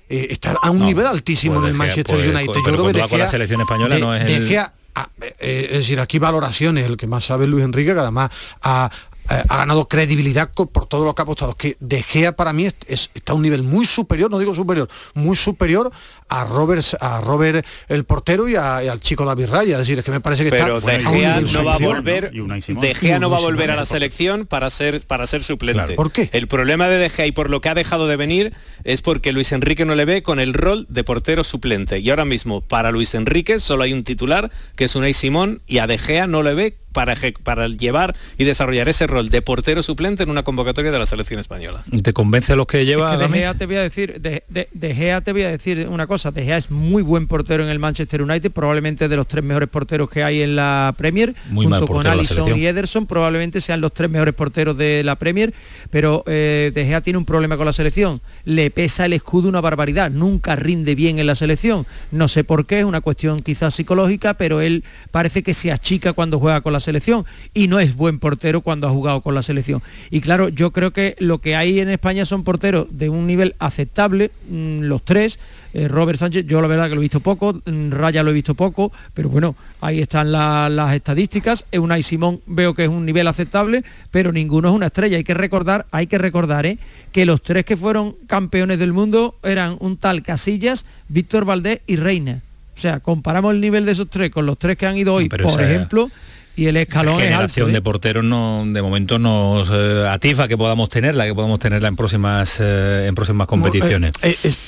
eh, 0.09 0.29
está 0.31 0.57
a 0.63 0.71
un 0.71 0.85
nivel 0.85 1.07
altísimo 1.07 1.55
pues 1.55 1.65
en 1.65 1.71
el 1.71 1.79
Manchester 1.79 2.17
pues, 2.17 2.27
United. 2.27 2.55
Yo 2.55 2.63
creo 2.63 2.87
que 2.87 2.93
De 2.93 2.99
Gea, 2.99 3.09
con 3.09 3.19
la 3.19 3.27
selección 3.27 3.61
española 3.63 3.99
no 3.99 4.15
es 4.15 4.29
el... 4.29 4.49
Ah, 4.95 5.09
eh, 5.21 5.69
es 5.71 5.79
decir, 5.79 6.01
aquí 6.01 6.19
valoraciones, 6.19 6.87
el 6.87 6.97
que 6.97 7.07
más 7.07 7.25
sabe 7.25 7.47
Luis 7.47 7.65
Enrique, 7.65 7.95
que 7.95 8.01
además 8.01 8.31
ha, 8.63 8.91
ha 9.29 9.57
ganado 9.57 9.89
credibilidad 9.89 10.51
por 10.53 10.87
todo 10.87 11.05
lo 11.05 11.15
que 11.15 11.23
ha 11.23 11.25
apostado. 11.25 11.55
Que 11.55 11.77
De 11.81 12.03
Gea 12.03 12.33
para 12.33 12.53
mí 12.53 12.67
está 12.67 13.33
a 13.33 13.35
un 13.35 13.43
nivel 13.43 13.63
muy 13.63 13.87
superior, 13.87 14.31
no 14.31 14.39
digo 14.39 14.55
superior, 14.55 14.89
muy 15.15 15.37
superior 15.37 15.91
a 16.33 16.45
Robert, 16.45 16.85
a 17.01 17.21
Robert 17.21 17.67
el 17.89 18.05
portero 18.05 18.49
y, 18.49 18.57
al 18.57 19.01
chico 19.01 19.25
David 19.25 19.49
Raya. 19.51 19.75
Es 19.75 19.81
decir, 19.81 19.99
es 19.99 20.05
que 20.05 20.11
me 20.11 20.21
parece 20.21 20.45
que 20.45 20.51
Pero 20.51 20.81
De 20.81 20.99
Gea 21.01 21.41
no 21.41 21.65
va 21.65 21.75
a 21.75 21.79
volver, 21.79 22.33
De 22.33 22.95
Gea 22.95 23.19
no 23.19 23.29
va 23.29 23.37
a 23.37 23.41
volver 23.41 23.71
a 23.71 23.77
la 23.77 23.85
selección 23.85 24.47
para 24.47 24.71
ser 24.71 25.03
para 25.07 25.27
ser 25.27 25.43
suplente. 25.43 25.95
¿Por 25.95 26.11
qué? 26.11 26.31
El 26.33 26.49
problema 26.49 26.89
de 26.89 26.99
De 26.99 27.11
Gea 27.11 27.27
y 27.27 27.33
por 27.33 27.51
lo 27.51 27.61
que 27.61 27.69
ha 27.69 27.75
dejado 27.75 28.09
de 28.09 28.17
venir 28.17 28.55
es 28.85 29.03
porque 29.03 29.33
Luis 29.33 29.53
Enrique 29.53 29.85
no 29.85 29.95
le 29.95 30.05
ve 30.05 30.23
con 30.23 30.41
el 30.41 30.55
rol 30.55 30.87
de 30.89 31.05
portero 31.05 31.45
suplente. 31.45 31.99
Y 31.99 32.09
ahora 32.11 32.25
mismo 32.25 32.63
para 32.63 32.91
Luis 32.91 33.15
Enrique 33.15 33.59
solo 33.59 33.85
hay 33.85 33.93
un 33.93 34.05
titular 34.05 34.51
que 34.77 34.85
es 34.85 34.95
Unai 34.97 35.15
Simón 35.15 35.61
y 35.67 35.79
a 35.79 35.87
De 35.87 35.99
Gea 35.99 36.27
no 36.27 36.43
le 36.43 36.55
ve 36.55 36.77
para, 36.93 37.17
para 37.43 37.69
llevar 37.69 38.15
y 38.39 38.45
desarrollar 38.45 38.89
ese 38.89 39.07
rol 39.07 39.31
de 39.31 39.43
portero 39.43 39.83
suplente 39.83 40.23
en 40.23 40.31
una 40.31 40.43
convocatoria 40.43 40.91
de 40.93 40.99
la 40.99 41.07
selección 41.07 41.41
española. 41.41 41.85
¿Te 42.03 42.13
convence 42.13 42.53
a 42.53 42.57
los 42.57 42.67
que 42.67 42.85
lleva? 42.85 43.17
de 43.17 43.29
Gea 43.29 43.55
te 43.55 43.67
voy 43.67 43.77
a 43.77 43.83
decir, 43.83 44.21
de, 44.21 44.45
de, 44.49 44.95
Gea 44.95 45.21
te 45.23 45.33
voy 45.33 45.43
a 45.43 45.51
decir 45.51 45.89
una 45.89 46.07
cosa, 46.07 46.22
De 46.31 46.45
Gea 46.45 46.57
es 46.57 46.71
muy 46.71 47.03
buen 47.03 47.27
portero 47.27 47.65
en 47.65 47.69
el 47.69 47.79
Manchester 47.79 48.23
United, 48.23 48.51
probablemente 48.51 49.09
de 49.09 49.17
los 49.17 49.27
tres 49.27 49.43
mejores 49.43 49.69
porteros 49.69 50.09
que 50.09 50.23
hay 50.23 50.43
en 50.43 50.57
la 50.57 50.95
Premier, 50.97 51.35
junto 51.53 51.87
con 51.87 52.07
Alisson 52.07 52.57
y 52.59 52.67
Ederson, 52.67 53.07
probablemente 53.07 53.61
sean 53.61 53.81
los 53.81 53.93
tres 53.93 54.09
mejores 54.09 54.35
porteros 54.35 54.77
de 54.77 55.03
la 55.03 55.17
Premier, 55.17 55.53
pero 55.91 56.23
eh, 56.27 56.71
De 56.75 56.87
Gea 56.87 57.01
tiene 57.01 57.19
un 57.19 57.25
problema 57.25 57.57
con 57.57 57.67
la 57.67 57.73
selección, 57.73 58.21
le 58.45 58.71
pesa 58.71 59.07
el 59.07 59.15
escudo 59.15 59.49
una 59.49 59.61
barbaridad, 59.61 60.11
nunca 60.11 60.55
rinde 60.55 60.95
bien 60.95 61.19
en 61.19 61.27
la 61.27 61.35
selección, 61.35 61.87
no 62.11 62.29
sé 62.29 62.45
por 62.45 62.67
qué, 62.67 62.81
es 62.81 62.85
una 62.85 63.01
cuestión 63.01 63.41
quizás 63.41 63.75
psicológica, 63.75 64.35
pero 64.35 64.61
él 64.61 64.85
parece 65.11 65.43
que 65.43 65.55
se 65.55 65.73
achica 65.73 66.13
cuando 66.13 66.39
juega 66.39 66.61
con 66.61 66.73
la 66.73 66.81
selección 66.81 67.25
y 67.55 67.69
no 67.69 67.81
es 67.81 67.97
buen 67.97 68.19
portero 68.19 68.61
cuando 68.61 68.87
ha 68.87 68.91
jugado 68.91 69.21
con 69.21 69.35
la 69.35 69.43
selección. 69.43 69.83
Y 70.11 70.21
claro, 70.21 70.49
yo 70.49 70.71
creo 70.71 70.93
que 70.93 71.17
lo 71.19 71.39
que 71.39 71.57
hay 71.57 71.81
en 71.81 71.89
España 71.89 72.27
son 72.27 72.45
porteros 72.45 72.87
de 72.91 73.09
un 73.09 73.27
nivel 73.27 73.55
aceptable, 73.59 74.31
mm, 74.49 74.83
los 74.83 75.03
tres, 75.03 75.39
eh, 75.75 75.89
Robert 75.89 76.19
Sánchez, 76.19 76.47
yo 76.47 76.61
la 76.61 76.69
verdad 76.69 76.89
que 76.89 76.95
lo 76.95 77.01
he 77.01 77.03
visto 77.03 77.21
poco, 77.21 77.55
mm, 77.65 77.91
Raya 77.91 78.23
lo 78.23 78.31
he 78.31 78.35
visto 78.35 78.55
poco, 78.55 78.93
pero 79.15 79.29
bueno, 79.29 79.57
ahí 79.81 80.01
están 80.01 80.33
las 80.33 80.95
estadísticas. 80.95 81.65
Eunay 81.73 82.03
Simón 82.03 82.41
veo 82.47 82.75
que 82.75 82.85
es 82.85 82.89
un 82.89 83.07
nivel 83.07 83.27
aceptable, 83.27 83.83
pero 84.11 84.33
ninguno 84.33 84.69
es 84.69 84.75
una 84.75 84.87
estrella. 84.87 85.17
Hay 85.17 85.25
que 85.25 85.35
recordar, 85.35 85.87
hay 85.91 86.07
que 86.07 86.19
recordar 86.19 86.67
¿eh? 86.67 86.79
que 87.11 87.25
los 87.25 87.43
tres 87.43 87.65
que 87.65 87.77
fueron 87.77 88.17
campeones 88.27 88.79
del 88.79 88.93
mundo 88.93 89.37
eran 89.43 89.77
un 89.81 89.97
tal 89.97 90.23
Casillas, 90.23 90.85
Víctor 91.09 91.45
Valdés 91.45 91.81
y 91.87 91.97
Reina. 91.97 92.41
O 92.77 92.81
sea, 92.81 93.01
comparamos 93.01 93.55
el 93.55 93.61
nivel 93.61 93.85
de 93.87 93.93
esos 93.93 94.11
tres 94.11 94.31
con 94.31 94.47
los 94.47 94.59
tres 94.59 94.77
que 94.77 94.87
han 94.87 94.97
ido 94.97 95.15
hoy, 95.15 95.29
por 95.29 95.61
ejemplo, 95.61 96.11
y 96.55 96.67
el 96.67 96.77
escalón 96.77 97.17
la 97.19 97.25
generación 97.25 97.71
¿eh? 97.71 97.73
de 97.73 97.83
porteros 97.83 98.25
no 98.25 98.65
de 98.67 98.83
momento 98.83 99.19
nos 99.19 99.71
eh, 99.73 100.07
atifa 100.09 100.49
que 100.49 100.59
podamos 100.59 100.89
tenerla 100.89 101.25
que 101.25 101.35
podamos 101.35 101.59
tenerla 101.59 101.89
en 101.89 101.97
próximas 101.97 102.59
eh, 102.61 103.07
en 103.09 103.15
próximas 103.15 103.47
competiciones. 103.47 104.13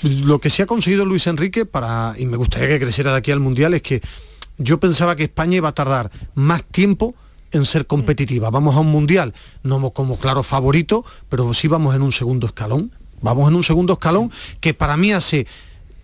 lo 0.03 0.39
que 0.39 0.51
se 0.51 0.63
ha 0.63 0.67
conseguido 0.67 1.05
Luis 1.05 1.27
Enrique 1.27 1.67
para 1.67 2.15
y 2.19 2.27
me 2.27 2.37
gustaría 2.37 2.69
que 2.69 2.81
creciera 2.81 3.13
de 3.13 3.19
aquí 3.19 3.31
al 3.31 3.41
mundial 3.41 3.75
es 3.75 3.83
que 3.83 4.01
yo 4.57 4.81
pensaba 4.81 5.17
que 5.17 5.25
España 5.25 5.57
iba 5.57 5.69
a 5.69 5.75
tardar 5.75 6.11
más 6.35 6.65
tiempo 6.65 7.15
en 7.51 7.65
ser 7.65 7.87
competitiva. 7.87 8.51
Vamos 8.51 8.75
a 8.77 8.81
un 8.81 8.89
mundial 8.89 9.35
no 9.63 9.91
como 9.91 10.19
claro 10.19 10.43
favorito 10.43 11.05
pero 11.29 11.53
sí 11.55 11.69
vamos 11.69 11.95
en 11.95 12.03
un 12.03 12.13
segundo 12.13 12.47
escalón. 12.47 12.93
Vamos 13.21 13.49
en 13.49 13.57
un 13.57 13.65
segundo 13.65 13.95
escalón 13.95 14.31
que 14.61 14.75
para 14.75 14.97
mí 14.97 15.13
hace 15.13 15.47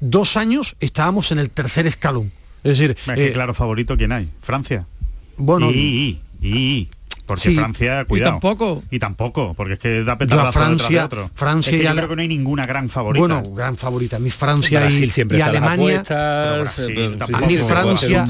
dos 0.00 0.36
años 0.36 0.76
estábamos 0.80 1.32
en 1.32 1.38
el 1.38 1.50
tercer 1.50 1.86
escalón. 1.86 2.32
Es 2.64 2.78
decir 2.78 2.96
claro 3.32 3.54
favorito 3.54 3.96
quién 3.96 4.12
hay 4.12 4.28
Francia 4.42 4.86
bueno, 5.40 5.70
y, 5.70 6.20
y, 6.40 6.88
porque 7.30 7.52
Francia, 7.52 8.04
cuidado. 8.06 8.30
Y 8.30 8.32
tampoco. 8.32 8.82
Y 8.90 8.98
tampoco, 8.98 9.54
porque 9.54 9.74
es 9.74 9.78
que 9.78 10.02
da 10.02 10.18
petardazo 10.18 10.52
Francia, 10.52 10.98
de 11.00 11.04
otro. 11.04 11.30
Francia 11.32 11.70
es 11.70 11.80
que 11.80 11.88
y 11.88 11.92
creo 11.92 12.08
que 12.08 12.16
no 12.16 12.22
hay 12.22 12.28
ninguna 12.28 12.66
gran 12.66 12.88
favorita. 12.88 13.20
Bueno, 13.20 13.42
gran 13.54 13.76
favorita. 13.76 14.18
Mi 14.18 14.30
Francia 14.30 14.88
y, 14.90 15.04
y 15.04 15.40
Alemania. 15.40 16.02
a 16.10 16.64
mí 17.46 17.56
Francia, 17.58 18.26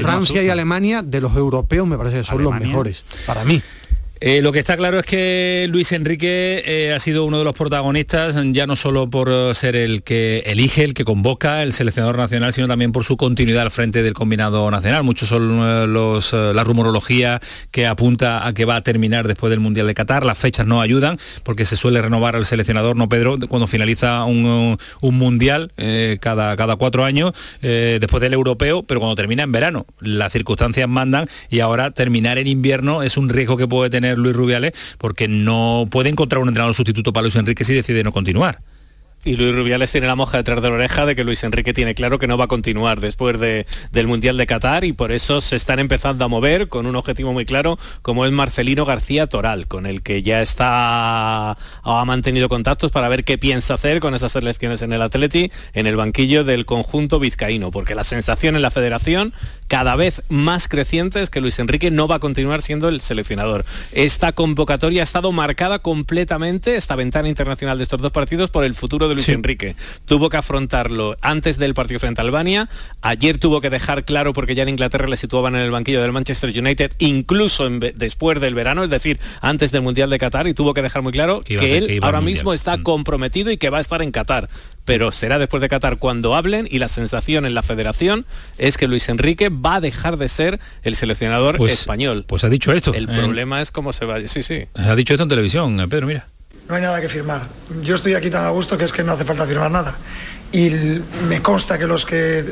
Francia 0.00 0.42
y 0.42 0.48
Alemania 0.48 1.02
de 1.02 1.20
los 1.20 1.36
europeos 1.36 1.86
me 1.86 1.98
parece 1.98 2.18
que 2.18 2.24
son 2.24 2.42
los 2.42 2.58
mejores 2.58 3.04
para 3.26 3.44
mí. 3.44 3.60
Eh, 4.20 4.42
lo 4.42 4.50
que 4.50 4.58
está 4.58 4.76
claro 4.76 4.98
es 4.98 5.06
que 5.06 5.68
Luis 5.70 5.92
Enrique 5.92 6.62
eh, 6.66 6.92
ha 6.92 6.98
sido 6.98 7.24
uno 7.24 7.38
de 7.38 7.44
los 7.44 7.54
protagonistas, 7.54 8.34
ya 8.52 8.66
no 8.66 8.74
solo 8.74 9.08
por 9.08 9.28
eh, 9.30 9.54
ser 9.54 9.76
el 9.76 10.02
que 10.02 10.40
elige, 10.40 10.82
el 10.82 10.94
que 10.94 11.04
convoca, 11.04 11.62
el 11.62 11.72
seleccionador 11.72 12.16
nacional, 12.16 12.52
sino 12.52 12.66
también 12.66 12.90
por 12.90 13.04
su 13.04 13.16
continuidad 13.16 13.62
al 13.62 13.70
frente 13.70 14.02
del 14.02 14.14
combinado 14.14 14.68
nacional. 14.72 15.04
Muchos 15.04 15.28
son 15.28 15.92
los, 15.92 16.32
la 16.32 16.64
rumorología 16.64 17.40
que 17.70 17.86
apunta 17.86 18.44
a 18.44 18.52
que 18.54 18.64
va 18.64 18.76
a 18.76 18.82
terminar 18.82 19.28
después 19.28 19.50
del 19.50 19.60
Mundial 19.60 19.86
de 19.86 19.94
Qatar. 19.94 20.24
Las 20.24 20.38
fechas 20.38 20.66
no 20.66 20.80
ayudan 20.80 21.18
porque 21.44 21.64
se 21.64 21.76
suele 21.76 22.02
renovar 22.02 22.34
al 22.34 22.44
seleccionador, 22.44 22.96
no 22.96 23.08
Pedro, 23.08 23.38
cuando 23.48 23.66
finaliza 23.66 24.24
un, 24.24 24.78
Mundial 25.00 25.72
cada, 26.20 26.56
cada 26.56 26.76
cuatro 26.76 27.04
años, 27.04 27.32
después 27.60 28.20
del 28.20 28.34
europeo, 28.34 28.82
pero 28.82 29.00
cuando 29.00 29.16
termina 29.16 29.42
en 29.42 29.52
verano. 29.52 29.86
Las 30.00 30.32
circunstancias 30.32 30.88
mandan 30.88 31.26
y 31.50 31.60
ahora 31.60 31.90
terminar 31.90 32.38
en 32.38 32.46
invierno 32.46 33.02
es 33.02 33.16
un 33.16 33.28
riesgo 33.28 33.56
que 33.56 33.66
puede 33.66 33.90
tener 33.90 34.07
Luis 34.16 34.34
Rubiales 34.34 34.72
porque 34.98 35.28
no 35.28 35.86
puede 35.90 36.08
encontrar 36.08 36.40
un 36.40 36.48
entrenador 36.48 36.74
sustituto 36.74 37.12
para 37.12 37.22
Luis 37.22 37.36
Enrique 37.36 37.64
si 37.64 37.74
decide 37.74 38.02
no 38.04 38.12
continuar. 38.12 38.60
Y 39.24 39.36
Luis 39.36 39.52
Rubiales 39.52 39.90
tiene 39.90 40.06
la 40.06 40.14
moja 40.14 40.36
detrás 40.36 40.62
de 40.62 40.68
la 40.68 40.76
oreja 40.76 41.04
de 41.04 41.16
que 41.16 41.24
Luis 41.24 41.42
Enrique 41.42 41.74
tiene 41.74 41.96
claro 41.96 42.20
que 42.20 42.28
no 42.28 42.38
va 42.38 42.44
a 42.44 42.48
continuar 42.48 43.00
después 43.00 43.38
de, 43.40 43.66
del 43.90 44.06
Mundial 44.06 44.36
de 44.36 44.46
Qatar 44.46 44.84
y 44.84 44.92
por 44.92 45.10
eso 45.10 45.40
se 45.40 45.56
están 45.56 45.80
empezando 45.80 46.24
a 46.24 46.28
mover 46.28 46.68
con 46.68 46.86
un 46.86 46.94
objetivo 46.94 47.32
muy 47.32 47.44
claro 47.44 47.80
como 48.02 48.26
es 48.26 48.32
Marcelino 48.32 48.84
García 48.84 49.26
Toral, 49.26 49.66
con 49.66 49.86
el 49.86 50.02
que 50.02 50.22
ya 50.22 50.40
está 50.40 51.50
ha 51.50 52.04
mantenido 52.06 52.48
contactos 52.48 52.92
para 52.92 53.08
ver 53.08 53.24
qué 53.24 53.38
piensa 53.38 53.74
hacer 53.74 53.98
con 53.98 54.14
esas 54.14 54.36
elecciones 54.36 54.82
en 54.82 54.92
el 54.92 55.02
Atleti, 55.02 55.50
en 55.74 55.88
el 55.88 55.96
banquillo 55.96 56.44
del 56.44 56.64
conjunto 56.64 57.18
vizcaíno, 57.18 57.72
porque 57.72 57.96
la 57.96 58.04
sensación 58.04 58.54
en 58.54 58.62
la 58.62 58.70
federación 58.70 59.34
cada 59.66 59.96
vez 59.96 60.22
más 60.28 60.68
creciente 60.68 61.20
es 61.20 61.28
que 61.28 61.40
Luis 61.40 61.58
Enrique 61.58 61.90
no 61.90 62.08
va 62.08 62.16
a 62.16 62.20
continuar 62.20 62.62
siendo 62.62 62.88
el 62.88 63.00
seleccionador. 63.00 63.64
Esta 63.92 64.32
convocatoria 64.32 65.02
ha 65.02 65.04
estado 65.04 65.32
marcada 65.32 65.80
completamente, 65.80 66.76
esta 66.76 66.96
ventana 66.96 67.28
internacional 67.28 67.78
de 67.78 67.84
estos 67.84 68.00
dos 68.00 68.12
partidos, 68.12 68.50
por 68.50 68.64
el 68.64 68.74
futuro 68.74 69.07
de 69.08 69.14
Luis 69.14 69.28
Enrique. 69.28 69.76
Tuvo 70.04 70.30
que 70.30 70.36
afrontarlo 70.36 71.16
antes 71.20 71.58
del 71.58 71.74
partido 71.74 72.00
frente 72.00 72.20
a 72.20 72.24
Albania. 72.24 72.68
Ayer 73.02 73.38
tuvo 73.38 73.60
que 73.60 73.70
dejar 73.70 74.04
claro, 74.04 74.32
porque 74.32 74.54
ya 74.54 74.62
en 74.62 74.70
Inglaterra 74.70 75.08
le 75.08 75.16
situaban 75.16 75.54
en 75.54 75.62
el 75.62 75.70
banquillo 75.70 76.02
del 76.02 76.12
Manchester 76.12 76.50
United, 76.56 76.92
incluso 76.98 77.68
después 77.68 78.40
del 78.40 78.54
verano, 78.54 78.84
es 78.84 78.90
decir, 78.90 79.18
antes 79.40 79.72
del 79.72 79.82
Mundial 79.82 80.10
de 80.10 80.18
Qatar, 80.18 80.46
y 80.46 80.54
tuvo 80.54 80.74
que 80.74 80.82
dejar 80.82 81.02
muy 81.02 81.12
claro 81.12 81.40
que, 81.40 81.78
él 81.78 82.00
ahora 82.02 82.20
mismo 82.20 82.52
está 82.52 82.76
mm. 82.76 82.82
comprometido 82.82 83.50
y 83.50 83.56
que 83.56 83.70
va 83.70 83.78
a 83.78 83.80
estar 83.80 84.02
en 84.02 84.12
Qatar. 84.12 84.48
Pero 84.84 85.12
será 85.12 85.38
después 85.38 85.60
de 85.60 85.68
Qatar 85.68 85.98
cuando 85.98 86.34
hablen 86.34 86.66
y 86.70 86.78
la 86.78 86.88
sensación 86.88 87.44
en 87.44 87.54
la 87.54 87.62
federación 87.62 88.24
es 88.56 88.78
que 88.78 88.88
Luis 88.88 89.08
Enrique 89.10 89.50
va 89.50 89.76
a 89.76 89.80
dejar 89.80 90.16
de 90.16 90.28
ser 90.30 90.60
el 90.82 90.96
seleccionador 90.96 91.58
pues, 91.58 91.74
español. 91.74 92.24
Pues 92.26 92.44
ha 92.44 92.48
dicho 92.48 92.72
esto. 92.72 92.94
El 92.94 93.06
problema 93.06 93.60
es 93.60 93.70
cómo 93.70 93.92
se 93.92 94.06
va. 94.06 94.18
Sí, 94.26 94.42
sí. 94.42 94.64
Ha 94.74 94.96
dicho 94.96 95.12
esto 95.12 95.24
en 95.24 95.28
televisión, 95.28 95.76
Pedro, 95.88 96.06
mira 96.06 96.26
no 96.68 96.74
hay 96.74 96.82
nada 96.82 97.00
que 97.00 97.08
firmar. 97.08 97.42
Yo 97.82 97.94
estoy 97.94 98.14
aquí 98.14 98.30
tan 98.30 98.44
a 98.44 98.50
gusto 98.50 98.76
que 98.76 98.84
es 98.84 98.92
que 98.92 99.02
no 99.02 99.12
hace 99.12 99.24
falta 99.24 99.46
firmar 99.46 99.70
nada. 99.70 99.96
Y 100.52 100.70
me 101.28 101.40
consta 101.40 101.78
que 101.78 101.86
los 101.86 102.04
que 102.04 102.44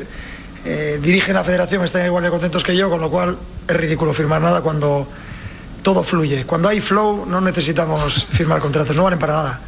eh, 0.65 0.99
dirigen 1.01 1.35
la 1.35 1.43
federación 1.43 1.83
están 1.83 2.05
igual 2.05 2.23
de 2.23 2.29
contentos 2.29 2.63
que 2.63 2.75
yo, 2.75 2.89
con 2.89 2.99
lo 2.99 3.09
cual 3.09 3.37
es 3.67 3.77
ridículo 3.77 4.13
firmar 4.13 4.41
nada 4.41 4.61
cuando 4.61 5.07
todo 5.83 6.03
fluye. 6.03 6.45
Cuando 6.45 6.67
hay 6.67 6.81
flow 6.81 7.25
no 7.27 7.41
necesitamos 7.41 8.25
firmar 8.31 8.59
contratos, 8.59 8.95
no 8.95 9.03
valen 9.03 9.19
para 9.19 9.33
nada. 9.33 9.59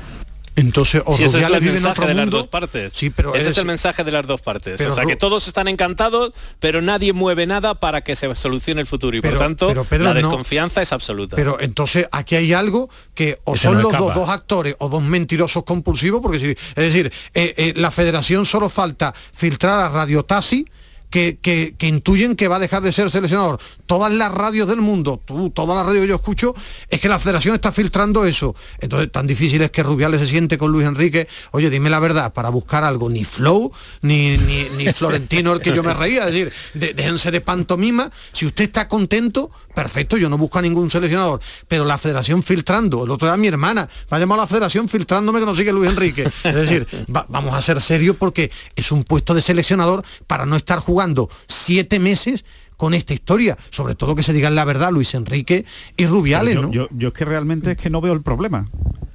Entonces, 0.60 1.02
o 1.06 1.15
si 1.17 1.24
ese 1.24 1.39
es 1.39 1.45
el 1.48 1.54
en 1.56 1.63
mensaje 1.65 1.91
otro 1.91 2.08
de 2.08 2.13
las 2.13 2.30
dos 2.30 2.48
partes. 2.48 2.93
Sí, 2.93 3.10
pero 3.10 3.34
ese 3.36 3.45
es- 3.45 3.52
es 3.52 3.58
el 3.58 3.65
mensaje 3.65 4.04
de 4.04 4.12
las 4.12 4.26
dos 4.28 4.41
partes. 4.41 4.76
Pero 4.78 4.91
o 4.91 4.95
sea, 4.95 5.06
que 5.06 5.15
todos 5.15 5.48
están 5.48 5.67
encantados, 5.67 6.34
pero 6.60 6.82
nadie 6.82 7.13
mueve 7.13 7.45
nada 7.48 7.76
para 7.76 8.02
que 8.02 8.15
se 8.15 8.34
solucione 8.36 8.82
el 8.82 8.88
futuro 8.88 9.15
y 9.17 9.22
Pero- 9.22 9.38
por 9.38 9.45
tanto 9.45 9.67
pero, 9.67 9.84
Pedro, 9.86 10.06
la 10.06 10.13
no. 10.13 10.28
desconfianza 10.28 10.82
es 10.82 10.91
absoluta. 10.93 11.36
Pero 11.36 11.60
entonces 11.60 12.08
aquí 12.12 12.36
hay 12.36 12.54
algo 12.54 12.89
que 13.13 13.39
o 13.43 13.56
son 13.56 13.82
los 13.82 13.91
dos, 13.98 14.13
dos 14.15 14.30
actores 14.30 14.76
o 14.80 14.89
dos 14.89 15.02
mentirosos 15.04 15.63
compulsivos, 15.63 16.22
porque 16.22 16.39
si, 16.39 16.50
es 16.50 16.76
decir, 16.76 17.12
eh, 17.34 17.54
eh, 17.58 17.74
la 17.76 17.91
federación 17.91 18.45
solo 18.45 18.69
falta 18.69 19.13
filtrar 19.34 19.80
a 19.80 19.89
Radio 19.89 20.24
Tasi. 20.24 20.65
Que, 21.10 21.39
que- 21.41 21.74
que 21.78 21.88
intuyen 21.88 22.36
que 22.36 22.48
va 22.48 22.58
a 22.58 22.60
dejar 22.60 22.84
de 22.84 22.91
ser 22.91 23.10
seleccionador. 23.10 23.60
Todas 23.88 24.13
las 24.13 24.32
radios 24.32 24.67
del 24.67 24.80
mundo, 24.82 25.19
tú, 25.26 25.50
todas 25.50 25.76
las 25.76 25.86
radios 25.88 26.04
que 26.04 26.10
yo 26.10 26.15
escucho, 26.15 26.54
es 26.88 27.00
que 27.00 27.10
la 27.10 27.17
federación 27.17 27.56
está 27.56 27.72
filtrando 27.72 28.26
eso. 28.26 28.56
Entonces, 28.80 29.12
tan 29.12 29.26
difícil 29.26 29.62
es 29.63 29.72
que 29.72 29.82
Rubiales 29.82 30.22
se 30.22 30.28
siente 30.28 30.60
con 30.60 30.72
Luis 30.72 30.86
Enrique. 30.88 31.28
Oye, 31.52 31.72
dime 31.72 31.89
la 31.89 32.00
verdad, 32.00 32.32
para 32.34 32.50
buscar 32.50 32.84
algo, 32.84 33.10
ni 33.10 33.24
Flow, 33.26 33.72
ni, 34.04 34.38
ni, 34.78 34.86
Florentino, 34.93 35.52
el 35.54 35.62
que 35.62 35.74
yo 35.74 35.82
me 35.82 35.93
reía. 35.95 36.28
Es 36.28 36.34
decir, 36.34 36.54
de- 36.76 36.93
déjense 36.93 37.32
de 37.32 37.41
pantomima. 37.41 38.12
Si 38.32 38.45
usted 38.45 38.65
está 38.65 38.88
contento, 38.88 39.50
perfecto, 39.84 40.18
yo 40.18 40.28
no 40.30 40.38
busco 40.38 40.60
a 40.60 40.62
ningún 40.62 40.89
seleccionador. 40.89 41.39
Pero 41.68 41.86
la 41.86 41.98
federación 41.98 42.44
filtrando, 42.44 43.06
el 43.06 43.12
otro 43.12 43.28
día 43.30 43.38
mi 43.38 43.48
hermana 43.48 43.88
me 44.12 44.18
ha 44.18 44.20
llamado 44.20 44.42
a 44.42 44.44
la 44.44 44.48
federación 44.48 44.89
filtrándome 44.89 45.39
que 45.39 45.46
no 45.46 45.56
sigue 45.56 45.72
Luis 45.72 45.89
Enrique. 45.89 46.30
Es 46.44 46.56
decir, 46.56 46.86
va- 47.15 47.26
vamos 47.30 47.54
a 47.54 47.62
ser 47.62 47.80
serios 47.80 48.15
porque 48.18 48.52
es 48.76 48.92
un 48.92 49.04
puesto 49.06 49.34
de 49.34 49.42
seleccionador 49.42 50.04
para 50.28 50.46
no 50.46 50.56
estar 50.58 50.80
jugando 50.80 51.30
siete 51.48 51.98
meses 52.00 52.44
con 52.76 52.94
esta 52.94 53.13
historia, 53.13 53.58
sobre 53.72 53.96
todo 53.96 54.15
que 54.15 54.24
se 54.24 54.32
digan 54.34 54.56
la 54.56 54.63
verdad 54.65 54.92
Luis 54.92 55.13
Enrique 55.13 55.65
y 55.98 56.06
Rubiales, 56.08 56.56
yo, 56.56 56.62
¿no? 56.62 56.72
yo, 56.72 56.88
yo 56.92 57.08
es 57.10 57.13
que 57.13 57.26
realmente 57.26 57.72
es 57.72 57.78
que 57.78 57.89
no 57.89 58.00
veo 58.02 58.13
el 58.13 58.22
problema. 58.22 58.70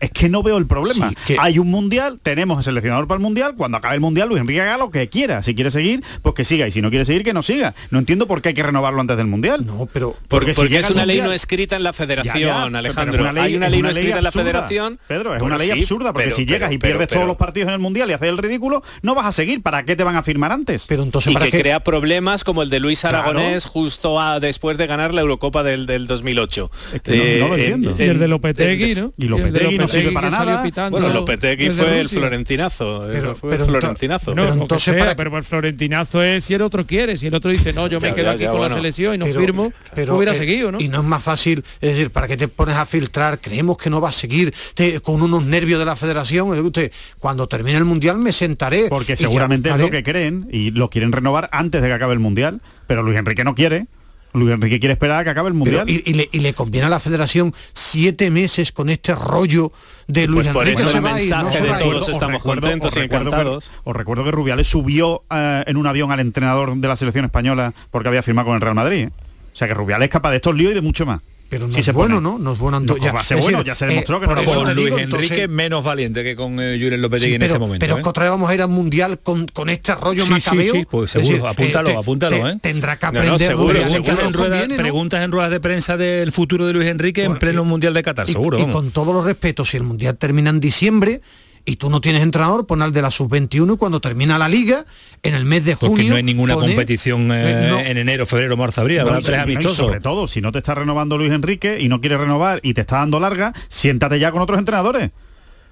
Es 0.05 0.11
que 0.11 0.29
no 0.29 0.43
veo 0.43 0.57
el 0.59 0.67
problema. 0.67 1.09
Sí, 1.11 1.17
que- 1.27 1.37
Hay 1.39 1.59
un 1.59 1.69
mundial, 1.71 2.17
tenemos 2.23 2.59
el 2.59 2.65
seleccionador 2.65 3.07
para 3.07 3.17
el 3.17 3.23
mundial, 3.23 3.55
cuando 3.57 3.79
acabe 3.79 3.95
el 3.95 4.01
mundial 4.01 4.29
Luis 4.29 4.41
Enrique 4.41 4.61
haga 4.61 4.77
lo 4.77 4.91
que 4.91 5.09
quiera. 5.09 5.43
Si 5.43 5.55
quiere 5.55 5.71
seguir, 5.71 6.03
pues 6.23 6.35
que 6.35 6.45
siga. 6.45 6.67
Y 6.69 6.73
si 6.73 6.83
no 6.83 6.91
quiere 6.91 7.05
seguir, 7.05 7.23
que 7.25 7.33
no 7.33 7.43
siga. 7.43 7.75
No 7.91 7.99
entiendo 7.99 8.27
por 8.27 8.43
qué 8.43 8.51
hay 8.51 8.55
que 8.55 8.63
renovarlo 8.63 9.01
antes 9.01 9.17
del 9.17 9.27
mundial. 9.27 9.65
No, 9.67 9.89
pero 9.93 10.17
porque 10.29 10.55
si 10.55 10.61
porque 10.61 10.79
es 10.79 10.91
una 10.91 11.07
ley 11.07 11.21
no 11.21 11.33
escrita 11.33 11.77
en 11.77 11.83
la 11.83 11.93
federación, 11.93 12.35
Ya, 12.35 12.41
ya, 12.41 12.65
pero 12.65 12.79
Alejandro. 12.79 13.15
es 13.15 13.21
una 13.21 13.33
ley- 13.33 13.43
Hay 13.45 13.57
una 13.57 13.69
ley 13.69 13.81
una 13.81 13.89
no 13.89 13.95
ley 13.95 14.03
escrita 14.03 14.19
en 14.19 14.25
la 14.25 14.33
federación. 14.33 14.99
Pedro, 15.09 15.35
es 15.35 15.41
Bueno, 15.41 15.55
una 15.57 15.59
ley 15.59 15.71
sí, 15.73 15.81
absurda, 15.81 16.13
porque 16.13 16.27
pero- 16.27 16.37
si 16.37 16.45
llegas 16.47 16.69
pero- 16.69 16.75
y 16.75 16.79
pierdes 16.79 17.09
pero- 17.09 17.19
todos 17.21 17.27
los 17.29 17.37
partidos 17.37 17.69
en 17.69 17.75
el 17.75 17.81
mundial 17.81 18.11
y 18.11 18.13
haces 18.13 18.29
el 18.29 18.39
ridículo, 18.39 18.83
no 19.03 19.15
vas 19.15 19.27
a 19.27 19.33
seguir. 19.33 19.63
¿Para 19.63 19.85
qué 19.85 19.97
te 19.97 20.05
van 20.05 20.17
a 20.17 20.23
firmar 20.23 20.53
antes? 20.53 20.87
Pero 20.89 21.03
entonces, 21.03 21.31
y 21.31 21.35
¿para 21.35 21.47
que 21.47 21.53
qué? 21.53 21.61
crea 21.61 21.81
problemas 21.81 22.45
como 22.45 22.63
el 22.63 22.71
de 22.71 22.81
Luis 22.81 23.01
Claro. 23.01 23.19
Aragonés 23.19 23.65
justo 23.67 24.21
a- 24.21 24.41
después 24.41 24.77
de 24.79 24.87
ganar 24.87 25.15
la 25.15 25.21
Eurocopa 25.23 25.63
del, 25.63 25.87
del 25.87 26.07
2008. 26.07 26.71
Es 26.93 27.01
que 27.03 27.39
no- 27.39 27.47
no 27.49 27.49
lo 27.49 27.57
entiendo. 27.61 27.97
Y 27.99 28.03
el 28.03 28.19
de 28.19 28.29
Lopetegui, 28.29 28.95
¿no? 28.95 29.13
Y 29.17 29.25
Lopetegui 29.29 29.79
no 29.79 29.89
sirve 30.01 30.13
para 30.13 30.31
nada. 30.31 30.63
pitando 30.63 30.99
Bueno, 30.99 31.13
Lopetegui 31.15 31.71
fue 31.71 31.99
el 31.99 32.05
Rusia. 32.05 32.19
florentinazo. 32.21 33.05
Pero- 33.11 33.19
eso 33.31 33.35
fue 33.35 33.51
pero 33.51 33.65
el 33.65 33.69
ento- 33.71 33.79
florentinazo. 33.81 34.35
No, 34.35 34.43
Pero 34.43 34.53
entonces, 34.63 34.95
sea, 34.95 35.17
pero 35.17 35.37
el 35.37 35.45
florentinazo 35.45 36.23
es 36.23 36.45
si 36.45 36.55
el 36.55 36.63
otro 36.63 36.85
quiere, 36.87 37.17
si 37.17 37.27
el 37.29 37.35
otro 37.35 37.51
dice, 37.51 37.73
no, 37.73 37.87
yo 37.87 38.01
me 38.01 38.09
Ya, 38.09 38.15
quedo 38.15 38.25
ya, 38.27 38.31
aquí 38.33 38.43
ya, 38.43 38.51
con 38.51 38.59
bueno. 38.59 38.75
la 38.77 38.81
selección 38.81 39.15
y 39.15 39.19
no 39.19 39.25
Pero- 39.27 39.41
firmo, 39.41 39.73
pero, 39.95 40.17
hubiera 40.17 40.35
eh, 40.35 40.39
seguido, 40.39 40.73
¿no? 40.73 40.81
Y 40.81 40.89
no 40.89 40.99
es 40.99 41.05
más 41.05 41.23
fácil, 41.23 41.65
es 41.81 41.91
decir, 41.91 42.11
¿para 42.11 42.29
qué 42.29 42.37
te 42.37 42.49
pones 42.49 42.77
a 42.77 42.87
filtrar? 42.87 43.39
Creemos 43.41 43.77
que 43.77 43.91
no 43.91 44.01
va 44.01 44.11
a 44.11 44.13
seguir 44.13 44.55
te- 44.75 45.01
con 45.01 45.23
unos 45.23 45.45
nervios 45.47 45.79
de 45.79 45.85
la 45.87 45.97
federación. 45.97 46.53
Que 46.55 46.61
usted, 46.61 46.93
cuando 47.19 47.47
termine 47.47 47.79
el 47.79 47.85
mundial 47.85 48.19
me 48.19 48.33
sentaré. 48.33 48.89
Porque 48.89 49.17
seguramente 49.17 49.71
es 49.71 49.77
lo 49.79 49.91
que 49.91 50.03
creen 50.03 50.49
y 50.51 50.71
lo 50.71 50.91
quieren 50.91 51.13
renovar 51.13 51.49
antes 51.53 51.83
de 51.83 51.89
que 51.89 51.95
acabe 51.95 52.13
el 52.13 52.21
mundial. 52.21 52.61
Pero 52.87 53.03
Luis 53.03 53.19
Enrique 53.19 53.45
no 53.45 53.55
quiere. 53.55 53.87
Luis 54.35 54.53
Enrique 54.53 54.79
quiere 54.81 54.93
esperar 54.95 55.21
a 55.21 55.25
que 55.25 55.31
acabe 55.31 55.49
el 55.49 55.55
Pero, 55.55 55.79
mundial. 55.79 55.89
y, 55.89 56.03
y 56.11 56.15
le, 56.15 56.29
y 56.33 56.41
le 56.41 56.53
conviene 56.55 56.87
a 56.87 56.91
la 56.91 56.99
federación 57.01 57.55
siete 57.73 58.31
meses 58.31 58.73
con 58.73 58.91
este 58.91 59.15
rollo 59.15 59.71
de 60.09 60.27
Luis 60.27 60.49
Pues 60.49 60.53
por 60.53 60.63
Enrique 60.69 60.83
eso 60.83 60.91
se 60.91 60.97
el 60.99 61.03
no 61.03 61.13
mensaje 61.15 61.61
de 61.61 61.69
todos 61.79 62.09
estamos 62.09 62.43
contentos 62.43 62.89
os 62.93 62.97
y 62.97 63.01
recuerdo 63.01 63.31
que- 63.31 63.37
encantados. 63.37 63.71
os 63.85 63.97
recuerdo 63.97 64.25
que 64.25 64.31
Rubiales 64.33 64.67
subió 64.67 65.23
eh, 65.31 65.63
en 65.67 65.77
un 65.77 65.87
avión 65.87 66.11
al 66.13 66.21
entrenador 66.21 66.75
de 66.77 66.89
la 66.89 66.97
selección 66.97 67.25
española 67.25 67.73
porque 67.91 68.09
había 68.09 68.23
firmado 68.23 68.47
con 68.47 68.57
el 68.57 68.61
Real 68.61 68.75
Madrid. 68.75 69.09
O 69.53 69.57
sea 69.57 69.69
que 69.69 69.75
Rubiales 69.75 70.07
es 70.07 70.11
capaz 70.13 70.31
de 70.31 70.37
estos 70.37 70.55
líos 70.57 70.73
y 70.73 70.75
de 70.75 70.81
mucho 70.83 71.07
más. 71.07 71.21
Pero 71.49 71.67
no 71.69 71.73
Si 71.73 71.81
es 71.81 71.87
se 71.87 71.93
bueno, 71.93 72.17
pone. 72.17 72.29
¿no? 72.29 72.39
No 72.39 72.53
es 72.55 72.59
bueno 72.59 72.79
Antonio. 72.79 73.13
ser 73.23 73.39
bueno, 73.39 73.63
ya 73.63 73.75
se 73.75 73.87
demostró 73.87 74.19
que 74.19 74.27
no 74.27 74.33
era 74.33 74.43
eso 74.43 74.55
con 74.55 74.75
Luis 74.75 74.87
digo, 74.87 74.99
Enrique 74.99 75.25
entonces- 75.25 75.49
menos 75.49 75.85
valiente 75.85 76.25
que 76.25 76.35
con 76.35 76.59
eh, 76.59 76.79
Julen 76.81 77.01
Lopetegui 77.03 77.29
Sí, 77.31 77.35
en 77.35 77.41
pero, 77.41 77.53
ese 77.53 77.59
momento. 77.61 77.81
pero 77.85 77.95
¿eh? 77.95 77.99
es 77.99 78.03
que 78.03 78.09
otra 78.09 78.25
vez 78.25 78.31
vamos 78.31 78.51
a 78.51 78.55
ir 78.55 78.63
al 78.63 78.69
mundial 78.71 79.19
con, 79.23 79.47
con 79.47 79.69
este 79.69 79.95
rollo 79.95 80.25
Sí, 80.25 80.31
macabeo. 80.31 80.73
sí, 80.75 80.87
pues 80.91 81.15
Es 81.15 81.27
seguro, 81.27 81.47
apúntalo, 81.47 81.99
apúntalo, 81.99 82.37
te- 82.43 82.49
¿eh? 82.51 82.59
Tendrá 82.61 82.97
que 82.99 83.07
No, 83.07 83.13
no, 83.13 83.19
aprender 83.21 83.49
seguro, 83.49 83.73
no 83.75 83.79
en, 83.97 84.05
rueda- 84.33 84.33
conviene, 84.51 84.77
¿no? 84.77 84.83
preguntas 84.83 85.23
en 85.25 85.31
ruedas 85.33 85.51
de 85.51 85.61
prensa 85.61 85.97
del 85.97 86.33
futuro 86.33 86.67
de 86.67 86.73
Luis 86.73 86.89
Enrique 86.89 87.21
en 87.23 87.29
Bueno, 87.29 87.41
pleno 87.41 87.63
y- 87.63 87.67
Mundial 87.67 87.95
de 87.95 88.03
Qatar, 88.03 88.29
y, 88.29 88.33
seguro. 88.33 88.59
y 88.59 88.67
con 88.67 88.91
todos 88.91 89.15
los 89.15 89.25
respetos, 89.25 89.69
si 89.71 89.77
el 89.77 89.83
mundial 89.85 90.17
termina 90.17 90.51
en 90.51 90.61
diciembre 90.61 91.21
y 91.67 91.77
tú 91.77 91.89
no 91.91 92.01
tienes 92.01 92.23
entrenador, 92.23 92.67
pon 92.67 92.83
al 92.83 92.93
de 92.93 93.01
la 93.03 93.11
sub-21 93.11 93.75
y 93.75 93.77
cuando 93.77 94.01
termina 94.01 94.39
la 94.39 94.49
liga, 94.49 94.85
en 95.23 95.35
el 95.35 95.45
mes 95.45 95.65
de 95.65 95.75
junio. 95.75 95.95
Porque 95.97 96.11
no 96.11 96.17
hay 96.17 96.23
ninguna 96.23 96.55
pone- 96.55 96.69
competición 96.69 97.33
eh, 97.33 97.67
Eh, 97.67 97.69
no. 97.71 97.79
en 97.81 97.97
enero, 97.99 98.27
febrero, 98.27 98.57
marzo, 98.57 98.83
abril. 98.83 99.01
Habrá 99.01 99.21
tres 99.21 99.39
amistosos. 99.41 99.77
sobre 99.79 100.01
todo, 100.01 100.29
si 100.29 100.41
no 100.41 100.53
te 100.53 100.59
está 100.59 100.75
renovando 100.75 101.17
Luis 101.17 101.33
Enrique 101.33 101.79
y 101.81 101.89
no 101.89 102.01
quiere 102.01 102.19
renovar 102.19 102.61
y 102.63 102.75
te 102.75 102.83
está 102.83 102.97
dando 102.99 103.19
larga, 103.21 103.53
siéntate 103.69 104.19
ya 104.19 104.31
con 104.31 104.43
otros 104.43 104.59
entrenadores. 104.59 105.11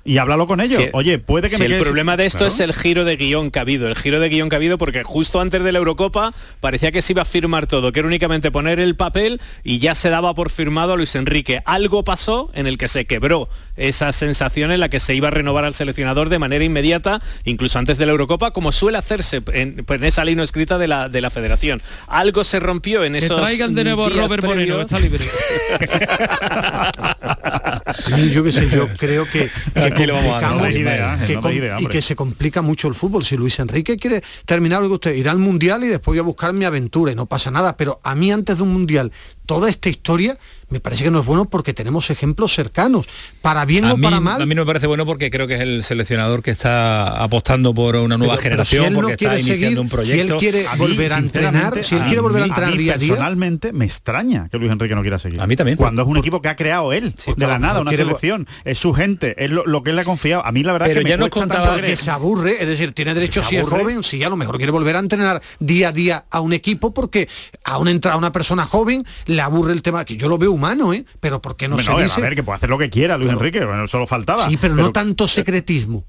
y 0.04 0.18
háblalo 0.18 0.48
con 0.48 0.60
ellos. 0.60 0.82
Oye, 0.94 1.20
puede 1.20 1.48
que 1.48 1.54
Si 1.54 1.62
me 1.62 1.66
el 1.76 1.80
problema 1.80 2.16
de 2.16 2.26
esto 2.26 2.38
Claro. 2.38 2.52
es 2.52 2.58
el 2.58 2.72
giro 2.72 3.04
de 3.04 3.16
guion 3.16 3.52
que 3.52 3.60
ha 3.60 3.62
habido, 3.62 3.86
el 3.86 3.94
giro 3.94 4.18
de 4.18 4.28
guion 4.28 4.48
que 4.48 4.56
ha 4.56 4.58
habido 4.58 4.76
porque 4.76 5.04
justo 5.04 5.40
antes 5.40 5.62
de 5.62 5.70
la 5.70 5.78
Eurocopa 5.78 6.34
parecía 6.58 6.90
que 6.90 7.02
se 7.02 7.12
iba 7.12 7.22
a 7.22 7.24
firmar 7.24 7.68
todo, 7.68 7.92
que 7.92 8.00
era 8.00 8.08
únicamente 8.08 8.50
poner 8.50 8.80
el 8.80 8.96
papel 8.96 9.40
y 9.62 9.78
ya 9.78 9.94
se 9.94 10.10
daba 10.10 10.34
por 10.34 10.50
firmado 10.50 10.94
a 10.94 10.96
Luis 10.96 11.14
Enrique. 11.14 11.62
Algo 11.66 12.02
pasó 12.02 12.50
en 12.54 12.66
el 12.66 12.78
que 12.78 12.88
se 12.88 13.04
quebró 13.04 13.48
esa 13.76 14.12
sensación 14.12 14.70
en 14.72 14.80
la 14.80 14.88
que 14.88 15.00
se 15.00 15.14
iba 15.14 15.28
a 15.28 15.30
renovar 15.30 15.64
al 15.64 15.74
seleccionador 15.74 16.28
de 16.28 16.38
manera 16.38 16.64
inmediata, 16.64 17.20
incluso 17.44 17.78
antes 17.78 17.98
de 17.98 18.06
la 18.06 18.12
Eurocopa, 18.12 18.52
como 18.52 18.72
suele 18.72 18.98
hacerse 18.98 19.42
en, 19.52 19.84
en 19.88 20.04
esa 20.04 20.24
ley 20.24 20.34
no 20.34 20.42
escrita 20.42 20.78
de 20.78 20.88
la, 20.88 21.08
de 21.08 21.20
la 21.20 21.30
federación. 21.30 21.82
Algo 22.06 22.44
se 22.44 22.60
rompió 22.60 23.04
en 23.04 23.12
Que 23.12 23.18
esos 23.20 23.40
traigan 23.40 23.74
de 23.74 23.84
nuevo 23.84 24.08
Robert 24.08 24.44
Moreno, 24.44 24.76
que 24.76 24.82
está 24.82 24.98
libre. 24.98 25.24
Yo 28.32 28.44
qué 28.44 28.52
sé, 28.52 28.68
yo 28.70 28.88
creo 28.96 29.24
que, 29.26 29.50
que 29.74 29.80
Aquí 29.80 30.06
lo 30.06 30.14
vamos 30.14 30.42
a 30.42 30.48
complicamos 30.48 30.74
idea, 30.74 31.18
que 31.26 31.34
no 31.34 31.40
de 31.40 31.42
com- 31.42 31.52
idea, 31.52 31.80
y 31.80 31.86
que 31.86 32.02
se 32.02 32.16
complica 32.16 32.62
mucho 32.62 32.88
el 32.88 32.94
fútbol. 32.94 33.24
Si 33.24 33.36
Luis 33.36 33.58
Enrique 33.58 33.96
quiere 33.96 34.22
terminar, 34.46 34.80
que 34.82 34.86
usted 34.88 35.14
irá 35.14 35.32
al 35.32 35.38
mundial 35.38 35.84
y 35.84 35.88
después 35.88 36.12
voy 36.12 36.18
a 36.18 36.22
buscar 36.22 36.52
mi 36.52 36.64
aventura 36.64 37.12
y 37.12 37.14
no 37.14 37.26
pasa 37.26 37.50
nada. 37.50 37.76
Pero 37.76 38.00
a 38.02 38.14
mí 38.14 38.32
antes 38.32 38.56
de 38.56 38.62
un 38.62 38.72
mundial, 38.72 39.12
toda 39.46 39.68
esta 39.68 39.88
historia 39.88 40.38
me 40.72 40.80
parece 40.80 41.04
que 41.04 41.10
no 41.10 41.20
es 41.20 41.26
bueno 41.26 41.44
porque 41.44 41.72
tenemos 41.74 42.10
ejemplos 42.10 42.52
cercanos, 42.54 43.06
para 43.42 43.64
bien 43.64 43.84
A 43.84 43.92
o 43.94 43.96
mí, 43.96 44.02
para 44.02 44.20
mal. 44.20 44.42
a 44.42 44.46
mí 44.46 44.54
no 44.54 44.62
me 44.62 44.66
parece 44.66 44.86
bueno 44.86 45.06
porque 45.06 45.30
creo 45.30 45.46
que 45.46 45.54
es 45.54 45.60
el 45.60 45.82
seleccionador 45.84 46.42
que 46.42 46.50
está 46.50 47.22
apostando 47.22 47.74
por 47.74 47.94
una 47.96 48.16
nueva 48.18 48.36
Pero- 48.36 48.56
pero 48.56 48.64
si 48.64 48.70
generación, 48.76 48.92
no 48.94 49.00
porque 49.00 49.12
está 49.12 49.28
quiere 49.28 49.40
iniciando 49.42 49.64
seguir, 49.64 49.78
un 49.80 49.88
si 49.88 49.94
él 49.94 50.26
proyecto. 50.26 50.36
quiere 50.38 50.66
A 50.66 50.72
mí, 50.72 50.78
volver 50.78 51.12
a 51.12 51.18
entrenar, 51.18 51.84
si 51.84 51.94
él 51.94 52.02
quiere 52.04 52.20
volver 52.20 52.42
a 52.42 52.46
mí- 52.46 52.50
entrenar 52.50 52.72
mí 52.72 52.78
día 52.78 52.94
a 52.94 52.98
día. 52.98 53.08
personalmente 53.08 53.72
me 53.72 53.84
extraña 53.84 54.48
que 54.50 54.58
Luis 54.58 54.72
Enrique 54.72 54.94
no 54.94 55.02
quiera 55.02 55.18
seguir. 55.18 55.40
A 55.40 55.46
mí 55.46 55.54
también. 55.56 55.76
Cuando 55.76 56.02
es 56.02 56.08
un 56.08 56.16
equipo 56.16 56.40
que 56.42 56.48
ha 56.48 56.56
creado 56.56 56.92
él, 56.92 57.14
de 57.36 57.46
la 57.46 57.58
nada, 57.58 57.74
no 57.74 57.80
una 57.82 57.90
quiere- 57.90 58.04
selección, 58.04 58.46
es 58.64 58.78
su 58.78 58.92
gente, 58.94 59.34
es 59.44 59.50
lo, 59.50 59.64
lo 59.66 59.82
que 59.82 59.90
él 59.90 59.96
le 59.96 60.02
ha 60.02 60.04
confiado. 60.06 60.44
A 60.46 60.52
mí 60.52 60.62
la 60.62 60.72
verdad 60.72 60.86
Pero 60.88 61.00
es 61.00 61.04
que 61.04 61.10
ya 61.10 61.16
me 61.16 61.20
nos 61.24 61.30
contaba 61.30 61.66
tanto 61.66 61.82
que 61.82 61.96
se 61.96 62.10
aburre, 62.10 62.56
es 62.62 62.66
decir, 62.66 62.92
tiene 62.92 63.14
derecho 63.14 63.42
si 63.42 63.56
es 63.56 63.64
joven, 63.64 64.02
si 64.02 64.22
a 64.24 64.28
lo 64.28 64.36
mejor 64.36 64.56
quiere 64.56 64.72
volver 64.72 64.96
a 64.96 65.00
entrenar 65.00 65.42
día 65.60 65.88
a 65.88 65.92
día 65.92 66.24
a 66.30 66.40
un 66.40 66.52
equipo 66.52 66.94
porque 66.94 67.28
a 67.64 67.78
una 67.78 67.90
entrada 67.90 68.14
a 68.14 68.18
una 68.18 68.32
persona 68.32 68.64
joven 68.64 69.04
le 69.26 69.40
aburre 69.42 69.72
el 69.72 69.82
tema 69.82 70.04
que 70.04 70.16
yo 70.16 70.28
lo 70.28 70.38
veo 70.38 70.52
humano, 70.62 70.92
¿eh? 70.92 71.04
Pero 71.20 71.42
¿por 71.42 71.56
qué 71.56 71.66
no 71.68 71.74
Bueno, 71.74 71.92
se 71.96 72.00
a 72.00 72.04
dice? 72.04 72.20
ver, 72.20 72.34
que 72.36 72.42
puede 72.42 72.56
hacer 72.56 72.70
lo 72.70 72.78
que 72.78 72.88
quiera 72.90 73.16
Luis 73.18 73.30
Enrique, 73.30 73.64
bueno, 73.64 73.86
solo 73.88 74.06
faltaba. 74.06 74.48
sí, 74.48 74.56
pero, 74.56 74.74
no 74.74 74.92
tanto 74.92 75.26
secretismo. 75.26 76.04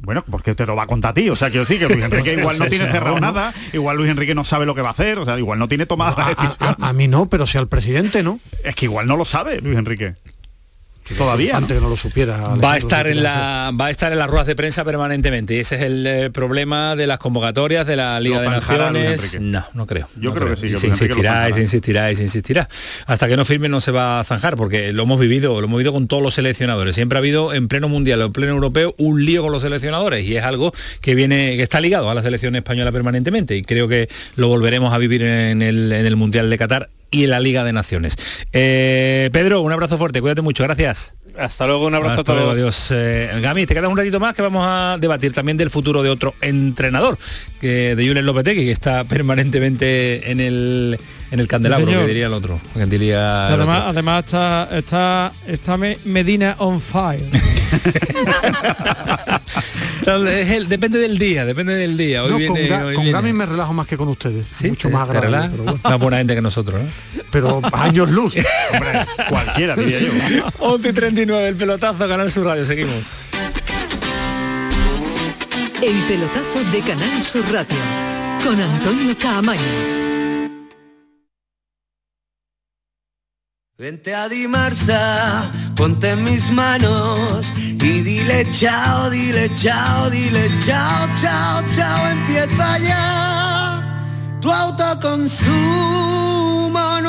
Bueno, 0.00 0.24
porque 0.30 0.54
te 0.54 0.64
lo 0.64 0.76
va 0.76 0.84
a 0.84 0.86
contar 0.86 1.10
a 1.10 1.14
ti, 1.14 1.28
o 1.28 1.34
sea, 1.36 1.48
quiero 1.50 1.64
decir 1.66 1.78
que 1.86 1.92
Luis 1.92 2.04
Enrique 2.10 2.32
igual 2.34 2.58
no 2.58 2.66
tiene 2.66 2.90
cerrado 2.90 3.18
nada, 3.20 3.52
igual 3.72 3.96
Luis 3.96 4.10
Enrique 4.10 4.34
no 4.34 4.44
sabe 4.44 4.64
lo 4.64 4.74
que 4.74 4.80
va 4.80 4.88
a 4.88 4.92
hacer, 4.92 5.18
o 5.18 5.24
sea, 5.24 5.36
igual 5.38 5.58
no 5.58 5.66
tiene 5.68 5.86
tomada 5.86 6.12
A, 6.12 6.18
la 6.20 6.28
decisión. 6.34 6.76
a- 6.80 6.88
a 6.88 6.92
mí 6.92 7.08
no, 7.08 7.28
pero 7.28 7.46
si 7.46 7.58
al 7.58 7.68
presidente 7.68 8.22
no. 8.22 8.38
Es 8.64 8.74
que 8.76 8.86
igual 8.86 9.06
no 9.06 9.16
lo 9.16 9.24
sabe 9.24 9.60
Luis 9.60 9.76
Enrique. 9.76 10.14
Todavía. 11.16 11.52
¿no? 11.52 11.58
Antes 11.58 11.76
que 11.76 11.82
no 11.82 11.88
lo 11.88 11.96
supiera. 11.96 12.38
Va 12.56 12.74
a 12.74 12.76
estar 12.76 13.06
en 13.06 13.22
la 13.22 13.72
va 13.78 13.86
a 13.86 13.90
estar 13.90 14.12
en 14.12 14.18
las 14.18 14.28
ruedas 14.28 14.46
de 14.46 14.56
prensa 14.56 14.84
permanentemente 14.84 15.54
y 15.54 15.60
ese 15.60 15.76
es 15.76 15.82
el 15.82 16.06
eh, 16.06 16.30
problema 16.30 16.96
de 16.96 17.06
las 17.06 17.18
convocatorias 17.18 17.86
de 17.86 17.96
la 17.96 18.20
Liga 18.20 18.40
de 18.40 18.48
Naciones. 18.48 19.40
No, 19.40 19.64
no 19.74 19.86
creo. 19.86 20.08
Yo 20.16 20.30
no 20.30 20.36
creo 20.36 20.50
que 20.50 20.56
sí, 20.56 20.68
que 20.70 20.76
se 20.76 20.86
insistirá, 20.88 21.52
se 21.52 21.60
insistirá, 21.60 22.12
y 22.12 22.16
se 22.16 22.22
insistirá. 22.24 22.68
Hasta 23.06 23.28
que 23.28 23.36
no 23.36 23.44
firme 23.44 23.68
no 23.68 23.80
se 23.80 23.90
va 23.90 24.20
a 24.20 24.24
zanjar 24.24 24.56
porque 24.56 24.92
lo 24.92 25.04
hemos 25.04 25.20
vivido, 25.20 25.60
lo 25.60 25.66
hemos 25.66 25.78
vivido 25.78 25.92
con 25.92 26.08
todos 26.08 26.22
los 26.22 26.34
seleccionadores. 26.34 26.94
Siempre 26.94 27.18
ha 27.18 27.20
habido 27.20 27.52
en 27.52 27.68
pleno 27.68 27.88
mundial 27.88 28.22
o 28.22 28.26
en 28.26 28.32
pleno 28.32 28.52
europeo 28.52 28.94
un 28.98 29.24
lío 29.24 29.42
con 29.42 29.52
los 29.52 29.62
seleccionadores 29.62 30.24
y 30.24 30.36
es 30.36 30.44
algo 30.44 30.72
que 31.00 31.14
viene 31.14 31.56
que 31.56 31.62
está 31.62 31.80
ligado 31.80 32.10
a 32.10 32.14
la 32.14 32.22
selección 32.22 32.56
española 32.56 32.92
permanentemente 32.92 33.56
y 33.56 33.62
creo 33.62 33.88
que 33.88 34.08
lo 34.36 34.48
volveremos 34.48 34.92
a 34.92 34.98
vivir 34.98 35.22
en 35.22 35.62
el, 35.62 35.92
en 35.92 36.06
el 36.06 36.16
mundial 36.16 36.50
de 36.50 36.58
Qatar 36.58 36.90
y 37.10 37.26
la 37.26 37.40
Liga 37.40 37.64
de 37.64 37.72
Naciones. 37.72 38.16
Eh, 38.52 39.30
Pedro, 39.32 39.60
un 39.60 39.72
abrazo 39.72 39.98
fuerte, 39.98 40.20
cuídate 40.20 40.42
mucho, 40.42 40.64
gracias. 40.64 41.16
Hasta 41.38 41.66
luego, 41.66 41.86
un 41.86 41.94
abrazo 41.94 42.20
Hasta 42.20 42.32
a 42.32 42.34
luego, 42.34 42.50
todos. 42.50 42.58
adiós. 42.60 42.88
Eh, 42.90 43.30
Gami, 43.40 43.64
te 43.66 43.74
quedas 43.74 43.88
un 43.90 43.96
ratito 43.96 44.18
más 44.18 44.34
que 44.34 44.42
vamos 44.42 44.64
a 44.66 44.96
debatir 45.00 45.32
también 45.32 45.56
del 45.56 45.70
futuro 45.70 46.02
de 46.02 46.10
otro 46.10 46.34
entrenador, 46.40 47.16
que 47.60 47.94
de 47.94 48.08
Julen 48.08 48.26
Lopetegui, 48.26 48.64
que 48.64 48.72
está 48.72 49.04
permanentemente 49.08 50.30
en 50.30 50.40
el 50.40 50.98
en 51.30 51.40
el 51.40 51.46
candelabro, 51.46 51.86
que 51.86 52.06
diría 52.06 52.26
el 52.26 52.32
otro. 52.32 52.58
Que 52.74 52.86
diría 52.86 53.48
el 53.48 53.54
además, 53.54 53.78
otro. 53.78 53.88
además 53.90 54.24
está, 54.24 54.68
está, 54.72 55.32
está 55.46 55.76
Me- 55.76 55.98
Medina 56.04 56.56
on 56.58 56.80
fire. 56.80 57.28
El- 60.06 60.68
depende 60.68 60.98
del 60.98 61.18
día, 61.18 61.44
depende 61.44 61.74
del 61.74 61.96
día. 61.96 62.24
Hoy 62.24 62.30
No, 62.30 62.36
viene, 62.38 62.68
con, 62.68 62.78
Ga- 62.78 62.84
hoy 62.86 62.94
con 62.94 63.04
viene. 63.04 63.18
Gaby 63.18 63.32
me 63.34 63.46
relajo 63.46 63.74
más 63.74 63.86
que 63.86 63.96
con 63.98 64.08
ustedes. 64.08 64.46
Mucho 64.64 64.88
más 64.90 65.08
¿Te 65.10 65.18
agradable. 65.18 65.50
Pero, 65.50 65.64
bueno. 65.64 65.80
Más 65.84 65.98
buena 65.98 66.16
gente 66.18 66.34
que 66.34 66.40
nosotros, 66.42 66.80
¿no? 66.82 67.17
Pero 67.30 67.60
años 67.72 68.10
luz. 68.10 68.34
Cualquiera, 69.28 69.76
diría 69.76 70.00
yo. 70.00 70.12
11 70.58 70.88
y 70.88 70.92
39, 70.92 71.48
el 71.48 71.56
pelotazo, 71.56 72.08
Canal 72.08 72.30
Sur 72.30 72.46
Radio, 72.46 72.64
seguimos. 72.64 73.26
El 75.82 76.02
pelotazo 76.08 76.64
de 76.72 76.80
Canal 76.82 77.22
Sur 77.22 77.44
Radio 77.52 77.76
con 78.44 78.60
Antonio 78.60 79.16
Caamaño. 79.18 79.98
Vente 83.80 84.12
a 84.12 84.28
Dimarsa, 84.28 85.52
ponte 85.76 86.10
en 86.10 86.24
mis 86.24 86.50
manos 86.50 87.52
y 87.56 88.00
dile 88.02 88.44
chao, 88.50 89.08
dile 89.08 89.48
chao, 89.54 90.10
dile 90.10 90.50
chao, 90.66 91.06
chao, 91.20 91.62
chao, 91.76 92.08
empieza 92.08 92.78
ya 92.78 94.38
tu 94.40 94.50
autoconsumo, 94.50 96.27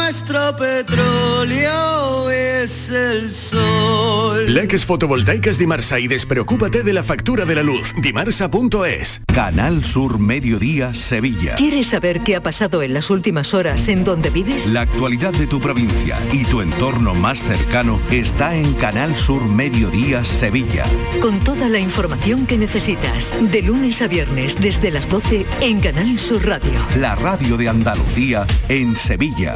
nuestro 0.10 0.55
petróleo 0.55 2.32
es 2.32 2.89
el 2.89 3.30
sol. 3.30 4.51
Leques 4.51 4.84
fotovoltaicas 4.84 5.60
Dimarsa 5.60 5.99
y 5.99 6.07
despreocúpate 6.07 6.82
de 6.82 6.93
la 6.93 7.03
factura 7.03 7.45
de 7.45 7.53
la 7.53 7.62
luz. 7.62 7.93
Dimarsa.es. 8.01 9.22
Canal 9.32 9.84
Sur 9.84 10.18
Mediodía, 10.18 10.95
Sevilla. 10.95 11.53
¿Quieres 11.57 11.86
saber 11.86 12.22
qué 12.22 12.36
ha 12.36 12.41
pasado 12.41 12.82
en 12.82 12.95
las 12.95 13.12
últimas 13.12 13.53
horas 13.53 13.88
en 13.88 14.03
donde 14.03 14.32
vives? 14.32 14.74
La 14.74 14.82
actualidad 14.82 15.32
de 15.32 15.45
tu 15.45 15.60
provincia 15.60 16.18
y 16.32 16.43
tu 16.43 16.62
entorno 16.62 17.14
más 17.14 17.43
cercano 17.43 18.01
está 18.10 18.55
en 18.55 18.74
Canal 18.74 19.16
Sur 19.16 19.47
Mediodía, 19.47 20.26
Sevilla. 20.26 20.86
Con 21.22 21.39
toda 21.43 21.70
la 21.70 21.78
información 21.78 22.47
que 22.47 22.57
necesitas, 22.57 23.38
de 23.39 23.62
lunes 23.62 24.01
a 24.01 24.07
viernes 24.07 24.60
desde 24.60 24.89
las 24.89 25.07
12 25.07 25.45
en 25.62 25.80
Canal 25.82 26.18
Sur 26.18 26.47
Radio. 26.47 26.74
La 26.97 27.16
radio 27.16 27.57
de 27.57 27.70
Andalucía 27.70 28.47
en 28.70 28.95
Sevilla. 28.95 29.55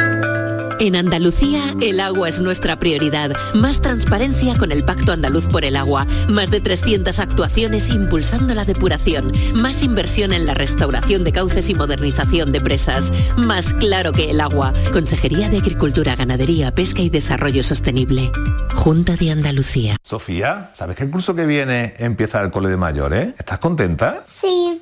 En 0.81 0.95
Andalucía, 0.95 1.61
el 1.79 1.99
agua 1.99 2.27
es 2.27 2.41
nuestra 2.41 2.79
prioridad. 2.79 3.33
Más 3.53 3.83
transparencia 3.83 4.57
con 4.57 4.71
el 4.71 4.83
Pacto 4.83 5.11
Andaluz 5.11 5.45
por 5.45 5.63
el 5.63 5.75
Agua. 5.75 6.07
Más 6.27 6.49
de 6.49 6.59
300 6.59 7.19
actuaciones 7.19 7.91
impulsando 7.91 8.55
la 8.55 8.65
depuración. 8.65 9.31
Más 9.53 9.83
inversión 9.83 10.33
en 10.33 10.47
la 10.47 10.55
restauración 10.55 11.23
de 11.23 11.33
cauces 11.33 11.69
y 11.69 11.75
modernización 11.75 12.51
de 12.51 12.61
presas. 12.61 13.13
Más 13.37 13.75
claro 13.75 14.11
que 14.11 14.31
el 14.31 14.41
agua. 14.41 14.73
Consejería 14.91 15.49
de 15.49 15.59
Agricultura, 15.59 16.15
Ganadería, 16.15 16.73
Pesca 16.73 17.03
y 17.03 17.11
Desarrollo 17.11 17.61
Sostenible. 17.61 18.31
Junta 18.73 19.15
de 19.17 19.29
Andalucía. 19.29 19.97
Sofía, 20.01 20.71
¿sabes 20.73 20.97
que 20.97 21.03
el 21.03 21.11
curso 21.11 21.35
que 21.35 21.45
viene 21.45 21.93
empieza 21.99 22.41
el 22.41 22.49
cole 22.49 22.69
de 22.69 22.77
mayores? 22.77 23.35
¿Estás 23.37 23.59
contenta? 23.59 24.23
Sí, 24.25 24.81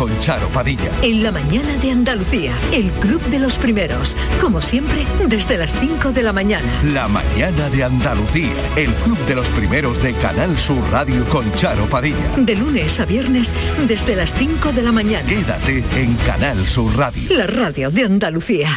Charo 0.19 0.49
Padilla. 0.49 0.91
En 1.01 1.23
la 1.23 1.31
mañana 1.31 1.75
de 1.77 1.91
Andalucía, 1.91 2.53
el 2.71 2.91
Club 2.93 3.21
de 3.25 3.39
los 3.39 3.57
Primeros. 3.57 4.17
Como 4.39 4.61
siempre, 4.61 5.05
desde 5.27 5.57
las 5.57 5.77
5 5.79 6.11
de 6.11 6.23
la 6.23 6.33
mañana. 6.33 6.67
La 6.93 7.07
mañana 7.07 7.69
de 7.69 7.83
Andalucía, 7.83 8.51
el 8.75 8.91
club 8.95 9.17
de 9.25 9.35
los 9.35 9.47
primeros 9.49 10.01
de 10.01 10.13
Canal 10.13 10.57
Sur 10.57 10.83
Radio 10.91 11.23
con 11.25 11.51
Charo 11.53 11.85
Padilla. 11.87 12.35
De 12.37 12.55
lunes 12.55 12.99
a 12.99 13.05
viernes, 13.05 13.53
desde 13.87 14.15
las 14.15 14.33
5 14.33 14.71
de 14.71 14.81
la 14.81 14.91
mañana. 14.91 15.27
Quédate 15.27 15.83
en 15.95 16.15
Canal 16.25 16.65
Sur 16.65 16.95
Radio. 16.97 17.37
La 17.37 17.47
radio 17.47 17.91
de 17.91 18.03
Andalucía. 18.03 18.69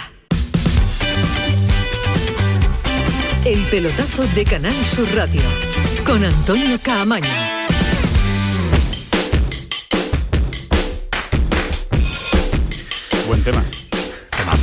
El 3.45 3.63
pelotazo 3.65 4.27
de 4.35 4.45
Canal 4.45 4.87
Sur 4.87 5.09
Radio. 5.15 5.43
Con 6.05 6.25
Antonio 6.25 6.79
Caamaño. 6.83 7.54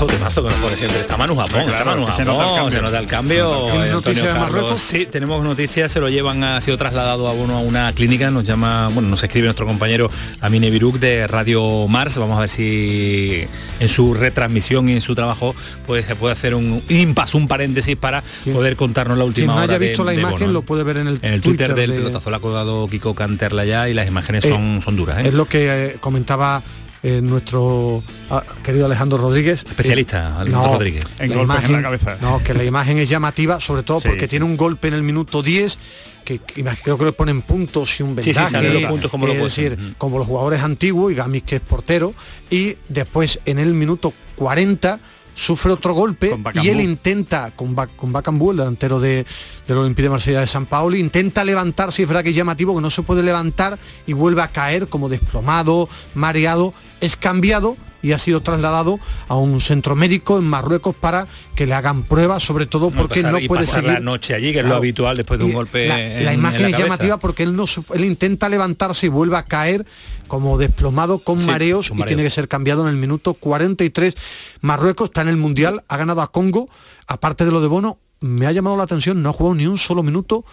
Temazo, 0.07 0.41
temazo 0.41 0.43
que 0.43 0.49
nos 0.49 0.59
pone 0.59 0.75
siempre. 0.75 0.99
Está 1.01 1.17
Manu 1.17 1.35
Japón, 1.35 1.49
Claro, 1.65 1.71
está 1.71 1.85
Manu 1.85 2.05
que 2.05 2.11
se 2.13 2.23
Japón, 2.25 2.37
nota 2.37 2.47
el 2.49 2.55
cambio. 2.55 2.71
se 2.71 2.81
nota 2.81 2.99
el 2.99 3.07
cambio. 3.07 3.65
¿Tienes 3.71 3.87
eh, 3.87 3.91
noticia 3.91 4.11
Antonio 4.11 4.33
de. 4.33 4.39
Marruecos? 4.39 4.81
Sí, 4.81 5.05
tenemos 5.11 5.43
noticias, 5.43 5.91
se 5.91 5.99
lo 5.99 6.09
llevan, 6.09 6.43
ha 6.43 6.61
sido 6.61 6.77
trasladado 6.77 7.27
a 7.27 7.31
uno 7.33 7.57
a 7.57 7.59
una 7.59 7.93
clínica, 7.93 8.29
nos 8.29 8.43
llama, 8.45 8.89
bueno, 8.89 9.09
nos 9.09 9.23
escribe 9.23 9.45
nuestro 9.45 9.65
compañero 9.65 10.09
Amine 10.41 10.69
Biruk 10.69 10.97
de 10.99 11.27
Radio 11.27 11.87
Mars. 11.87 12.17
Vamos 12.17 12.37
a 12.37 12.41
ver 12.41 12.49
si 12.49 13.43
en 13.79 13.89
su 13.89 14.13
retransmisión 14.13 14.89
y 14.89 14.93
en 14.93 15.01
su 15.01 15.15
trabajo 15.15 15.55
pues 15.85 16.05
se 16.05 16.15
puede 16.15 16.33
hacer 16.33 16.55
un 16.55 16.81
impasse, 16.89 17.37
un 17.37 17.47
paréntesis 17.47 17.95
para 17.95 18.23
poder 18.51 18.75
contarnos 18.75 19.17
la 19.17 19.23
Quien 19.25 19.29
última 19.49 19.53
hora 19.55 19.63
haya 19.63 19.79
de- 19.79 19.87
visto 19.87 20.03
la 20.03 20.11
de 20.11 20.19
imagen 20.19 20.39
Bono. 20.39 20.51
lo 20.53 20.61
puede 20.63 20.83
ver 20.83 20.97
en 20.97 21.07
el, 21.07 21.19
En 21.21 21.33
el 21.33 21.41
Twitter, 21.41 21.73
del 21.75 21.91
de- 21.91 21.97
pelotazo 21.97 22.29
lo 22.29 22.35
ha 22.37 22.39
colgado 22.41 22.87
Kiko 22.87 23.13
Canterla 23.15 23.65
ya 23.65 23.89
y 23.89 23.93
las 23.93 24.07
imágenes 24.07 24.45
son, 24.45 24.81
son 24.83 24.95
duras. 24.95 25.19
¿eh? 25.23 25.27
Es 25.29 25.33
lo 25.33 25.45
que 25.45 25.85
eh, 25.85 25.97
comentaba 25.99 26.63
eh, 27.03 27.19
nuestro 27.21 28.01
ah, 28.29 28.43
querido 28.63 28.85
Alejandro 28.85 29.17
Rodríguez. 29.17 29.65
Especialista, 29.67 30.19
Eh, 30.37 30.41
Alejandro 30.41 30.73
Rodríguez. 30.73 31.05
la 31.19 31.23
En 31.65 31.71
la 31.73 31.81
cabeza. 31.81 32.17
No, 32.21 32.43
que 32.43 32.53
la 32.53 32.63
imagen 32.63 32.97
es 32.99 33.09
llamativa, 33.09 33.59
sobre 33.59 33.83
todo 33.83 33.99
Sí, 33.99 34.07
porque 34.09 34.25
sí. 34.25 34.31
tiene 34.31 34.45
un 34.45 34.55
golpe 34.57 34.87
en 34.87 34.93
el 34.93 35.03
minuto 35.03 35.41
10 35.41 35.77
que, 36.23 36.37
que 36.39 36.63
creo 36.83 36.97
que 36.99 37.05
le 37.05 37.11
ponen 37.13 37.41
puntos 37.41 37.99
y 37.99 38.03
un 38.03 38.15
Sí, 38.17 38.25
sí, 38.25 38.29
vendaje. 38.29 38.51
salen 38.51 38.73
los 38.73 38.83
puntos 38.83 39.09
como 39.11 39.25
lo 39.25 39.33
es 39.33 39.41
decir, 39.41 39.95
como 39.97 40.19
los 40.19 40.27
jugadores 40.27 40.61
antiguos 40.61 41.11
y 41.11 41.15
Gamis 41.15 41.43
que 41.43 41.55
es 41.55 41.61
portero 41.61 42.13
y 42.51 42.75
después 42.89 43.39
en 43.45 43.57
el 43.57 43.73
minuto 43.73 44.13
40 44.35 44.99
sufre 45.33 45.71
otro 45.71 45.93
golpe 45.93 46.29
y 46.63 46.69
él 46.69 46.77
intenta 46.81 47.51
con, 47.55 47.73
Ba- 47.75 47.87
con 47.87 48.11
Bakambu, 48.11 48.51
el 48.51 48.57
delantero 48.57 48.99
de, 48.99 49.25
del 49.67 49.77
Olympique 49.77 50.03
de 50.03 50.09
Marsella 50.09 50.39
de 50.41 50.47
San 50.47 50.65
Paolo, 50.65 50.95
intenta 50.95 51.43
levantarse 51.43 52.01
es 52.01 52.07
verdad 52.07 52.23
que 52.23 52.31
es 52.31 52.35
llamativo 52.35 52.75
que 52.75 52.81
no 52.81 52.89
se 52.89 53.01
puede 53.01 53.23
levantar 53.23 53.79
y 54.05 54.13
vuelve 54.13 54.41
a 54.41 54.49
caer 54.49 54.87
como 54.87 55.09
desplomado, 55.09 55.87
mareado, 56.13 56.73
es 56.99 57.15
cambiado 57.15 57.77
y 58.01 58.11
ha 58.11 58.17
sido 58.17 58.41
trasladado 58.41 58.99
a 59.27 59.35
un 59.35 59.61
centro 59.61 59.95
médico 59.95 60.37
en 60.37 60.45
Marruecos 60.45 60.95
para 60.95 61.27
que 61.55 61.65
le 61.65 61.73
hagan 61.73 62.03
pruebas, 62.03 62.43
sobre 62.43 62.65
todo 62.65 62.91
porque 62.91 63.23
no, 63.23 63.37
puede 63.47 63.65
seguir 63.65 63.91
la 63.91 63.99
noche 63.99 64.33
allí, 64.33 64.53
que 64.53 64.59
es 64.59 64.65
lo 64.65 64.75
habitual 64.75 65.17
después 65.17 65.39
de 65.39 65.45
un 65.45 65.53
golpe. 65.53 65.87
La, 65.87 66.33
imagen 66.33 66.67
es 66.67 66.77
llamativa 66.77 67.17
porque 67.17 67.43
él 67.43 67.55
no 67.55 67.65
él 67.93 68.05
intenta 68.05 68.49
levantarse 68.49 69.07
y 69.07 69.09
vuelve 69.09 69.37
a 69.37 69.43
caer 69.43 69.85
como 70.27 70.57
desplomado 70.57 71.19
con 71.19 71.45
mareos 71.45 71.91
y 71.95 72.03
tiene 72.03 72.23
que 72.23 72.29
ser 72.29 72.47
cambiado 72.47 72.83
en 72.83 72.89
el 72.89 72.95
minuto 72.95 73.33
43. 73.33 74.15
Marruecos 74.61 75.09
está 75.09 75.21
en 75.21 75.27
el 75.27 75.37
Mundial, 75.37 75.83
ha 75.87 75.97
ganado 75.97 76.21
a 76.21 76.31
Congo, 76.31 76.69
aparte 77.07 77.45
de 77.45 77.51
lo 77.51 77.61
de 77.61 77.67
Bono, 77.67 77.99
me 78.21 78.45
ha 78.45 78.51
llamado 78.51 78.77
la 78.77 78.83
atención, 78.83 79.21
no 79.21 79.29
ha 79.29 79.33
jugado 79.33 79.55
ni 79.55 79.67
un 79.67 79.77
solo 79.77 80.03
minuto 80.03 80.45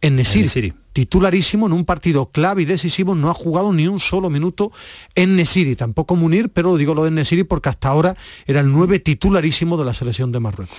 en 0.00 0.16
Nesiri, 0.16 0.72
titularísimo 0.92 1.66
en 1.66 1.72
un 1.72 1.84
partido 1.84 2.26
clave 2.26 2.62
y 2.62 2.64
decisivo, 2.64 3.14
no 3.14 3.30
ha 3.30 3.34
jugado 3.34 3.72
ni 3.72 3.86
un 3.86 4.00
solo 4.00 4.30
minuto 4.30 4.72
en 5.14 5.36
Nesiri, 5.36 5.76
tampoco 5.76 6.16
Munir, 6.16 6.50
pero 6.50 6.76
digo 6.76 6.94
lo 6.94 7.04
de 7.04 7.10
Nesiri 7.10 7.44
porque 7.44 7.68
hasta 7.68 7.88
ahora 7.88 8.16
era 8.46 8.60
el 8.60 8.72
9 8.72 8.98
titularísimo 9.00 9.76
de 9.76 9.84
la 9.84 9.94
selección 9.94 10.32
de 10.32 10.40
Marruecos. 10.40 10.76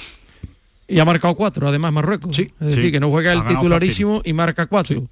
Y 0.87 0.99
ha 0.99 1.05
marcado 1.05 1.35
cuatro, 1.35 1.67
además 1.67 1.93
Marruecos. 1.93 2.35
Sí. 2.35 2.51
Es 2.59 2.75
decir, 2.75 2.91
que 2.91 2.99
no 2.99 3.09
juega 3.09 3.31
el 3.33 3.45
titularísimo 3.45 4.21
y 4.25 4.33
marca 4.33 4.65
cuatro. 4.65 5.03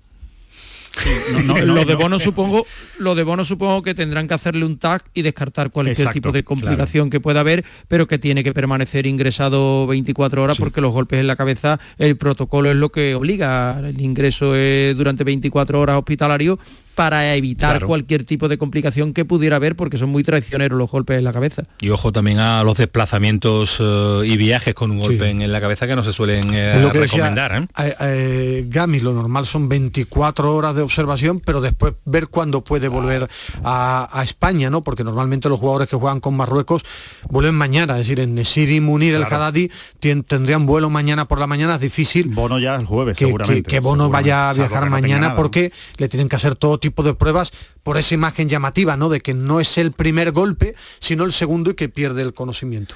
lo 1.65 1.85
de 1.85 1.95
Bono 1.95 2.19
supongo 2.19 2.65
lo 2.99 3.15
de 3.15 3.23
Bono 3.23 3.45
supongo 3.45 3.83
que 3.83 3.93
tendrán 3.93 4.27
que 4.27 4.33
hacerle 4.33 4.65
un 4.65 4.77
tag 4.77 5.03
y 5.13 5.21
descartar 5.21 5.71
cualquier 5.71 6.09
tipo 6.09 6.31
de 6.31 6.43
complicación 6.43 7.09
que 7.09 7.19
pueda 7.19 7.41
haber 7.41 7.65
pero 7.87 8.07
que 8.07 8.17
tiene 8.17 8.43
que 8.43 8.53
permanecer 8.53 9.05
ingresado 9.05 9.87
24 9.87 10.43
horas 10.43 10.57
porque 10.57 10.81
los 10.81 10.91
golpes 10.91 11.19
en 11.19 11.27
la 11.27 11.35
cabeza 11.35 11.79
el 11.97 12.17
protocolo 12.17 12.69
es 12.69 12.75
lo 12.75 12.91
que 12.91 13.15
obliga. 13.15 13.79
El 13.79 14.01
ingreso 14.01 14.53
durante 14.95 15.23
24 15.23 15.79
horas 15.79 15.97
hospitalario 15.97 16.59
para 16.97 17.35
evitar 17.35 17.85
cualquier 17.85 18.23
tipo 18.23 18.47
de 18.47 18.57
complicación 18.57 19.13
que 19.13 19.23
pudiera 19.23 19.57
haber 19.57 19.75
porque 19.75 19.99
son 19.99 20.09
muy 20.09 20.23
traicioneros 20.23 20.79
los 20.79 20.89
golpes 20.89 21.19
en 21.19 21.25
la 21.25 21.31
cabeza. 21.31 21.65
Y 21.79 21.89
ojo 21.89 22.11
también 22.11 22.39
a 22.39 22.63
los 22.63 22.75
desplazamientos 22.75 23.77
eh, 23.79 24.21
y 24.25 24.35
viajes 24.35 24.73
con 24.73 24.89
un 24.89 24.99
golpe 25.01 25.29
en, 25.29 25.51
la 25.51 25.61
cabeza 25.61 25.85
que 25.85 25.95
no 25.95 26.03
se 26.03 26.11
suelen 26.11 26.51
eh, 26.55 26.89
recomendar. 26.91 27.67
¿eh? 27.77 28.65
Gami, 28.67 28.99
lo 28.99 29.13
normal 29.13 29.45
son 29.45 29.69
24 29.69 30.55
horas 30.55 30.75
de 30.75 30.81
observación, 30.81 31.39
pero 31.39 31.61
después 31.61 31.93
ver 32.05 32.29
cuándo 32.29 32.63
puede 32.63 32.87
volver 32.87 33.29
a, 33.63 34.23
España, 34.23 34.71
¿no? 34.71 34.81
Porque 34.81 35.03
normalmente 35.03 35.49
los 35.49 35.59
jugadores 35.59 35.87
que 35.87 35.97
juegan 35.97 36.19
con 36.19 36.35
Marruecos 36.35 36.83
vuelven 37.29 37.53
mañana, 37.53 37.93
es 37.93 38.07
decir, 38.07 38.19
en 38.19 38.33
Nesiri, 38.33 38.81
Munir, 38.81 39.13
el 39.13 39.23
Haddadi 39.23 39.69
tendrían 39.99 40.65
vuelo 40.65 40.89
mañana 40.89 41.27
por 41.27 41.37
la 41.37 41.45
mañana, 41.45 41.75
es 41.75 41.81
difícil. 41.81 42.29
Bono 42.29 42.57
ya 42.57 42.73
el 42.73 42.87
jueves, 42.87 43.15
que, 43.15 43.25
seguramente. 43.25 43.69
Que, 43.69 43.79
Bono 43.81 44.09
vaya 44.09 44.49
a 44.49 44.53
viajar 44.53 44.89
mañana 44.89 45.35
porque 45.35 45.71
le 45.97 46.09
tienen 46.09 46.27
que 46.27 46.37
hacer 46.37 46.55
todo 46.55 46.79
tipo 46.79 46.86
tipo 46.87 47.03
de 47.03 47.13
pruebas 47.13 47.51
por 47.83 47.97
esa 47.97 48.15
imagen 48.15 48.49
llamativa, 48.49 48.97
¿no? 48.97 49.09
De 49.09 49.19
que 49.19 49.33
no 49.33 49.59
es 49.59 49.77
el 49.77 49.91
primer 49.91 50.31
golpe, 50.31 50.75
sino 50.99 51.23
el 51.23 51.31
segundo 51.31 51.71
y 51.71 51.73
que 51.73 51.89
pierde 51.89 52.21
el 52.21 52.33
conocimiento. 52.33 52.95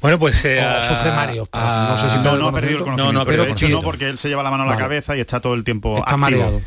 Bueno, 0.00 0.18
pues 0.18 0.44
eh, 0.44 0.62
sufre 0.86 1.12
Mario. 1.12 1.48
no 1.52 1.96
sé 1.96 2.10
si 2.10 2.16
no, 2.18 2.36
no 2.36 2.48
ha 2.48 2.52
perdido 2.52 2.78
el 2.78 2.84
conocimiento. 2.84 3.12
No, 3.12 3.24
pero 3.26 3.44
hecho 3.44 3.68
no 3.68 3.82
porque 3.82 4.08
él 4.08 4.18
se 4.18 4.28
lleva 4.28 4.42
la 4.42 4.50
mano 4.50 4.64
a 4.64 4.66
la 4.66 4.76
cabeza 4.76 5.16
y 5.16 5.20
está 5.20 5.40
todo 5.40 5.54
el 5.54 5.64
tiempo 5.64 5.98
está 5.98 6.16
mareado. 6.16 6.60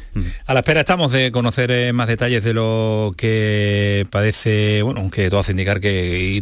A 0.45 0.53
la 0.53 0.59
espera 0.61 0.79
estamos 0.81 1.11
de 1.11 1.31
conocer 1.31 1.71
eh, 1.71 1.93
más 1.93 2.07
detalles 2.07 2.43
de 2.43 2.53
lo 2.53 3.11
que 3.15 4.07
padece, 4.09 4.81
bueno, 4.81 5.01
aunque 5.01 5.29
todo 5.29 5.39
hace 5.39 5.51
indicar 5.51 5.79
que 5.79 6.41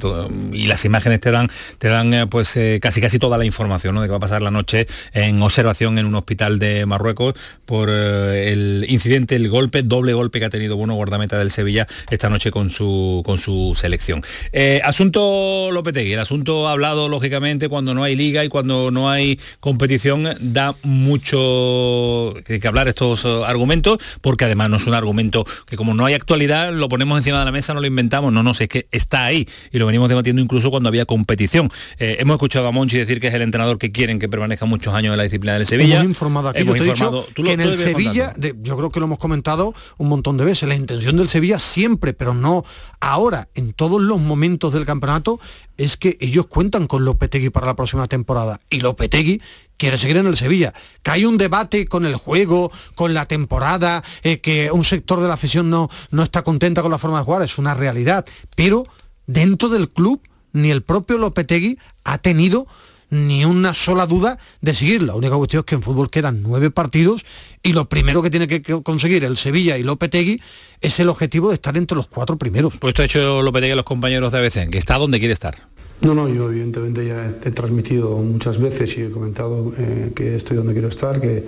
y, 0.53 0.67
las 0.67 0.85
imágenes 0.85 1.19
te 1.19 1.31
dan 1.31 1.49
te 1.79 1.87
dan 1.87 2.13
eh, 2.13 2.27
pues 2.27 2.57
casi 2.81 3.01
casi 3.01 3.19
toda 3.19 3.37
la 3.37 3.45
información, 3.45 3.95
¿no? 3.95 4.01
De 4.01 4.07
que 4.07 4.11
va 4.11 4.17
a 4.17 4.21
pasar 4.21 4.41
la 4.41 4.51
noche 4.51 4.87
en 5.13 5.41
observación 5.41 5.97
en 5.97 6.05
un 6.05 6.15
hospital 6.15 6.59
de 6.59 6.85
Marruecos 6.85 7.33
por 7.65 7.89
el 7.89 8.85
incidente, 8.87 9.35
el 9.35 9.49
golpe 9.49 9.83
doble 9.83 10.08
golpe 10.13 10.39
que 10.39 10.45
ha 10.45 10.49
tenido 10.49 10.75
Bueno 10.75 10.93
guardameta 10.93 11.37
del 11.37 11.51
Sevilla 11.51 11.87
esta 12.09 12.29
noche 12.29 12.51
con 12.51 12.69
su, 12.69 13.21
con 13.25 13.37
su 13.37 13.73
selección. 13.75 14.23
Eh, 14.51 14.81
asunto 14.83 15.69
Lopetegui, 15.71 16.13
el 16.13 16.19
asunto 16.19 16.67
hablado 16.67 17.09
lógicamente 17.09 17.69
cuando 17.69 17.93
no 17.93 18.03
hay 18.03 18.15
liga 18.15 18.43
y 18.43 18.49
cuando 18.49 18.91
no 18.91 19.09
hay 19.09 19.39
competición 19.59 20.27
da 20.39 20.75
mucho 20.83 22.33
que, 22.45 22.59
hablar 22.67 22.87
estos 22.87 23.25
eh, 23.25 23.41
argumentos 23.45 23.97
porque 24.21 24.45
además 24.45 24.69
no 24.69 24.77
es 24.77 24.87
un 24.87 24.93
argumento 24.93 25.45
que 25.65 25.75
como 25.75 25.93
no 25.93 26.05
hay 26.05 26.13
actualidad 26.13 26.73
lo 26.73 26.89
ponemos 26.89 27.17
encima 27.17 27.39
de 27.39 27.45
la 27.45 27.51
mesa, 27.51 27.73
no 27.73 27.81
lo 27.81 27.87
inventamos, 27.87 28.31
no, 28.31 28.43
no, 28.43 28.53
sé, 28.53 28.65
es 28.65 28.69
que 28.69 28.87
está 28.91 29.25
ahí 29.25 29.47
y 29.71 29.77
lo 29.79 29.85
venimos 29.85 30.09
debatiendo 30.09 30.41
incluso 30.41 30.69
cuando 30.71 30.89
había 30.89 31.05
competición. 31.05 31.69
Eh, 31.97 32.17
hemos 32.19 32.35
escuchado 32.35 32.67
a 32.67 32.71
Monchi 32.71 32.97
decir 32.97 33.19
que 33.19 33.27
es 33.27 33.33
el 33.33 33.41
entrenador 33.41 33.77
que 33.77 33.91
quieren 33.91 34.19
que 34.19 34.29
permanezca 34.29 34.65
muchos 34.65 34.93
años 34.93 35.11
en 35.11 35.17
la 35.17 35.23
disciplina 35.23 35.53
del 35.53 35.65
Sevilla. 35.65 35.95
Hemos 35.95 36.05
informado 36.05 36.49
aquí, 36.49 36.61
informado, 36.61 37.25
que 37.33 37.53
en 37.53 37.61
el 37.61 37.75
Sevilla, 37.75 38.33
yo 38.37 38.77
creo 38.77 38.91
que 38.91 38.99
lo 38.99 39.05
hemos 39.05 39.17
comentado, 39.17 39.73
un 39.99 40.09
montón 40.09 40.37
de 40.37 40.45
veces. 40.45 40.67
La 40.67 40.75
intención 40.75 41.17
del 41.17 41.27
Sevilla 41.27 41.59
siempre, 41.59 42.13
pero 42.13 42.33
no 42.33 42.65
ahora, 42.99 43.49
en 43.53 43.73
todos 43.73 44.01
los 44.01 44.19
momentos 44.19 44.73
del 44.73 44.85
campeonato, 44.85 45.39
es 45.77 45.95
que 45.97 46.17
ellos 46.19 46.47
cuentan 46.47 46.87
con 46.87 47.05
Lopetegui 47.05 47.51
para 47.51 47.67
la 47.67 47.75
próxima 47.75 48.07
temporada. 48.07 48.59
Y 48.69 48.79
Lopetegui 48.79 49.41
quiere 49.77 49.97
seguir 49.97 50.17
en 50.17 50.25
el 50.25 50.35
Sevilla. 50.35 50.73
Que 51.03 51.11
hay 51.11 51.25
un 51.25 51.37
debate 51.37 51.85
con 51.85 52.05
el 52.05 52.15
juego, 52.15 52.71
con 52.95 53.13
la 53.13 53.27
temporada, 53.27 54.03
eh, 54.23 54.39
que 54.39 54.71
un 54.71 54.83
sector 54.83 55.19
de 55.21 55.27
la 55.27 55.35
afición 55.35 55.69
no, 55.69 55.89
no 56.11 56.23
está 56.23 56.41
contenta 56.41 56.81
con 56.81 56.91
la 56.91 56.97
forma 56.97 57.19
de 57.19 57.25
jugar, 57.25 57.41
es 57.43 57.57
una 57.57 57.75
realidad. 57.75 58.25
Pero 58.55 58.83
dentro 59.27 59.69
del 59.69 59.89
club, 59.89 60.21
ni 60.53 60.71
el 60.71 60.81
propio 60.81 61.17
Lopetegui 61.17 61.77
ha 62.03 62.17
tenido 62.17 62.65
ni 63.09 63.45
una 63.45 63.73
sola 63.73 64.05
duda 64.05 64.37
de 64.61 64.75
seguir. 64.75 65.03
La 65.03 65.15
única 65.15 65.35
cuestión 65.35 65.61
es 65.61 65.65
que 65.65 65.75
en 65.75 65.81
fútbol 65.81 66.09
quedan 66.09 66.41
nueve 66.41 66.71
partidos 66.71 67.25
y 67.63 67.73
lo 67.73 67.89
primero 67.89 68.21
que 68.21 68.29
tiene 68.29 68.47
que 68.47 68.61
conseguir 68.83 69.23
el 69.25 69.37
Sevilla 69.37 69.77
y 69.77 69.83
Lopetegui 69.83 70.41
es 70.81 70.99
el 70.99 71.09
objetivo 71.09 71.49
de 71.49 71.55
estar 71.55 71.75
entre 71.77 71.95
los 71.95 72.07
cuatro 72.07 72.37
primeros. 72.37 72.77
Pues 72.77 72.91
esto 72.91 73.01
ha 73.01 73.05
hecho 73.05 73.41
Lopetegui 73.41 73.71
a 73.71 73.75
los 73.75 73.85
compañeros 73.85 74.31
de 74.31 74.39
ABC, 74.39 74.69
que 74.69 74.77
está 74.77 74.97
donde 74.97 75.19
quiere 75.19 75.33
estar. 75.33 75.55
No, 76.01 76.13
no, 76.13 76.29
yo 76.29 76.49
evidentemente 76.49 77.05
ya 77.05 77.33
he 77.43 77.51
transmitido 77.51 78.15
muchas 78.17 78.57
veces 78.57 78.97
y 78.97 79.01
he 79.01 79.09
comentado 79.09 79.73
eh, 79.77 80.11
que 80.15 80.37
estoy 80.37 80.55
donde 80.55 80.71
quiero 80.71 80.87
estar, 80.87 81.19
que, 81.19 81.43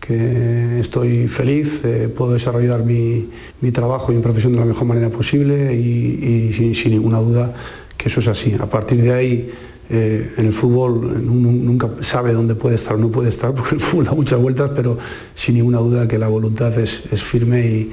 que 0.00 0.78
estoy 0.78 1.26
feliz, 1.26 1.84
eh, 1.84 2.08
puedo 2.08 2.32
desarrollar 2.32 2.84
mi, 2.84 3.28
trabajo 3.72 4.12
y 4.12 4.16
mi 4.16 4.22
profesión 4.22 4.52
de 4.52 4.60
la 4.60 4.64
mejor 4.64 4.84
manera 4.84 5.10
posible 5.10 5.74
y, 5.74 6.74
sin 6.74 6.92
ninguna 6.92 7.18
duda 7.18 7.52
que 7.96 8.08
eso 8.08 8.20
es 8.20 8.28
así. 8.28 8.54
A 8.60 8.66
partir 8.66 9.02
de 9.02 9.12
ahí 9.12 9.50
eh, 9.88 10.34
en 10.36 10.46
el 10.46 10.52
fútbol 10.52 11.24
nunca 11.24 11.88
sabe 12.00 12.32
dónde 12.32 12.54
puede 12.54 12.76
estar 12.76 12.94
o 12.94 12.98
no 12.98 13.10
puede 13.10 13.30
estar, 13.30 13.54
porque 13.54 13.76
el 13.76 13.80
fútbol 13.80 14.04
da 14.04 14.12
muchas 14.12 14.40
vueltas, 14.40 14.70
pero 14.74 14.98
sin 15.34 15.54
ninguna 15.54 15.78
duda 15.78 16.08
que 16.08 16.18
la 16.18 16.28
voluntad 16.28 16.76
es, 16.78 17.02
firme 17.22 17.88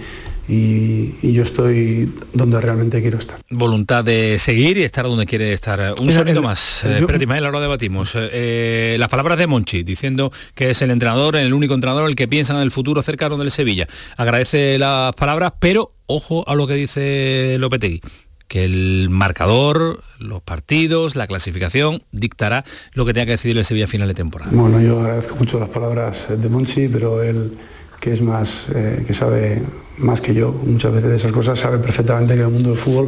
y, 0.47 1.31
yo 1.33 1.41
estoy 1.41 2.11
donde 2.33 2.59
realmente 2.59 3.01
quiero 3.01 3.17
estar. 3.17 3.39
Voluntad 3.49 4.03
de 4.03 4.37
seguir 4.37 4.77
y 4.77 4.83
estar 4.83 5.05
donde 5.05 5.25
quiere 5.25 5.53
estar. 5.53 5.95
Un 5.99 6.11
saludo 6.11 6.41
más. 6.41 6.83
Eh, 6.83 6.97
espera, 6.99 7.17
Ismael, 7.17 7.45
ahora 7.45 7.61
debatimos. 7.61 8.11
Eh, 8.15 8.97
las 8.99 9.07
palabras 9.07 9.37
de 9.37 9.47
Monchi, 9.47 9.83
diciendo 9.83 10.31
que 10.53 10.71
es 10.71 10.81
el 10.81 10.91
entrenador, 10.91 11.37
el 11.37 11.53
único 11.53 11.73
entrenador 11.73 12.09
el 12.09 12.15
que 12.15 12.27
piensa 12.27 12.53
en 12.53 12.59
el 12.59 12.71
futuro 12.71 13.01
cercano 13.01 13.37
del 13.37 13.51
Sevilla. 13.51 13.87
Agradece 14.17 14.77
las 14.77 15.15
palabras, 15.15 15.53
pero 15.59 15.91
ojo 16.07 16.47
a 16.47 16.55
lo 16.55 16.67
que 16.67 16.73
dice 16.73 17.55
Lopetegui 17.57 18.01
que 18.47 18.65
el 18.65 19.07
marcador, 19.09 20.01
los 20.19 20.41
partidos, 20.41 21.15
la 21.15 21.27
clasificación 21.27 22.03
dictará 22.11 22.63
lo 22.93 23.05
que 23.05 23.13
tenga 23.13 23.25
que 23.25 23.31
decidir 23.33 23.57
el 23.57 23.65
Sevilla 23.65 23.87
final 23.87 24.07
de 24.07 24.13
temporada. 24.13 24.51
Bueno, 24.53 24.79
yo 24.81 24.99
agradezco 24.99 25.35
mucho 25.35 25.59
las 25.59 25.69
palabras 25.69 26.27
de 26.29 26.49
Monchi, 26.49 26.87
pero 26.87 27.23
él 27.23 27.57
que 28.03 28.11
es 28.11 28.21
más, 28.21 28.67
eh, 28.75 29.05
que 29.07 29.13
sabe 29.13 29.61
más 29.99 30.19
que 30.19 30.33
yo 30.33 30.51
muchas 30.51 30.91
veces 30.91 31.09
de 31.09 31.15
esas 31.15 31.31
cosas, 31.31 31.57
sabe 31.57 31.77
perfectamente 31.77 32.35
que 32.35 32.41
el 32.41 32.49
mundo 32.49 32.71
del 32.71 32.77
fútbol 32.77 33.07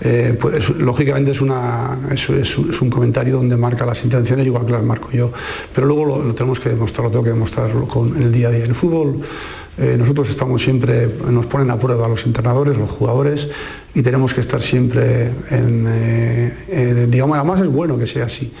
eh, 0.00 0.36
pues, 0.40 0.70
lógicamente 0.70 1.30
es, 1.30 1.40
una, 1.40 1.96
es, 2.10 2.28
es, 2.28 2.58
un 2.58 2.90
comentario 2.90 3.36
donde 3.36 3.56
marca 3.56 3.86
las 3.86 4.02
intenciones 4.02 4.44
igual 4.44 4.66
que 4.66 4.72
las 4.72 4.82
marco 4.82 5.10
yo, 5.12 5.32
pero 5.72 5.86
luego 5.86 6.04
lo, 6.04 6.34
tenemos 6.34 6.58
que 6.58 6.70
demostrar, 6.70 7.04
lo 7.04 7.10
tengo 7.10 7.22
que 7.22 7.30
demostrarlo 7.30 7.86
con 7.86 8.20
el 8.20 8.32
día 8.32 8.48
a 8.48 8.50
día. 8.50 8.64
El 8.64 8.74
fútbol 8.74 9.20
eh, 9.76 9.96
nosotros 9.98 10.30
estamos 10.30 10.62
siempre, 10.62 11.08
nos 11.28 11.46
ponen 11.46 11.70
a 11.70 11.78
prueba 11.78 12.06
los 12.06 12.24
entrenadores, 12.26 12.76
los 12.76 12.90
jugadores, 12.90 13.48
y 13.94 14.02
tenemos 14.02 14.32
que 14.32 14.40
estar 14.40 14.62
siempre 14.62 15.30
en, 15.50 15.86
eh, 15.88 16.52
eh, 16.68 17.06
digamos, 17.08 17.36
además 17.36 17.60
es 17.60 17.68
bueno 17.68 17.98
que 17.98 18.06
sea 18.06 18.26
así. 18.26 18.52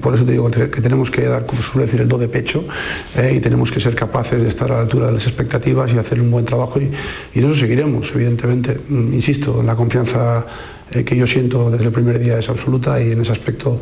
por 0.00 0.14
eso 0.14 0.24
te 0.24 0.30
digo 0.30 0.48
que 0.52 0.80
tenemos 0.80 1.10
que 1.10 1.22
dar, 1.22 1.46
como 1.46 1.60
suele 1.60 1.86
decir, 1.86 2.00
el 2.00 2.06
do 2.06 2.16
de 2.16 2.28
pecho 2.28 2.64
y 3.16 3.40
tenemos 3.40 3.72
que 3.72 3.80
ser 3.80 3.96
capaces 3.96 4.40
de 4.40 4.48
estar 4.48 4.70
a 4.70 4.76
la 4.76 4.80
altura 4.82 5.06
de 5.06 5.14
las 5.14 5.26
expectativas 5.26 5.92
y 5.92 5.98
hacer 5.98 6.20
un 6.20 6.30
buen 6.30 6.44
trabajo 6.44 6.80
y, 6.80 6.92
y 7.34 7.38
en 7.40 7.44
eso 7.46 7.58
seguiremos, 7.58 8.12
evidentemente. 8.14 8.78
Mm, 8.88 9.14
insisto, 9.14 9.64
la 9.64 9.74
confianza 9.74 10.46
que 11.04 11.16
yo 11.16 11.26
siento 11.26 11.72
desde 11.72 11.86
el 11.86 11.90
primer 11.90 12.20
día 12.20 12.38
es 12.38 12.48
absoluta 12.48 13.02
y 13.02 13.10
en 13.10 13.22
ese 13.22 13.32
aspecto 13.32 13.80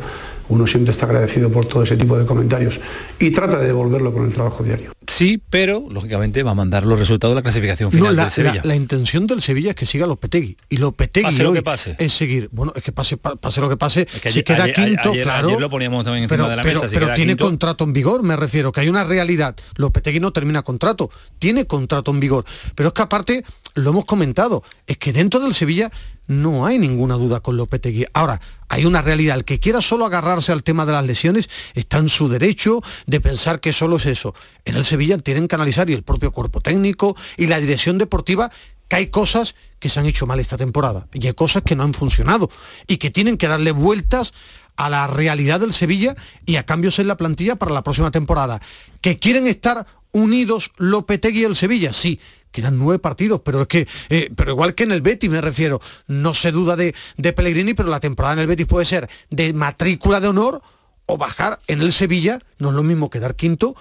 uno 0.49 0.65
siempre 0.65 0.91
está 0.91 1.05
agradecido 1.05 1.51
por 1.51 1.65
todo 1.65 1.83
ese 1.83 1.95
tipo 1.95 2.17
de 2.17 2.25
comentarios 2.25 2.79
y 3.19 3.29
trata 3.29 3.59
de 3.59 3.67
devolverlo 3.67 4.11
con 4.11 4.25
el 4.25 4.33
trabajo 4.33 4.63
diario. 4.63 4.91
Sí, 5.07 5.41
pero 5.49 5.85
lógicamente 5.89 6.43
va 6.43 6.51
a 6.51 6.55
mandar 6.55 6.85
los 6.85 6.97
resultados 6.99 7.33
de 7.33 7.35
la 7.35 7.41
clasificación 7.41 7.91
final 7.91 8.15
la, 8.15 8.23
del 8.23 8.31
Sevilla. 8.31 8.61
La, 8.63 8.75
intención 8.75 9.27
del 9.27 9.41
Sevilla 9.41 9.71
es 9.71 9.75
que 9.75 9.85
siga 9.85 10.07
Lopetegui 10.07 10.57
y 10.69 10.77
Lopetegui 10.77 11.25
pase 11.25 11.43
lo 11.43 11.53
que 11.53 11.61
pase. 11.61 11.95
es 11.99 12.13
seguir. 12.13 12.49
Bueno, 12.51 12.73
es 12.75 12.83
que 12.83 12.91
pase, 12.91 13.17
pase 13.17 13.61
lo 13.61 13.69
que 13.69 13.77
pase. 13.77 14.07
si 14.25 14.43
queda 14.43 14.71
quinto, 14.71 15.11
claro. 15.11 15.59
lo 15.59 15.69
poníamos 15.69 16.03
también 16.03 16.23
encima 16.23 16.37
pero, 16.37 16.49
de 16.49 16.55
la 16.55 16.63
mesa. 16.63 16.87
pero 16.91 17.13
tiene 17.13 17.35
contrato 17.35 17.83
en 17.83 17.93
vigor, 17.93 18.23
me 18.23 18.35
refiero, 18.35 18.71
que 18.71 18.81
hay 18.81 18.89
una 18.89 19.03
realidad. 19.03 19.55
Lopetegui 19.75 20.19
no 20.19 20.31
termina 20.31 20.61
contrato, 20.61 21.09
tiene 21.39 21.65
contrato 21.65 22.11
en 22.11 22.19
vigor. 22.19 22.45
Pero 22.75 22.89
es 22.89 22.93
que 22.93 23.01
aparte, 23.01 23.43
lo 23.75 23.89
hemos 23.89 24.05
comentado, 24.05 24.63
es 24.87 24.97
que 24.97 25.13
dentro 25.13 25.39
del 25.39 25.53
Sevilla 25.53 25.91
no 26.27 26.65
hay 26.65 26.79
ninguna 26.79 27.15
duda 27.15 27.41
con 27.41 27.57
Lopetegui. 27.57 28.05
Ahora, 28.13 28.39
hay 28.69 28.85
una 28.85 29.01
realidad. 29.01 29.37
El 29.37 29.45
que 29.45 29.59
quiera 29.59 29.81
solo 29.81 30.05
agarrarse 30.05 30.51
al 30.51 30.63
tema 30.63 30.85
de 30.85 30.93
las 30.93 31.05
lesiones 31.05 31.49
está 31.73 31.97
en 31.97 32.09
su 32.09 32.29
derecho 32.29 32.81
de 33.05 33.19
pensar 33.19 33.59
que 33.59 33.73
solo 33.73 33.97
es 33.97 34.05
eso. 34.05 34.33
En 34.65 34.75
el 34.75 34.85
Sevilla 34.93 35.17
tienen 35.17 35.47
que 35.47 35.55
analizar 35.55 35.89
y 35.89 35.93
el 35.93 36.03
propio 36.03 36.31
cuerpo 36.31 36.61
técnico 36.61 37.15
y 37.35 37.47
la 37.47 37.59
dirección 37.59 37.97
deportiva 37.97 38.51
que 38.87 38.97
hay 38.97 39.07
cosas 39.07 39.55
que 39.79 39.89
se 39.89 39.99
han 39.99 40.05
hecho 40.05 40.27
mal 40.27 40.39
esta 40.39 40.55
temporada 40.55 41.07
y 41.11 41.25
hay 41.25 41.33
cosas 41.33 41.63
que 41.63 41.75
no 41.75 41.81
han 41.81 41.95
funcionado 41.95 42.47
y 42.85 42.97
que 42.97 43.09
tienen 43.09 43.37
que 43.37 43.47
darle 43.47 43.71
vueltas 43.71 44.33
a 44.75 44.91
la 44.91 45.07
realidad 45.07 45.59
del 45.61 45.73
Sevilla 45.73 46.15
y 46.45 46.57
a 46.57 46.65
cambios 46.67 46.99
en 46.99 47.07
la 47.07 47.17
plantilla 47.17 47.55
para 47.55 47.73
la 47.73 47.83
próxima 47.83 48.11
temporada. 48.11 48.61
Que 49.01 49.17
quieren 49.17 49.47
estar 49.47 49.87
unidos 50.11 50.71
Lopetegui 50.77 51.41
y 51.41 51.45
el 51.45 51.55
Sevilla, 51.55 51.91
sí, 51.91 52.19
quedan 52.51 52.77
nueve 52.77 52.99
partidos, 52.99 53.41
pero 53.43 53.63
es 53.63 53.67
que, 53.67 53.87
eh, 54.09 54.29
pero 54.35 54.51
igual 54.51 54.75
que 54.75 54.83
en 54.83 54.91
el 54.91 55.01
Betis 55.01 55.27
me 55.27 55.41
refiero, 55.41 55.81
no 56.05 56.35
se 56.35 56.51
duda 56.51 56.75
de, 56.75 56.93
de 57.17 57.33
Pellegrini, 57.33 57.73
pero 57.73 57.89
la 57.89 57.99
temporada 57.99 58.35
en 58.35 58.41
el 58.41 58.47
Betis 58.47 58.67
puede 58.67 58.85
ser 58.85 59.09
de 59.31 59.53
matrícula 59.53 60.19
de 60.19 60.27
honor 60.27 60.61
o 61.07 61.17
bajar 61.17 61.59
en 61.65 61.81
el 61.81 61.91
Sevilla, 61.91 62.37
no 62.59 62.69
es 62.69 62.75
lo 62.75 62.83
mismo 62.83 63.09
quedar 63.09 63.35
quinto 63.35 63.75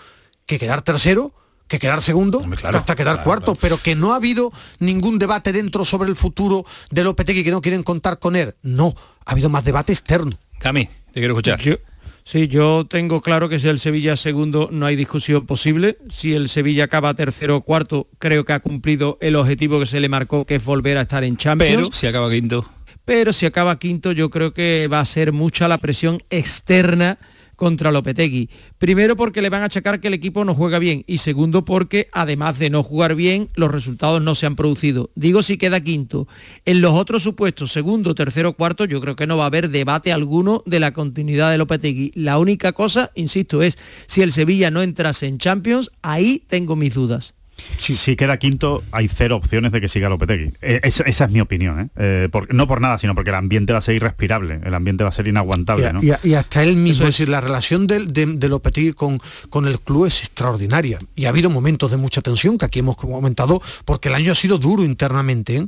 que 0.52 0.58
quedar 0.58 0.82
tercero 0.82 1.32
que 1.72 1.78
quedar 1.78 2.02
segundo 2.02 2.38
hasta 2.64 2.94
quedar 2.94 3.22
cuarto, 3.22 3.54
pero 3.54 3.78
que 3.78 3.94
no 3.94 4.12
ha 4.12 4.16
habido 4.16 4.52
ningún 4.78 5.18
debate 5.18 5.52
dentro 5.52 5.86
sobre 5.86 6.10
el 6.10 6.16
futuro 6.16 6.66
de 6.90 7.02
Lopetegui 7.02 7.42
que 7.44 7.50
no 7.50 7.62
quieren 7.62 7.82
contar 7.82 8.18
con 8.18 8.36
él. 8.36 8.54
No, 8.62 8.94
ha 9.24 9.32
habido 9.32 9.48
más 9.48 9.64
debate 9.64 9.90
externo. 9.90 10.32
Cami, 10.58 10.84
te 10.84 11.20
quiero 11.20 11.32
escuchar. 11.32 11.60
Sí, 12.24 12.46
yo 12.46 12.86
tengo 12.86 13.22
claro 13.22 13.48
que 13.48 13.58
si 13.58 13.68
el 13.68 13.80
Sevilla 13.80 14.18
segundo 14.18 14.68
no 14.70 14.84
hay 14.84 14.96
discusión 14.96 15.46
posible. 15.46 15.96
Si 16.10 16.34
el 16.34 16.50
Sevilla 16.50 16.84
acaba 16.84 17.14
tercero 17.14 17.56
o 17.56 17.60
cuarto, 17.62 18.06
creo 18.18 18.44
que 18.44 18.52
ha 18.52 18.60
cumplido 18.60 19.16
el 19.22 19.34
objetivo 19.34 19.80
que 19.80 19.86
se 19.86 19.98
le 19.98 20.10
marcó, 20.10 20.44
que 20.44 20.56
es 20.56 20.64
volver 20.64 20.98
a 20.98 21.02
estar 21.02 21.24
en 21.24 21.38
Champions. 21.38 21.74
Pero 21.74 21.92
si 21.92 22.06
acaba 22.06 22.30
quinto. 22.30 22.66
Pero 23.06 23.32
si 23.32 23.46
acaba 23.46 23.78
quinto, 23.78 24.12
yo 24.12 24.28
creo 24.28 24.52
que 24.52 24.88
va 24.92 25.00
a 25.00 25.04
ser 25.06 25.32
mucha 25.32 25.68
la 25.68 25.78
presión 25.78 26.22
externa 26.28 27.18
contra 27.62 27.92
Lopetegui. 27.92 28.50
Primero 28.76 29.14
porque 29.14 29.40
le 29.40 29.48
van 29.48 29.62
a 29.62 29.66
achacar 29.66 30.00
que 30.00 30.08
el 30.08 30.14
equipo 30.14 30.44
no 30.44 30.52
juega 30.52 30.80
bien 30.80 31.04
y 31.06 31.18
segundo 31.18 31.64
porque 31.64 32.08
además 32.10 32.58
de 32.58 32.70
no 32.70 32.82
jugar 32.82 33.14
bien, 33.14 33.50
los 33.54 33.70
resultados 33.70 34.20
no 34.20 34.34
se 34.34 34.46
han 34.46 34.56
producido. 34.56 35.10
Digo 35.14 35.44
si 35.44 35.58
queda 35.58 35.80
quinto. 35.80 36.26
En 36.64 36.80
los 36.80 36.92
otros 36.94 37.22
supuestos, 37.22 37.70
segundo, 37.70 38.16
tercero, 38.16 38.54
cuarto, 38.54 38.84
yo 38.84 39.00
creo 39.00 39.14
que 39.14 39.28
no 39.28 39.36
va 39.36 39.44
a 39.44 39.46
haber 39.46 39.68
debate 39.68 40.10
alguno 40.10 40.64
de 40.66 40.80
la 40.80 40.92
continuidad 40.92 41.52
de 41.52 41.58
Lopetegui. 41.58 42.10
La 42.16 42.40
única 42.40 42.72
cosa, 42.72 43.12
insisto, 43.14 43.62
es 43.62 43.78
si 44.08 44.22
el 44.22 44.32
Sevilla 44.32 44.72
no 44.72 44.82
entrase 44.82 45.28
en 45.28 45.38
Champions, 45.38 45.92
ahí 46.02 46.42
tengo 46.48 46.74
mis 46.74 46.94
dudas. 46.94 47.32
Si 47.78 48.16
queda 48.16 48.36
quinto, 48.36 48.82
hay 48.92 49.08
cero 49.08 49.36
opciones 49.36 49.72
de 49.72 49.80
que 49.80 49.88
siga 49.88 50.08
Lopetegui. 50.08 50.52
Eh, 50.60 50.80
esa, 50.84 51.04
es 51.04 51.30
mi 51.30 51.40
opinión, 51.40 51.80
¿eh? 51.80 51.88
Eh, 51.96 52.28
no 52.50 52.66
por 52.68 52.80
nada, 52.80 52.98
sino 52.98 53.14
porque 53.14 53.30
el 53.30 53.36
ambiente 53.36 53.72
va 53.72 53.80
a 53.80 53.82
ser 53.82 53.96
irrespirable, 53.96 54.60
el 54.64 54.74
ambiente 54.74 55.04
va 55.04 55.10
a 55.10 55.12
ser 55.12 55.26
inaguantable. 55.26 55.92
Y, 56.22 56.34
hasta 56.34 56.62
él 56.62 56.76
mismo, 56.76 57.06
es 57.06 57.16
decir, 57.16 57.28
la 57.28 57.40
relación 57.40 57.86
de, 57.86 58.06
de, 58.06 58.48
Lopetegui 58.48 58.92
con, 58.92 59.20
con 59.50 59.66
el 59.66 59.80
club 59.80 60.06
es 60.06 60.20
extraordinaria. 60.20 60.98
Y 61.14 61.24
ha 61.24 61.30
habido 61.30 61.50
momentos 61.50 61.90
de 61.90 61.96
mucha 61.96 62.20
tensión, 62.20 62.58
que 62.58 62.66
aquí 62.66 62.78
hemos 62.78 62.96
comentado, 62.96 63.60
porque 63.84 64.08
el 64.08 64.14
año 64.14 64.32
ha 64.32 64.36
sido 64.36 64.58
duro 64.58 64.84
internamente 64.84 65.66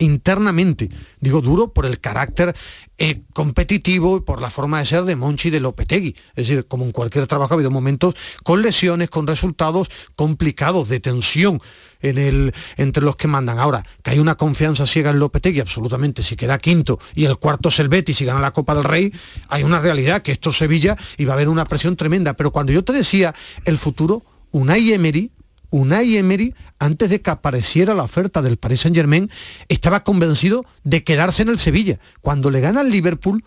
internamente. 0.00 0.90
Digo 1.20 1.40
duro 1.40 1.72
por 1.72 1.86
el 1.86 2.00
carácter 2.00 2.54
eh, 2.98 3.22
competitivo 3.32 4.18
y 4.18 4.20
por 4.20 4.42
la 4.42 4.50
forma 4.50 4.80
de 4.80 4.86
ser 4.86 5.04
de 5.04 5.16
Monchi 5.16 5.48
y 5.48 5.50
de 5.52 5.60
Lopetegui. 5.60 6.16
Es 6.34 6.48
decir, 6.48 6.66
como 6.66 6.84
en 6.84 6.92
cualquier 6.92 7.26
trabajo 7.26 7.54
ha 7.54 7.56
habido 7.56 7.70
momentos 7.70 8.14
con 8.42 8.60
lesiones, 8.60 9.08
con 9.08 9.26
resultados 9.26 9.88
complicados, 10.16 10.88
de 10.88 11.00
tensión 11.00 11.60
en 12.00 12.18
el, 12.18 12.54
entre 12.76 13.02
los 13.02 13.16
que 13.16 13.28
mandan. 13.28 13.58
Ahora, 13.58 13.84
que 14.02 14.10
hay 14.10 14.18
una 14.18 14.34
confianza 14.34 14.86
ciega 14.86 15.10
en 15.10 15.18
Lopetegui, 15.18 15.60
absolutamente. 15.60 16.22
Si 16.22 16.36
queda 16.36 16.58
quinto 16.58 16.98
y 17.14 17.24
el 17.24 17.36
cuarto 17.38 17.68
es 17.68 17.78
el 17.78 17.88
Betis 17.88 18.20
y 18.20 18.24
gana 18.24 18.40
la 18.40 18.52
Copa 18.52 18.74
del 18.74 18.84
Rey, 18.84 19.12
hay 19.48 19.62
una 19.62 19.78
realidad 19.78 20.22
que 20.22 20.32
esto 20.32 20.50
es 20.50 20.56
Sevilla 20.56 20.96
va 21.30 21.32
a 21.32 21.36
haber 21.36 21.48
una 21.48 21.64
presión 21.64 21.96
tremenda. 21.96 22.34
Pero 22.34 22.50
cuando 22.50 22.72
yo 22.72 22.82
te 22.82 22.92
decía 22.92 23.34
el 23.64 23.78
futuro, 23.78 24.22
Unai 24.50 24.92
Emery 24.92 25.32
Unai 25.70 26.16
Emery, 26.16 26.54
antes 26.78 27.10
de 27.10 27.22
que 27.22 27.30
apareciera 27.30 27.94
la 27.94 28.02
oferta 28.02 28.42
del 28.42 28.56
Paris 28.56 28.80
Saint 28.80 28.96
Germain, 28.96 29.30
estaba 29.68 30.04
convencido 30.04 30.64
de 30.84 31.04
quedarse 31.04 31.42
en 31.42 31.48
el 31.48 31.58
Sevilla. 31.58 31.98
Cuando 32.20 32.50
le 32.50 32.60
gana 32.60 32.80
al 32.80 32.90
Liverpool, 32.90 33.42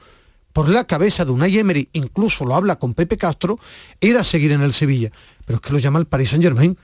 por 0.53 0.69
la 0.69 0.85
cabeza 0.85 1.25
de 1.25 1.31
Unai 1.31 1.57
Emery, 1.57 1.89
incluso 1.93 2.45
lo 2.45 2.55
habla 2.55 2.77
con 2.77 2.93
Pepe 2.93 3.17
Castro, 3.17 3.59
era 3.99 4.23
seguir 4.23 4.51
en 4.51 4.61
el 4.61 4.71
Sevilla. 4.71 5.11
Pero 5.45 5.57
es 5.57 5.61
que 5.61 5.73
lo 5.73 5.79
llama 5.79 5.99
el 5.99 6.05
Paris 6.05 6.29
Saint 6.29 6.43
Germain, 6.43 6.77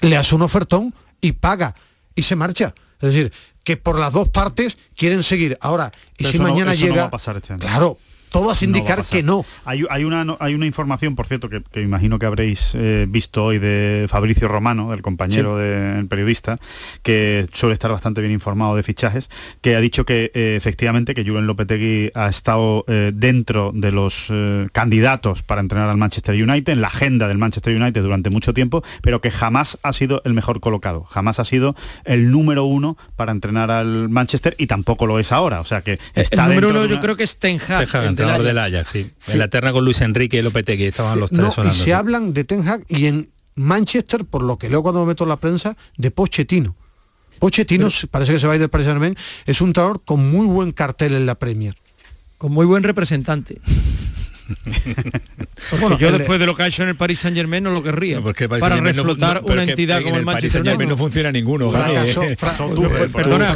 le 0.00 0.16
hace 0.16 0.34
un 0.34 0.42
ofertón 0.42 0.94
y 1.20 1.32
paga 1.32 1.74
y 2.14 2.22
se 2.22 2.36
marcha. 2.36 2.74
Es 3.00 3.12
decir, 3.12 3.32
que 3.64 3.76
por 3.76 3.98
las 3.98 4.12
dos 4.12 4.28
partes 4.28 4.78
quieren 4.96 5.22
seguir. 5.22 5.58
Ahora, 5.60 5.90
y 6.18 6.24
si 6.24 6.38
mañana 6.38 6.74
llega... 6.74 7.10
Este 7.12 7.56
claro, 7.58 7.98
todo 8.30 8.50
a 8.50 8.54
indicar 8.64 9.04
que 9.04 9.22
no. 9.22 9.44
Hay, 9.64 9.82
una, 10.04 10.36
hay 10.40 10.54
una 10.54 10.66
información, 10.66 11.14
por 11.14 11.26
cierto, 11.26 11.48
que, 11.48 11.62
imagino 11.80 12.18
que 12.18 12.26
habréis 12.26 12.72
eh, 12.74 13.06
visto 13.08 13.44
hoy 13.44 13.58
de 13.58 14.06
Fabricio 14.08 14.48
Romano, 14.48 14.92
el 14.92 15.02
compañero 15.02 15.56
del 15.56 16.06
periodista, 16.06 16.58
que 17.02 17.46
suele 17.52 17.74
estar 17.74 17.90
bastante 17.90 18.20
bien 18.20 18.32
informado 18.32 18.76
de 18.76 18.82
fichajes, 18.82 19.30
que 19.60 19.76
ha 19.76 19.80
dicho 19.80 20.04
que 20.04 20.30
eh, 20.34 20.54
efectivamente 20.56 21.14
que 21.14 21.24
Julen 21.24 21.46
Lopetegui 21.46 22.10
ha 22.14 22.28
estado 22.28 22.84
eh, 22.88 23.12
dentro 23.14 23.72
de 23.74 23.92
los 23.92 24.32
candidatos 24.72 25.42
para 25.42 25.60
entrenar 25.60 25.88
al 25.88 25.96
Manchester 25.96 26.34
United, 26.34 26.72
en 26.72 26.80
la 26.80 26.88
agenda 26.88 27.28
del 27.28 27.38
Manchester 27.38 27.80
United 27.80 28.02
durante 28.02 28.30
mucho 28.30 28.52
tiempo, 28.54 28.82
pero 29.02 29.20
que 29.20 29.30
jamás 29.30 29.78
ha 29.82 29.92
sido 29.92 30.22
el 30.24 30.34
mejor 30.34 30.60
colocado, 30.60 31.04
jamás 31.04 31.38
ha 31.40 31.44
sido 31.44 31.74
el 32.04 32.30
número 32.30 32.64
uno 32.64 32.96
para 33.16 33.32
entrenar 33.32 33.70
al 33.70 34.08
Manchester 34.08 34.54
y 34.58 34.66
tampoco 34.66 35.06
lo 35.06 35.18
es 35.18 35.32
ahora. 35.32 35.60
O 35.60 35.64
sea 35.64 35.82
que 35.82 35.98
está 36.14 36.44
el 36.44 36.48
número 36.50 36.70
uno 36.70 36.86
yo 36.86 37.00
creo 37.00 37.16
que 37.16 37.24
es 37.24 37.38
Ten 37.38 37.60
Hag 37.60 37.88
entrenador 38.16 38.46
del 38.46 38.58
Ajax, 38.58 38.88
sí. 38.88 39.10
En 39.28 39.38
la 39.38 39.48
terna 39.48 39.72
con 39.72 39.84
Luis 39.84 40.00
Enrique 40.00 40.38
y 40.38 40.42
Lopetegui, 40.42 40.84
estaban 40.84 41.20
los 41.20 41.30
tres 41.30 41.54
Y 41.66 41.70
se 41.70 41.94
hablan 41.94 42.32
de 42.32 42.44
Ten 42.44 42.66
Hag 42.66 42.84
y 42.88 43.06
en 43.06 43.28
Manchester, 43.54 44.24
por 44.24 44.42
lo 44.42 44.58
que 44.58 44.68
leo 44.68 44.82
cuando 44.82 45.00
me 45.00 45.08
meto 45.08 45.24
en 45.24 45.30
la 45.30 45.36
prensa, 45.36 45.76
de 45.96 46.10
Pochettino. 46.10 46.74
Pochettino 47.38 47.88
parece 48.10 48.32
que 48.32 48.40
se 48.40 48.46
va 48.46 48.54
a 48.54 48.56
ir 48.56 48.60
del 48.60 48.70
Paris 48.70 48.86
Saint 48.86 48.96
Germain, 48.96 49.16
es 49.44 49.60
un 49.60 49.68
entrenador 49.68 50.00
con 50.04 50.30
muy 50.30 50.46
buen 50.46 50.72
cartel 50.72 51.14
en 51.14 51.26
la 51.26 51.34
Premier. 51.34 51.76
Con 52.38 52.52
muy 52.52 52.66
buen 52.66 52.82
representante. 52.82 53.60
bueno, 55.80 55.98
yo 55.98 56.12
después 56.12 56.38
de 56.38 56.46
lo 56.46 56.54
que 56.54 56.62
ha 56.62 56.66
hecho 56.66 56.82
en 56.82 56.90
el 56.90 56.96
Paris 56.96 57.20
Saint 57.20 57.36
Germain 57.36 57.62
no 57.62 57.70
lo 57.70 57.82
querría. 57.82 58.20
para 58.60 58.76
reflotar 58.76 59.42
una 59.44 59.64
entidad 59.64 60.02
como 60.02 60.16
el, 60.16 60.24
Manchester 60.24 60.62
United. 60.62 60.86
no 60.86 60.96
funciona 60.96 61.32
ninguno. 61.32 61.70
Perdona, 63.12 63.52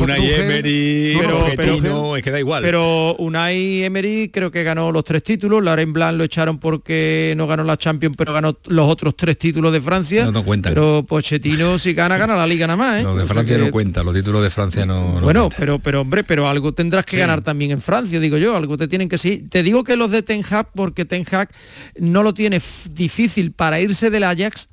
Unai 0.00 0.34
Emery, 0.34 1.20
pero, 1.56 2.16
es 2.16 2.22
que 2.22 2.30
da 2.30 2.40
igual. 2.40 2.62
Pero 2.62 3.14
Unai 3.16 3.84
Emery 3.84 4.30
creo 4.32 4.50
que 4.50 4.62
ganó 4.64 4.90
los 4.90 5.04
tres 5.04 5.22
títulos. 5.22 5.62
Lauren 5.62 5.92
Blanc 5.92 6.16
lo 6.16 6.24
echaron 6.24 6.58
porque 6.58 7.34
no 7.36 7.46
ganó 7.46 7.64
la 7.64 7.76
Champions, 7.76 8.16
pero 8.16 8.32
ganó 8.32 8.56
los 8.66 8.88
otros 8.88 9.16
tres 9.16 9.38
títulos 9.38 9.72
de 9.72 9.80
Francia. 9.80 10.24
No, 10.24 10.32
no 10.32 10.44
cuentan. 10.44 10.74
Pero 10.74 11.04
Pochettino 11.06 11.78
si 11.78 11.94
gana, 11.94 12.16
gana 12.16 12.36
la 12.36 12.46
Liga 12.46 12.66
nada 12.66 12.76
más. 12.76 13.00
¿eh? 13.00 13.02
Los 13.02 13.18
de 13.18 13.24
Francia 13.26 13.58
no 13.58 13.70
cuenta, 13.70 14.02
los 14.02 14.14
títulos 14.14 14.42
de 14.42 14.50
Francia 14.50 14.84
no. 14.86 15.20
bueno, 15.20 15.48
pero 15.56 15.78
pero 15.78 16.00
hombre, 16.00 16.24
pero 16.24 16.48
algo 16.48 16.72
tendrás 16.72 17.04
que 17.04 17.16
ganar 17.16 17.42
también 17.42 17.70
en 17.70 17.80
Francia, 17.80 18.18
digo 18.18 18.36
yo. 18.36 18.56
Algo 18.56 18.76
te 18.76 18.88
tienen 18.88 19.08
que 19.08 19.18
sí. 19.18 19.46
Te 19.48 19.62
digo 19.62 19.84
que 19.84 19.96
los 20.00 20.10
de 20.10 20.22
Ten 20.22 20.44
Hag 20.48 20.72
porque 20.74 21.04
Ten 21.04 21.24
Hag 21.30 21.50
no 21.96 22.24
lo 22.24 22.34
tiene 22.34 22.60
difícil 22.92 23.52
para 23.52 23.80
irse 23.80 24.10
del 24.10 24.24
Ajax 24.24 24.68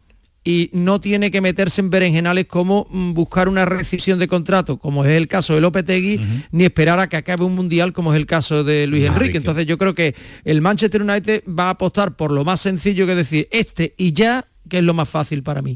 y 0.48 0.70
no 0.72 1.02
tiene 1.02 1.30
que 1.30 1.42
meterse 1.42 1.82
en 1.82 1.90
berenjenales 1.90 2.46
como 2.46 2.88
mm, 2.90 3.14
buscar 3.14 3.50
una 3.50 3.66
rescisión 3.66 4.18
de 4.18 4.30
contrato, 4.30 4.78
como 4.78 5.04
es 5.04 5.12
el 5.12 5.28
caso 5.28 5.54
de 5.54 5.60
Lopetegui, 5.60 6.22
ni 6.52 6.64
esperar 6.64 7.00
a 7.00 7.10
que 7.10 7.18
acabe 7.18 7.44
un 7.44 7.54
mundial, 7.54 7.92
como 7.92 8.14
es 8.14 8.18
el 8.18 8.26
caso 8.26 8.64
de 8.64 8.88
Luis 8.88 9.04
Enrique. 9.04 9.38
Entonces 9.38 9.66
yo 9.66 9.78
creo 9.78 9.94
que 9.94 10.16
el 10.46 10.62
Manchester 10.62 11.04
United 11.04 11.44
va 11.48 11.66
a 11.66 11.72
apostar 11.72 12.16
por 12.16 12.32
lo 12.32 12.46
más 12.46 12.62
sencillo 12.62 13.06
que 13.06 13.16
decir 13.16 13.50
este 13.52 13.94
y 13.98 14.14
ya, 14.14 14.48
que 14.70 14.78
es 14.78 14.84
lo 14.86 14.94
más 14.94 15.10
fácil 15.10 15.44
para 15.44 15.62
mí. 15.62 15.76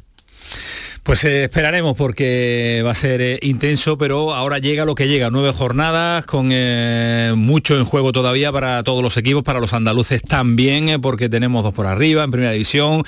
Pues 1.03 1.23
eh, 1.23 1.45
esperaremos 1.45 1.95
porque 1.97 2.83
va 2.85 2.91
a 2.91 2.95
ser 2.95 3.21
eh, 3.21 3.39
intenso, 3.41 3.97
pero 3.97 4.35
ahora 4.35 4.59
llega 4.59 4.85
lo 4.85 4.93
que 4.93 5.07
llega, 5.07 5.31
nueve 5.31 5.51
jornadas 5.51 6.27
con 6.27 6.49
eh, 6.51 7.33
mucho 7.35 7.75
en 7.75 7.85
juego 7.85 8.11
todavía 8.11 8.51
para 8.51 8.83
todos 8.83 9.01
los 9.01 9.17
equipos, 9.17 9.41
para 9.41 9.59
los 9.59 9.73
andaluces 9.73 10.21
también, 10.21 11.01
porque 11.01 11.27
tenemos 11.27 11.63
dos 11.63 11.73
por 11.73 11.87
arriba 11.87 12.23
en 12.23 12.29
primera 12.29 12.51
división, 12.51 13.03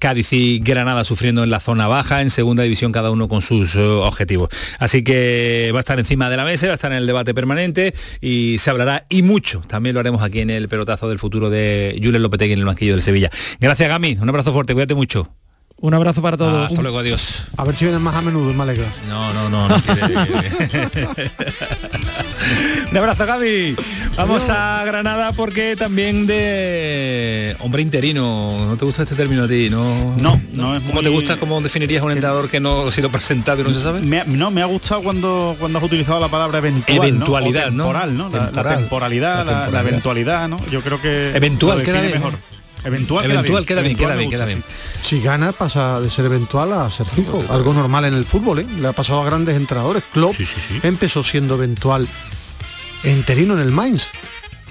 Cádiz 0.00 0.32
y 0.32 0.58
Granada 0.58 1.04
sufriendo 1.04 1.44
en 1.44 1.50
la 1.50 1.60
zona 1.60 1.86
baja, 1.86 2.20
en 2.20 2.30
segunda 2.30 2.64
división 2.64 2.90
cada 2.90 3.12
uno 3.12 3.28
con 3.28 3.42
sus 3.42 3.76
objetivos. 3.76 4.48
Así 4.80 5.04
que 5.04 5.70
va 5.72 5.78
a 5.78 5.80
estar 5.80 6.00
encima 6.00 6.28
de 6.28 6.36
la 6.36 6.44
mesa, 6.44 6.66
va 6.66 6.72
a 6.72 6.74
estar 6.74 6.90
en 6.90 6.98
el 6.98 7.06
debate 7.06 7.32
permanente 7.32 7.94
y 8.20 8.56
se 8.58 8.70
hablará 8.70 9.04
y 9.08 9.22
mucho. 9.22 9.60
También 9.68 9.94
lo 9.94 10.00
haremos 10.00 10.20
aquí 10.20 10.40
en 10.40 10.50
el 10.50 10.68
pelotazo 10.68 11.08
del 11.08 11.20
futuro 11.20 11.48
de 11.48 11.96
Julen 12.02 12.22
Lopetegui 12.22 12.54
en 12.54 12.58
el 12.58 12.64
banquillo 12.64 12.94
del 12.94 13.02
Sevilla. 13.02 13.30
Gracias 13.60 13.88
Gami, 13.88 14.18
un 14.20 14.28
abrazo 14.28 14.52
fuerte, 14.52 14.74
cuídate 14.74 14.96
mucho. 14.96 15.30
Un 15.80 15.94
abrazo 15.94 16.20
para 16.20 16.36
todos. 16.36 16.64
Hasta 16.64 16.82
luego, 16.82 16.98
adiós. 16.98 17.46
A 17.56 17.62
ver 17.62 17.76
si 17.76 17.84
vienen 17.84 18.02
más 18.02 18.16
a 18.16 18.22
menudo, 18.22 18.52
me 18.52 18.64
alegras. 18.64 19.00
No, 19.08 19.32
no, 19.32 19.48
no, 19.48 19.68
no 19.68 19.76
Un 22.90 22.96
abrazo, 22.96 23.24
Gaby. 23.24 23.76
Vamos 24.16 24.48
a 24.48 24.82
Granada 24.84 25.30
porque 25.32 25.76
también 25.76 26.26
de 26.26 27.56
hombre 27.60 27.82
interino. 27.82 28.66
¿No 28.66 28.76
te 28.76 28.84
gusta 28.84 29.04
este 29.04 29.14
término 29.14 29.44
a 29.44 29.48
ti? 29.48 29.70
No, 29.70 30.16
no, 30.16 30.40
no 30.52 30.74
es 30.74 30.82
¿Cómo 30.82 31.00
te 31.00 31.10
gusta? 31.10 31.36
¿Cómo 31.36 31.60
definirías 31.60 32.02
un 32.02 32.10
entrenador 32.10 32.50
que 32.50 32.58
no 32.58 32.88
ha 32.88 32.92
sido 32.92 33.08
presentado 33.10 33.60
y 33.60 33.64
no 33.64 33.70
se 33.70 33.80
sabe? 33.80 34.00
no, 34.00 34.50
me 34.50 34.62
ha 34.62 34.66
gustado 34.66 35.04
cuando, 35.04 35.54
cuando 35.60 35.78
has 35.78 35.84
utilizado 35.84 36.18
la 36.18 36.28
palabra 36.28 36.58
eventual. 36.58 36.98
Eventualidad, 36.98 37.70
¿no? 37.70 37.84
Temporal, 37.84 38.16
¿no? 38.16 38.28
La, 38.30 38.50
temporalidad, 38.76 39.70
la, 39.70 39.80
eventualidad, 39.80 40.48
¿no? 40.48 40.58
Yo 40.70 40.80
creo 40.80 41.00
que 41.00 41.36
eventual 41.36 41.84
queda 41.84 42.02
mejor. 42.02 42.57
Eventual, 42.84 43.30
eventual 43.30 43.66
queda 43.66 43.82
bien, 43.82 43.96
queda 43.96 44.14
bien, 44.14 44.30
queda 44.30 44.44
bien. 44.46 44.62
Si 45.02 45.20
gana 45.20 45.52
pasa 45.52 46.00
de 46.00 46.10
ser 46.10 46.24
eventual 46.26 46.72
a 46.72 46.90
ser 46.90 47.06
fijo, 47.06 47.44
algo 47.50 47.74
normal 47.74 48.04
en 48.04 48.14
el 48.14 48.24
fútbol, 48.24 48.60
¿eh? 48.60 48.66
Le 48.80 48.88
ha 48.88 48.92
pasado 48.92 49.22
a 49.22 49.24
grandes 49.24 49.56
entrenadores. 49.56 50.02
Klopp 50.12 50.36
empezó 50.82 51.22
siendo 51.22 51.54
eventual 51.56 52.06
interino 53.04 53.54
en 53.54 53.60
el 53.60 53.72
Mainz. 53.72 54.08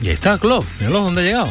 Y 0.02 0.08
ahí 0.08 0.14
está 0.14 0.38
Klopp, 0.38 0.66
míralo 0.80 1.02
dónde 1.02 1.22
ha 1.22 1.26
llegado. 1.26 1.50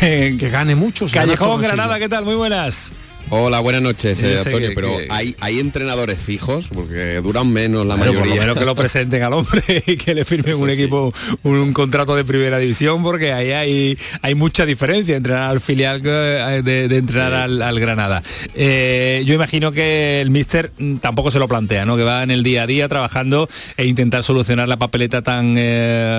que 0.00 0.48
gane 0.50 0.74
mucho. 0.74 1.06
Callejón 1.12 1.60
Granada, 1.60 1.98
¿qué 1.98 2.08
tal? 2.08 2.24
Muy 2.24 2.34
buenas. 2.34 2.92
Hola, 3.34 3.60
buenas 3.60 3.80
noches, 3.80 4.22
eh, 4.22 4.36
Antonio, 4.44 4.72
pero 4.74 4.94
Hay, 5.08 5.34
hay 5.40 5.58
entrenadores 5.58 6.18
fijos, 6.18 6.68
porque 6.68 7.14
duran 7.22 7.50
menos 7.50 7.86
la 7.86 7.96
mayoría. 7.96 8.20
Por 8.20 8.28
lo 8.28 8.34
menos 8.34 8.58
que 8.58 8.64
lo 8.66 8.74
presenten 8.74 9.22
al 9.22 9.32
hombre 9.32 9.62
y 9.86 9.96
que 9.96 10.14
le 10.14 10.26
firmen 10.26 10.54
un 10.56 10.68
equipo, 10.68 11.14
un, 11.42 11.72
contrato 11.72 12.14
de 12.14 12.26
primera 12.26 12.58
división, 12.58 13.02
porque 13.02 13.32
ahí 13.32 13.52
hay, 13.52 13.98
hay 14.20 14.34
mucha 14.34 14.66
diferencia 14.66 15.16
entrenar 15.16 15.50
al 15.50 15.62
filial 15.62 16.02
eh, 16.04 16.60
de, 16.62 16.94
entrenar 16.94 17.32
al, 17.32 17.80
Granada. 17.80 18.22
Eh, 18.54 19.22
yo 19.24 19.32
imagino 19.32 19.72
que 19.72 20.20
el 20.20 20.28
míster 20.28 20.70
tampoco 21.00 21.30
se 21.30 21.38
lo 21.38 21.48
plantea, 21.48 21.86
¿no? 21.86 21.96
Que 21.96 22.04
va 22.04 22.22
en 22.22 22.30
el 22.30 22.42
día 22.42 22.64
a 22.64 22.66
día 22.66 22.86
trabajando 22.86 23.48
e 23.78 23.86
intentar 23.86 24.24
solucionar 24.24 24.68
la 24.68 24.76
papeleta 24.76 25.22
tan 25.22 25.54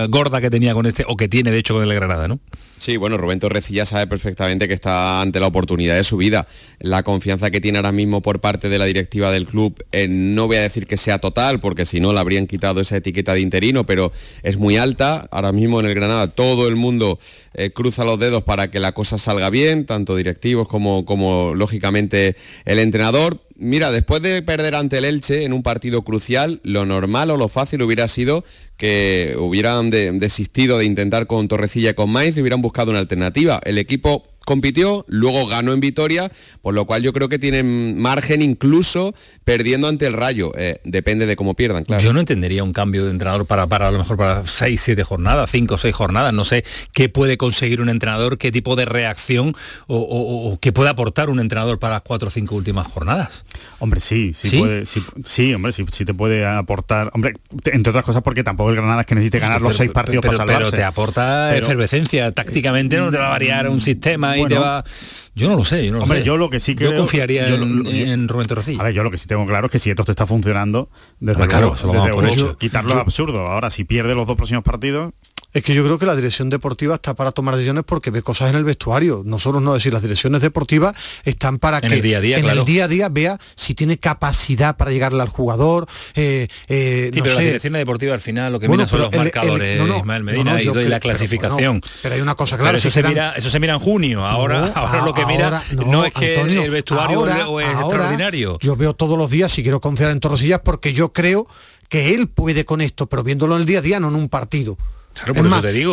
gorda 0.10 0.42
que 0.42 0.50
tenía 0.50 0.74
con 0.74 0.88
este, 0.88 1.06
o 1.08 1.16
que 1.16 1.28
tiene 1.28 1.52
de 1.52 1.60
hecho 1.60 1.76
con 1.76 1.84
el 1.84 1.94
Granada, 1.94 2.28
¿no? 2.28 2.40
Sí, 2.84 2.98
bueno, 2.98 3.16
Rubén 3.16 3.40
Torrecilla 3.40 3.86
sabe 3.86 4.08
perfectamente 4.08 4.68
que 4.68 4.74
está 4.74 5.22
ante 5.22 5.40
la 5.40 5.48
oportunidad 5.48 5.96
de 5.96 6.04
su 6.04 6.18
vida. 6.18 6.48
La 6.80 7.04
confianza 7.04 7.50
que 7.50 7.62
tiene 7.62 7.78
ahora 7.78 7.94
mismo 7.94 8.22
por 8.22 8.42
parte 8.42 8.68
de 8.68 8.78
la 8.78 8.84
directiva 8.84 9.32
del 9.32 9.46
club, 9.46 9.82
eh, 9.94 10.10
no 10.10 10.48
voy 10.48 10.58
a 10.58 10.64
decir 10.64 10.86
que 10.86 10.98
sea 10.98 11.20
total, 11.20 11.62
porque 11.62 11.86
si 11.86 12.02
no 12.02 12.12
le 12.12 12.20
habrían 12.20 12.46
quitado 12.46 12.82
esa 12.82 12.98
etiqueta 12.98 13.36
de 13.36 13.40
interino, 13.40 13.86
pero 13.86 14.12
es 14.42 14.58
muy 14.58 14.76
alta. 14.76 15.30
Ahora 15.32 15.54
mismo 15.54 15.80
en 15.80 15.86
el 15.86 15.96
Granada 15.96 16.28
todo 16.28 16.68
el 16.68 16.76
mundo 16.76 17.20
eh, 17.54 17.70
cruza 17.70 18.04
los 18.04 18.20
dedos 18.20 18.44
para 18.44 18.70
que 18.70 18.82
la 18.82 18.92
cosa 18.92 19.18
salga 19.18 19.50
bien, 19.50 19.86
tanto 19.86 20.18
directivos 20.18 20.68
como, 20.68 21.06
como 21.06 21.56
lógicamente 21.56 22.36
el 22.66 22.80
entrenador 22.80 23.40
mira, 23.64 23.92
después 23.92 24.22
de 24.22 24.42
perder 24.42 24.76
ante 24.76 24.98
el 24.98 25.06
Elche 25.06 25.44
en 25.44 25.54
un 25.54 25.64
partido 25.64 26.04
crucial, 26.04 26.60
lo 26.64 26.86
normal 26.86 27.32
o 27.32 27.38
lo 27.38 27.48
fácil 27.48 27.82
hubiera 27.82 28.08
sido 28.08 28.44
que 28.78 29.36
hubieran 29.38 29.90
desistido 29.90 30.78
de 30.78 30.86
intentar 30.86 31.28
con 31.28 31.48
Torrecilla 31.48 31.92
y 31.92 31.94
con 31.94 32.10
Maiz 32.10 32.36
y 32.36 32.42
hubieran 32.42 32.62
buscado 32.62 32.92
una 32.92 33.00
alternativa. 33.00 33.62
El 33.64 33.78
equipo 33.78 34.28
compitió, 34.46 35.06
luego 35.08 35.48
ganó 35.48 35.72
en 35.72 35.80
Vitoria, 35.80 36.32
por 36.62 36.74
lo 36.74 36.86
cual 36.86 37.04
yo 37.04 37.14
creo 37.14 37.30
que 37.30 37.40
tienen 37.40 38.00
margen 38.00 38.42
incluso 38.42 39.14
perdiendo 39.44 39.88
ante 39.88 40.08
el 40.08 40.14
Rayo. 40.14 40.52
Eh, 40.58 40.80
depende 40.84 41.26
de 41.26 41.36
cómo 41.36 41.54
pierdan, 41.54 41.86
claro. 41.86 42.02
Yo 42.02 42.14
no 42.14 42.20
entendería 42.20 42.64
un 42.64 42.74
cambio 42.74 43.06
de 43.06 43.12
entrenador 43.12 43.46
para, 43.46 43.68
para 43.68 43.88
a 43.88 43.92
lo 43.92 44.00
mejor 44.00 44.18
para 44.18 44.46
seis, 44.46 44.82
siete 44.82 45.04
jornadas, 45.04 45.52
cinco 45.52 45.76
o 45.76 45.78
seis 45.78 45.96
jornadas. 45.96 46.34
No 46.34 46.46
sé 46.46 46.64
qué 46.92 47.10
puede 47.10 47.38
conseguir 47.38 47.82
un 47.82 47.90
entrenador, 47.90 48.38
qué 48.38 48.52
tipo 48.52 48.76
de 48.76 48.86
reacción 48.86 49.54
o, 49.88 50.58
qué 50.62 50.72
puede 50.72 50.90
aportar 50.90 51.30
un 51.30 51.40
entrenador 51.40 51.80
para 51.80 51.96
las 51.96 52.02
cuatro 52.04 52.28
o 52.28 52.32
cinco 52.32 52.56
últimas 52.56 52.88
jornadas. 52.88 53.46
Hombre, 53.80 54.00
sí, 54.00 54.34
sí, 54.34 54.58
Puede, 54.58 54.86
sí, 54.86 55.54
hombre, 55.54 55.72
sí, 55.72 55.86
sí, 55.92 56.06
te 56.06 56.14
puede 56.14 56.46
aportar. 56.46 57.12
Hombre, 57.14 57.34
entre 57.66 57.90
otras 57.90 58.06
cosas 58.06 58.22
porque 58.24 58.44
tampoco 58.44 58.70
el 58.70 58.78
Granada 58.78 59.02
es 59.02 59.08
que 59.08 59.16
necesite 59.16 59.40
ganar 59.40 59.62
los 59.62 59.76
seis 59.76 59.92
partidos 59.92 60.22
pero, 60.22 60.38
para 60.38 60.48
salvarse. 60.48 60.72
Pero 60.72 60.78
te 60.78 60.84
aporta 60.84 61.58
efervescencia. 61.58 62.32
Tácticamente 62.32 62.98
no 62.98 63.12
te 63.12 63.18
va 63.18 63.28
a 63.28 63.30
variar 63.30 63.70
un 63.70 63.82
sistema 63.82 64.33
yo 64.36 65.50
no 65.50 65.56
lo 65.56 65.66
sé, 65.66 65.86
yo 65.86 65.92
no 65.92 66.04
Hombre, 66.04 66.24
yo 66.24 66.38
lo 66.38 66.50
que 66.50 66.60
sí 66.60 66.76
que 66.76 66.86
Yo 66.86 66.98
confiaría 66.98 67.48
en, 67.48 67.86
en, 67.88 68.28
Rubén 68.28 68.48
Torrecilla. 68.48 68.82
A 68.82 68.84
ver, 68.84 68.94
yo 68.94 69.04
lo 69.04 69.12
que 69.12 69.18
sí 69.18 69.28
tengo 69.28 69.46
claro 69.46 69.68
es 69.68 69.72
que 69.72 69.80
si 69.80 69.90
esto 69.90 70.04
te 70.06 70.12
está 70.12 70.26
funcionando, 70.26 70.90
desde 71.20 71.48
claro, 71.48 71.76
luego, 71.84 72.58
quitarlo 72.58 72.94
absurdo. 72.96 73.48
Ahora, 73.48 73.72
si 73.72 73.84
pierde 73.84 74.16
los 74.16 74.28
dos 74.28 74.38
próximos 74.38 74.64
partidos... 74.64 75.14
Es 75.54 75.62
que 75.62 75.76
yo 75.76 75.84
creo 75.84 76.00
que 76.00 76.08
la 76.08 76.16
dirección 76.16 76.50
deportiva 76.50 76.96
está 76.96 77.14
para 77.14 77.32
tomar 77.32 77.56
decisiones 77.56 77.84
porque 77.86 78.10
ve 78.10 78.24
cosas 78.24 78.50
en 78.50 78.56
el 78.56 78.64
vestuario. 78.64 79.22
Nosotros 79.24 79.62
no 79.62 79.76
decir, 79.76 79.94
las 79.94 80.02
direcciones 80.02 80.42
deportivas 80.42 80.96
están 81.26 81.60
para 81.60 81.80
que 81.80 81.94
el 81.94 82.02
día 82.02 82.18
a 82.18 82.22
día, 82.22 82.40
en 82.40 82.50
el 82.50 82.66
día 82.66 82.86
a 82.86 82.88
día 82.88 83.10
vea 83.10 83.40
si 83.56 83.76
tiene 83.76 83.98
capacidad 83.98 84.76
para 84.78 84.90
llegarle 84.90 85.22
al 85.22 85.30
jugador. 85.30 85.88
Eh, 86.16 86.48
eh, 86.68 87.12
sí, 87.14 87.22
pero 87.22 87.36
la 87.36 87.42
dirección 87.42 87.74
deportiva 87.74 88.16
al 88.16 88.22
final 88.22 88.52
lo 88.52 88.60
que 88.60 88.68
mira 88.68 88.88
son 88.88 89.02
los 89.02 89.16
marcadores, 89.16 89.80
Ismael 89.80 90.24
Medina, 90.24 90.60
y, 90.60 90.66
la 90.66 91.00
clasificación. 91.00 91.82
pero 92.02 92.16
hay 92.16 92.22
una 92.22 92.34
cosa 92.34 92.58
clara. 92.58 92.78
eso, 92.78 92.90
se 92.90 93.04
mira, 93.04 93.34
eso 93.38 93.52
se 93.52 93.60
mira 93.60 93.74
en 93.74 93.80
junio. 93.80 94.26
Ahora, 94.26 94.66
ahora 94.76 95.06
lo 95.06 95.14
que 95.14 95.26
mira 95.28 95.62
no, 95.86 96.04
es 96.04 96.14
que 96.14 96.42
el 96.42 96.72
vestuario 96.72 97.60
es 97.60 97.68
extraordinario. 97.68 98.58
Yo 98.60 98.76
veo 98.76 98.96
todos 98.96 99.20
los 99.20 99.30
días, 99.30 99.52
si 99.52 99.62
quiero 99.62 99.80
confiar 99.80 100.10
en 100.10 100.20
Torresillas, 100.20 100.62
porque 100.64 100.94
yo 100.94 101.14
creo 101.14 101.46
que 101.90 102.16
él 102.16 102.28
puede 102.28 102.66
con 102.66 102.82
esto, 102.82 103.08
pero 103.08 103.24
viéndolo 103.24 103.54
en 103.54 103.62
el 103.62 103.68
día 103.68 103.80
a 103.80 103.82
día, 103.84 104.00
no 104.00 104.08
en 104.08 104.16
un 104.16 104.30
partido 104.30 104.78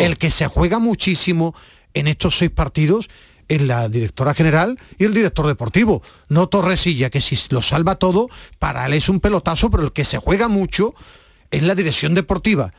el 0.01 0.19
que 0.19 0.31
se 0.31 0.47
juega 0.47 0.79
muchísimo 0.79 1.55
en 1.95 2.07
estos 2.07 2.39
seis 2.39 2.51
partidos 2.51 3.09
es 3.49 3.63
la 3.63 3.89
directora 3.89 4.33
general 4.33 4.79
y 4.97 5.05
el 5.05 5.13
director 5.13 5.47
deportivo, 5.47 6.03
no 6.29 6.49
Torresilla, 6.49 7.11
que 7.11 7.21
si 7.21 7.37
lo 7.51 7.63
salva 7.63 7.97
todo, 7.97 8.29
para 8.61 8.87
él 8.87 8.93
es 8.95 9.09
un 9.09 9.19
pelotazo, 9.19 9.71
pero 9.71 9.83
el 9.83 9.93
que 9.93 10.05
se 10.05 10.19
juega 10.19 10.47
mucho 10.47 10.95
es 11.51 11.65
la 11.65 11.75
dirección 11.75 12.15
deportiva 12.15 12.71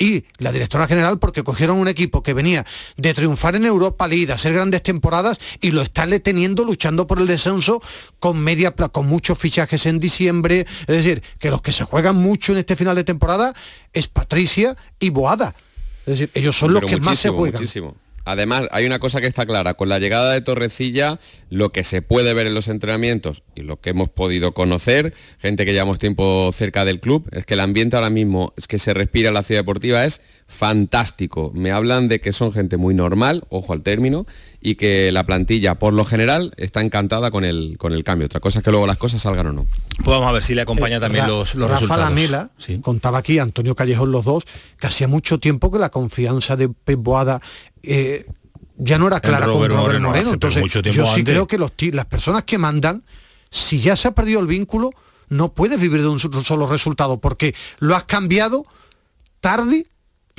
y 0.00 0.24
la 0.38 0.50
directora 0.50 0.86
general 0.86 1.18
porque 1.18 1.44
cogieron 1.44 1.78
un 1.78 1.86
equipo 1.86 2.22
que 2.22 2.32
venía 2.32 2.64
de 2.96 3.12
triunfar 3.12 3.54
en 3.54 3.66
Europa 3.66 4.08
League, 4.08 4.26
de 4.26 4.32
hacer 4.32 4.54
grandes 4.54 4.82
temporadas 4.82 5.38
y 5.60 5.72
lo 5.72 5.82
están 5.82 6.10
deteniendo 6.10 6.64
luchando 6.64 7.06
por 7.06 7.18
el 7.18 7.26
descenso 7.26 7.82
con 8.18 8.38
media 8.38 8.70
con 8.70 9.06
muchos 9.06 9.36
fichajes 9.36 9.84
en 9.86 9.98
diciembre, 9.98 10.66
es 10.80 10.86
decir, 10.86 11.22
que 11.38 11.50
los 11.50 11.60
que 11.60 11.72
se 11.72 11.84
juegan 11.84 12.16
mucho 12.16 12.52
en 12.52 12.58
este 12.58 12.76
final 12.76 12.96
de 12.96 13.04
temporada 13.04 13.52
es 13.92 14.08
Patricia 14.08 14.76
y 14.98 15.10
Boada. 15.10 15.54
Es 16.06 16.18
decir, 16.18 16.30
ellos 16.34 16.56
son 16.56 16.74
los 16.74 16.84
que 16.84 16.96
más 16.98 17.18
se 17.18 17.28
juegan. 17.28 17.52
Muchísimo. 17.52 17.96
Además, 18.24 18.68
hay 18.70 18.84
una 18.84 18.98
cosa 18.98 19.20
que 19.20 19.26
está 19.26 19.46
clara, 19.46 19.74
con 19.74 19.88
la 19.88 19.98
llegada 19.98 20.32
de 20.32 20.40
Torrecilla, 20.42 21.18
lo 21.48 21.72
que 21.72 21.84
se 21.84 22.02
puede 22.02 22.34
ver 22.34 22.46
en 22.46 22.54
los 22.54 22.68
entrenamientos 22.68 23.42
y 23.54 23.62
lo 23.62 23.80
que 23.80 23.90
hemos 23.90 24.10
podido 24.10 24.52
conocer, 24.52 25.14
gente 25.38 25.64
que 25.64 25.72
llevamos 25.72 25.98
tiempo 25.98 26.50
cerca 26.52 26.84
del 26.84 27.00
club, 27.00 27.28
es 27.32 27.46
que 27.46 27.54
el 27.54 27.60
ambiente 27.60 27.96
ahora 27.96 28.10
mismo 28.10 28.52
es 28.56 28.68
que 28.68 28.78
se 28.78 28.92
respira 28.92 29.28
en 29.28 29.34
la 29.34 29.42
ciudad 29.42 29.62
deportiva 29.62 30.04
es 30.04 30.20
fantástico. 30.46 31.50
Me 31.54 31.70
hablan 31.70 32.08
de 32.08 32.20
que 32.20 32.32
son 32.32 32.52
gente 32.52 32.76
muy 32.76 32.94
normal, 32.94 33.44
ojo 33.48 33.72
al 33.72 33.82
término, 33.82 34.26
y 34.60 34.74
que 34.74 35.10
la 35.10 35.24
plantilla, 35.24 35.74
por 35.74 35.94
lo 35.94 36.04
general, 36.04 36.52
está 36.56 36.82
encantada 36.82 37.30
con 37.30 37.44
el, 37.44 37.76
con 37.78 37.92
el 37.92 38.04
cambio. 38.04 38.26
Otra 38.26 38.40
cosa 38.40 38.58
es 38.58 38.64
que 38.64 38.70
luego 38.70 38.86
las 38.86 38.98
cosas 38.98 39.22
salgan 39.22 39.46
o 39.46 39.52
no. 39.52 39.66
Pues 39.96 40.06
vamos 40.06 40.28
a 40.28 40.32
ver 40.32 40.42
si 40.42 40.54
le 40.54 40.60
acompaña 40.60 40.98
eh, 40.98 41.00
también 41.00 41.26
los, 41.26 41.54
los 41.54 41.70
Rafa 41.70 41.80
resultados. 41.80 42.10
Lamela, 42.10 42.50
contaba 42.82 43.18
aquí, 43.18 43.38
Antonio 43.38 43.74
Callejón 43.74 44.12
los 44.12 44.24
dos, 44.24 44.44
que 44.78 44.86
hacía 44.86 45.08
mucho 45.08 45.40
tiempo 45.40 45.70
que 45.70 45.78
la 45.78 45.88
confianza 45.88 46.56
de 46.56 46.68
Pep 46.68 47.00
Boada 47.00 47.40
eh, 47.82 48.26
ya 48.76 48.98
no 48.98 49.06
era 49.06 49.20
clara 49.20 49.46
con 49.46 49.68
Robert 49.68 50.00
Moreno. 50.00 50.32
Entonces, 50.32 50.64
yo 50.92 51.06
sí 51.06 51.24
creo 51.24 51.46
que 51.46 51.56
los, 51.58 51.72
las 51.92 52.06
personas 52.06 52.44
que 52.44 52.58
mandan, 52.58 53.02
si 53.50 53.78
ya 53.78 53.96
se 53.96 54.08
ha 54.08 54.12
perdido 54.12 54.40
el 54.40 54.46
vínculo, 54.46 54.90
no 55.28 55.52
puedes 55.52 55.80
vivir 55.80 56.02
de 56.02 56.08
un 56.08 56.18
solo 56.18 56.66
resultado, 56.66 57.18
porque 57.18 57.54
lo 57.78 57.96
has 57.96 58.04
cambiado 58.04 58.66
tarde 59.40 59.86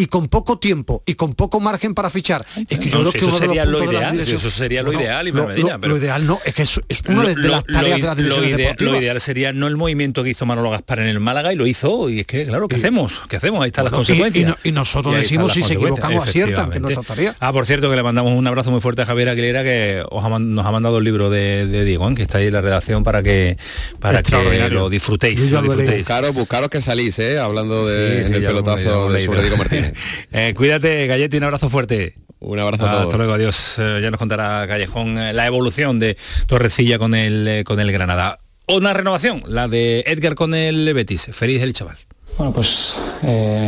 y 0.02 0.08
con 0.08 0.28
poco 0.28 0.58
tiempo 0.58 1.04
y 1.06 1.14
con 1.14 1.36
poco 1.36 1.60
margen 1.60 1.94
para 1.94 2.10
fichar. 2.10 2.44
Es 2.68 2.80
que 2.80 2.90
yo 2.90 3.02
creo 3.02 3.12
que 3.12 3.18
eso 3.20 3.32
sería 3.32 3.66
lo 3.66 3.84
ideal, 3.84 4.20
eso 4.20 4.50
sería 4.50 4.82
lo 4.82 4.92
ideal, 4.94 5.28
y 5.28 5.32
lo, 5.32 5.48
lo, 5.48 5.98
ideal 5.98 6.26
no, 6.26 6.40
es 6.44 6.56
que 6.56 6.64
es, 6.64 6.82
es 6.90 7.02
una 7.08 7.24
de, 7.24 7.36
las 7.36 7.64
tareas 7.66 8.18
de 8.18 8.76
Lo 8.80 8.98
ideal 8.98 9.22
sería 9.22 9.54
no 9.54 9.68
el 9.68 9.78
movimiento 9.78 10.24
que 10.24 10.32
hizo 10.32 10.46
Manolo 10.48 10.72
Gaspar 10.72 11.02
en 11.02 11.08
el 11.08 11.20
Málaga 11.20 11.54
y 11.54 11.56
lo 11.56 11.68
hizo 11.68 12.10
y 12.10 12.22
es 12.22 12.26
que 12.26 12.46
claro, 12.46 12.68
¿qué 12.68 12.78
hacemos? 12.78 13.22
¿Qué 13.30 13.38
hacemos? 13.38 13.62
Ahí 13.62 13.68
están 13.68 13.86
las 13.86 13.94
consecuencias. 13.94 14.56
Y, 14.64 14.72
nosotros 14.72 15.16
decimos 15.16 15.54
si 15.54 15.62
se 15.62 15.74
equivocamos 15.74 16.28
aciertan, 16.28 16.72
que 16.72 16.80
nuestra 16.80 17.04
tarea. 17.04 17.36
Ah, 17.40 17.54
por 17.54 17.68
cierto 17.68 17.90
que 17.90 17.96
le 17.96 18.04
mandamos 18.04 18.34
un 18.34 18.48
abrazo 18.48 18.72
muy 18.72 18.82
fuerte 18.82 19.04
a 19.04 19.06
Javier 19.06 19.30
Aguilera 19.30 19.64
que 19.64 20.04
nos 20.12 20.66
ha 20.66 20.72
mandado 20.72 20.98
el 20.98 21.04
libro 21.04 21.30
de, 21.30 21.86
Diego, 21.86 22.10
¿eh? 22.10 22.16
que 22.16 22.24
está 22.24 22.40
ahí 22.40 22.48
en 22.48 22.54
la 22.54 22.62
redacción 22.62 23.04
para 23.04 23.22
que 23.22 23.58
para 24.00 24.24
que 24.24 24.70
lo 24.70 24.90
disfrutéis. 24.90 25.52
Buscaros, 25.52 26.34
buscaros 26.34 26.70
que 26.70 26.82
salís, 26.82 27.20
¿eh? 27.20 27.38
hablando 27.38 27.86
de, 27.86 28.22
el 28.22 28.44
pelotazo 28.44 29.12
de 29.12 29.22
sobre 29.26 29.42
Diego 29.42 29.58
Martínez. 29.58 29.91
Eh, 30.32 30.54
cuídate, 30.56 31.08
Galletti, 31.08 31.38
un 31.38 31.44
abrazo 31.44 31.70
fuerte. 31.70 32.16
Un 32.40 32.58
abrazo 32.60 32.86
a 32.86 32.92
todos. 32.92 33.04
Hasta 33.04 33.18
luego, 33.18 33.34
adiós. 33.34 33.76
Eh, 33.78 34.00
ya 34.02 34.10
nos 34.10 34.18
contará 34.18 34.66
Callejón 34.68 35.18
eh, 35.18 35.34
la 35.34 35.46
evolución 35.46 36.00
de 36.00 36.18
Torrecilla 36.48 36.98
con 36.98 37.14
el, 37.14 37.64
con 37.66 37.80
el 37.80 37.92
Granada. 37.92 38.40
Una 38.68 38.94
renovación, 38.94 39.44
la 39.48 39.68
de 39.68 40.04
Edgar 40.08 40.36
con 40.36 40.54
el 40.54 40.94
Betis. 40.94 41.30
Feliz 41.32 41.62
el 41.62 41.74
chaval. 41.74 41.98
Bueno, 42.38 42.54
pues 42.54 42.96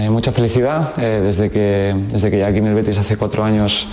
mucha 0.09 0.31
felicidad. 0.31 0.95
desde, 0.95 1.51
que, 1.51 1.93
desde 2.07 2.31
que 2.31 2.39
ya 2.39 2.47
aquí 2.47 2.59
en 2.59 2.67
el 2.67 2.73
Betis 2.73 2.97
hace 2.97 3.17
cuatro 3.17 3.43
años 3.43 3.87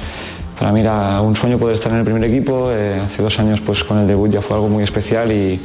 para 0.61 0.72
mí 0.72 0.80
era 0.80 1.20
un 1.22 1.34
sueño 1.34 1.58
poder 1.58 1.74
estar 1.74 1.90
en 1.90 1.98
el 1.98 2.04
primer 2.04 2.22
equipo. 2.22 2.70
Eh, 2.70 3.00
hace 3.04 3.22
dos 3.22 3.38
años 3.40 3.61
pues 3.62 3.82
con 3.82 3.98
el 3.98 4.06
debut 4.06 4.30
ya 4.30 4.42
fue 4.42 4.56
algo 4.56 4.68
muy 4.68 4.84
especial 4.84 5.32
y, 5.32 5.58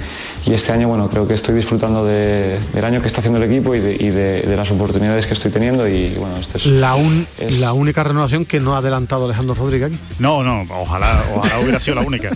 y 0.45 0.53
este 0.53 0.71
año 0.71 0.87
bueno 0.87 1.09
creo 1.09 1.27
que 1.27 1.33
estoy 1.33 1.53
disfrutando 1.53 2.05
de- 2.05 2.59
del 2.73 2.85
año 2.85 3.01
que 3.01 3.07
está 3.07 3.19
haciendo 3.19 3.43
el 3.43 3.51
equipo 3.51 3.75
y 3.75 3.79
de, 3.81 3.93
y 3.93 4.07
de- 4.09 4.41
de 4.43 4.55
las 4.55 4.71
oportunidades 4.71 5.25
que 5.27 5.33
estoy 5.33 5.51
teniendo 5.51 5.85
y 5.87 6.13
bueno, 6.15 6.37
este 6.37 6.57
es 6.57 6.65
La, 6.65 6.95
un- 6.95 7.27
es- 7.37 7.59
la 7.59 7.73
única 7.73 8.03
renovación 8.05 8.45
que 8.45 8.59
no 8.61 8.73
ha 8.75 8.77
adelantado 8.77 9.25
Alejandro 9.25 9.53
Rodríguez 9.55 9.89
aquí. 9.89 9.99
No, 10.19 10.43
no, 10.43 10.65
ojalá, 10.73 11.21
ojalá 11.35 11.59
hubiera 11.59 11.79
sido 11.79 11.95
la 11.95 12.01
única. 12.01 12.29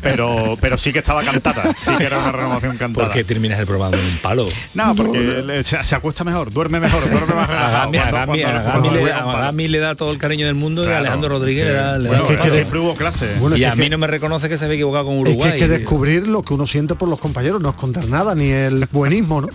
Pero, 0.00 0.56
pero 0.60 0.78
sí 0.78 0.92
que 0.92 1.00
estaba 1.00 1.22
cantada, 1.22 1.64
sí 1.78 1.90
que 1.98 2.04
era 2.04 2.18
una 2.18 2.32
renovación 2.32 2.76
cantada. 2.76 3.06
¿Por 3.08 3.14
qué 3.14 3.24
terminas 3.24 3.58
el 3.58 3.66
programa 3.66 3.96
con 3.96 4.06
un 4.06 4.18
palo? 4.22 4.46
No, 4.74 4.94
porque 4.94 5.18
le- 5.20 5.64
se, 5.64 5.82
se 5.84 5.94
acuesta 5.94 6.24
mejor, 6.24 6.50
duerme 6.52 6.80
mejor, 6.80 7.02
duerme 7.10 7.34
más 7.34 7.48
relajado. 7.48 7.76
A 7.76 8.10
Gami, 8.12 9.68
le, 9.68 9.78
da- 9.80 9.88
le 9.90 9.96
todo 9.96 10.12
el 10.12 10.18
cariño 10.18 10.46
del 10.46 10.54
mundo 10.54 10.84
y 10.84 10.92
Alejandro 10.92 11.28
Rodríguez 11.28 11.66
sí. 12.02 12.05
Bueno, 12.06 12.28
es 12.30 12.40
que 12.40 12.50
siempre 12.50 12.78
hubo 12.78 12.94
clase. 12.94 13.34
Bueno, 13.40 13.56
y 13.56 13.64
es 13.64 13.70
a 13.70 13.74
que- 13.74 13.80
mí 13.82 13.88
no 13.88 13.98
me 13.98 14.06
reconoce 14.06 14.48
que 14.48 14.58
se 14.58 14.64
había 14.64 14.76
equivocado 14.76 15.06
con 15.06 15.14
Es 15.16 15.20
Uruguay. 15.22 15.50
que 15.50 15.54
hay 15.54 15.60
que 15.60 15.68
descubrir 15.68 16.28
lo 16.28 16.42
que 16.42 16.54
uno 16.54 16.66
siente 16.66 16.94
por 16.94 17.08
los 17.08 17.18
compañeros, 17.20 17.60
no 17.60 17.70
esconder 17.70 18.08
nada, 18.08 18.34
ni 18.34 18.48
el 18.50 18.86
buenismo, 18.92 19.40
¿no? 19.42 19.48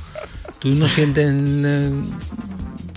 ¿Tú 0.60 0.70
no 0.70 0.88
sientes 0.88 1.28
eh, 1.32 1.92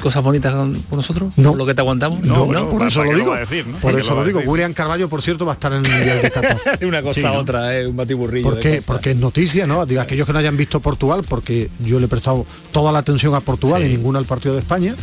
cosas 0.04 0.22
bonitas 0.22 0.54
con, 0.54 0.74
con 0.74 0.96
nosotros? 0.98 1.32
No. 1.38 1.50
¿Por 1.50 1.58
lo 1.58 1.66
que 1.66 1.74
te 1.74 1.80
aguantamos? 1.80 2.20
No, 2.20 2.46
por 2.68 2.86
eso 2.86 3.02
lo 3.02 3.14
digo. 3.14 3.34
¿no? 3.34 3.78
Por 3.80 3.98
eso 3.98 4.14
lo 4.14 4.22
digo. 4.24 4.40
William 4.44 4.74
Carballo, 4.74 5.08
por 5.08 5.22
cierto, 5.22 5.46
va 5.46 5.52
a 5.52 5.54
estar 5.54 5.72
en 5.72 5.84
el 5.84 5.90
Mundial 5.90 6.22
de 6.22 6.30
Qatar. 6.30 6.58
Una 6.84 7.02
cosa 7.02 7.20
Sí, 7.20 7.26
a 7.26 7.30
¿no? 7.30 7.38
otra, 7.38 7.76
es 7.78 7.88
un 7.88 7.96
batiburrillo. 7.96 8.48
de 8.50 8.54
Porque, 8.54 8.82
porque 8.86 9.12
es 9.12 9.16
noticia, 9.16 9.66
¿no? 9.66 9.86
Digo, 9.86 10.02
aquellos 10.02 10.26
que 10.26 10.32
no 10.34 10.38
hayan 10.38 10.56
visto 10.56 10.80
Portugal, 10.80 11.24
porque 11.26 11.70
yo 11.80 11.98
le 11.98 12.04
he 12.04 12.08
prestado 12.08 12.44
toda 12.70 12.92
la 12.92 12.98
atención 12.98 13.34
a 13.34 13.40
Portugal 13.40 13.82
y 13.84 13.88
ninguna 13.88 14.18
al 14.18 14.26
partido 14.26 14.54
de 14.54 14.60
España, 14.60 14.94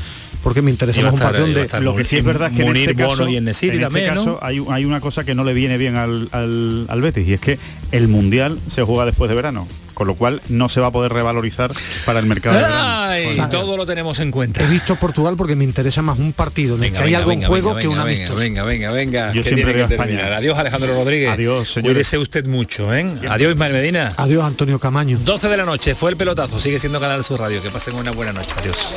porque 0.44 0.62
me 0.62 0.70
interesa 0.70 1.02
más 1.02 1.14
un 1.14 1.20
partido 1.20 1.48
estar 1.48 1.82
Lo 1.82 1.96
que 1.96 2.04
sí 2.04 2.18
es 2.18 2.24
verdad 2.24 2.52
es 2.52 2.58
que 2.58 2.66
en 2.66 2.76
este 2.76 2.96
caso, 2.96 3.28
y 3.28 3.38
Enesiri 3.38 3.78
en 3.78 3.84
este 3.84 3.86
también, 3.86 4.14
¿no? 4.14 4.24
caso 4.24 4.40
hay, 4.42 4.64
hay 4.70 4.86
una 4.86 5.00
cosa 5.00 5.24
que 5.24 5.34
no 5.36 5.44
le 5.44 5.54
viene 5.54 5.78
bien 5.78 5.96
al, 5.96 6.30
al, 6.32 6.86
al 6.90 7.02
Betis 7.02 7.28
y 7.28 7.34
es 7.34 7.42
que 7.42 7.58
el 7.92 8.08
Mundial 8.08 8.60
se 8.70 8.84
juega 8.84 9.06
después 9.06 9.30
de 9.30 9.36
verano, 9.36 9.68
con 10.02 10.08
lo 10.08 10.16
cual 10.16 10.42
no 10.50 10.68
se 10.68 10.82
va 10.82 10.88
a 10.88 10.92
poder 10.92 11.14
revalorizar 11.14 11.72
para 12.08 12.18
el 12.20 12.26
mercado 12.26 12.56
de 12.58 12.64
verano. 12.64 13.02
Ay, 13.12 13.26
Bueno. 13.36 13.50
todo 13.50 13.78
lo 13.78 13.86
tenemos 13.86 14.20
en 14.20 14.32
cuenta. 14.32 14.64
he 14.64 14.68
visto 14.68 14.96
Portugal 14.96 15.36
porque 15.38 15.56
me 15.56 15.64
interesa 15.64 16.02
más 16.02 16.18
un 16.18 16.34
partido 16.34 16.76
en 16.76 16.86
el 16.86 16.92
que 16.92 16.98
hay 16.98 17.14
algo 17.14 17.32
en 17.32 17.44
juego 17.44 17.76
que 17.76 17.88
un 17.88 17.94
venga, 17.98 18.02
amistoso. 18.04 18.36
venga, 18.40 18.64
venga, 18.64 18.92
venga, 18.92 19.32
Yo 19.32 19.44
siempre 19.44 19.74
veo 19.74 19.84
España. 19.86 20.06
terminar. 20.08 20.34
Adiós 20.34 20.58
Alejandro 20.58 20.92
Rodríguez. 20.96 21.30
Adiós, 21.30 21.72
señores. 21.72 21.94
Cuídese 21.94 22.18
usted 22.18 22.48
mucho, 22.48 22.92
¿eh? 22.92 23.06
Adiós 23.30 23.52
Ismael 23.52 23.74
Medina. 23.74 24.12
Adiós 24.18 24.44
Antonio 24.44 24.80
Camaño. 24.80 25.20
12 25.24 25.50
de 25.50 25.58
la 25.58 25.66
noche, 25.66 25.94
fue 25.94 26.10
el 26.10 26.18
pelotazo, 26.18 26.60
sigue 26.60 26.80
siendo 26.80 27.00
Canal 27.00 27.24
Sur 27.24 27.40
Radio. 27.42 27.62
Que 27.62 27.70
pasen 27.70 27.94
una 27.94 28.10
buena 28.10 28.34
noche. 28.34 28.56
Adiós. 28.58 28.92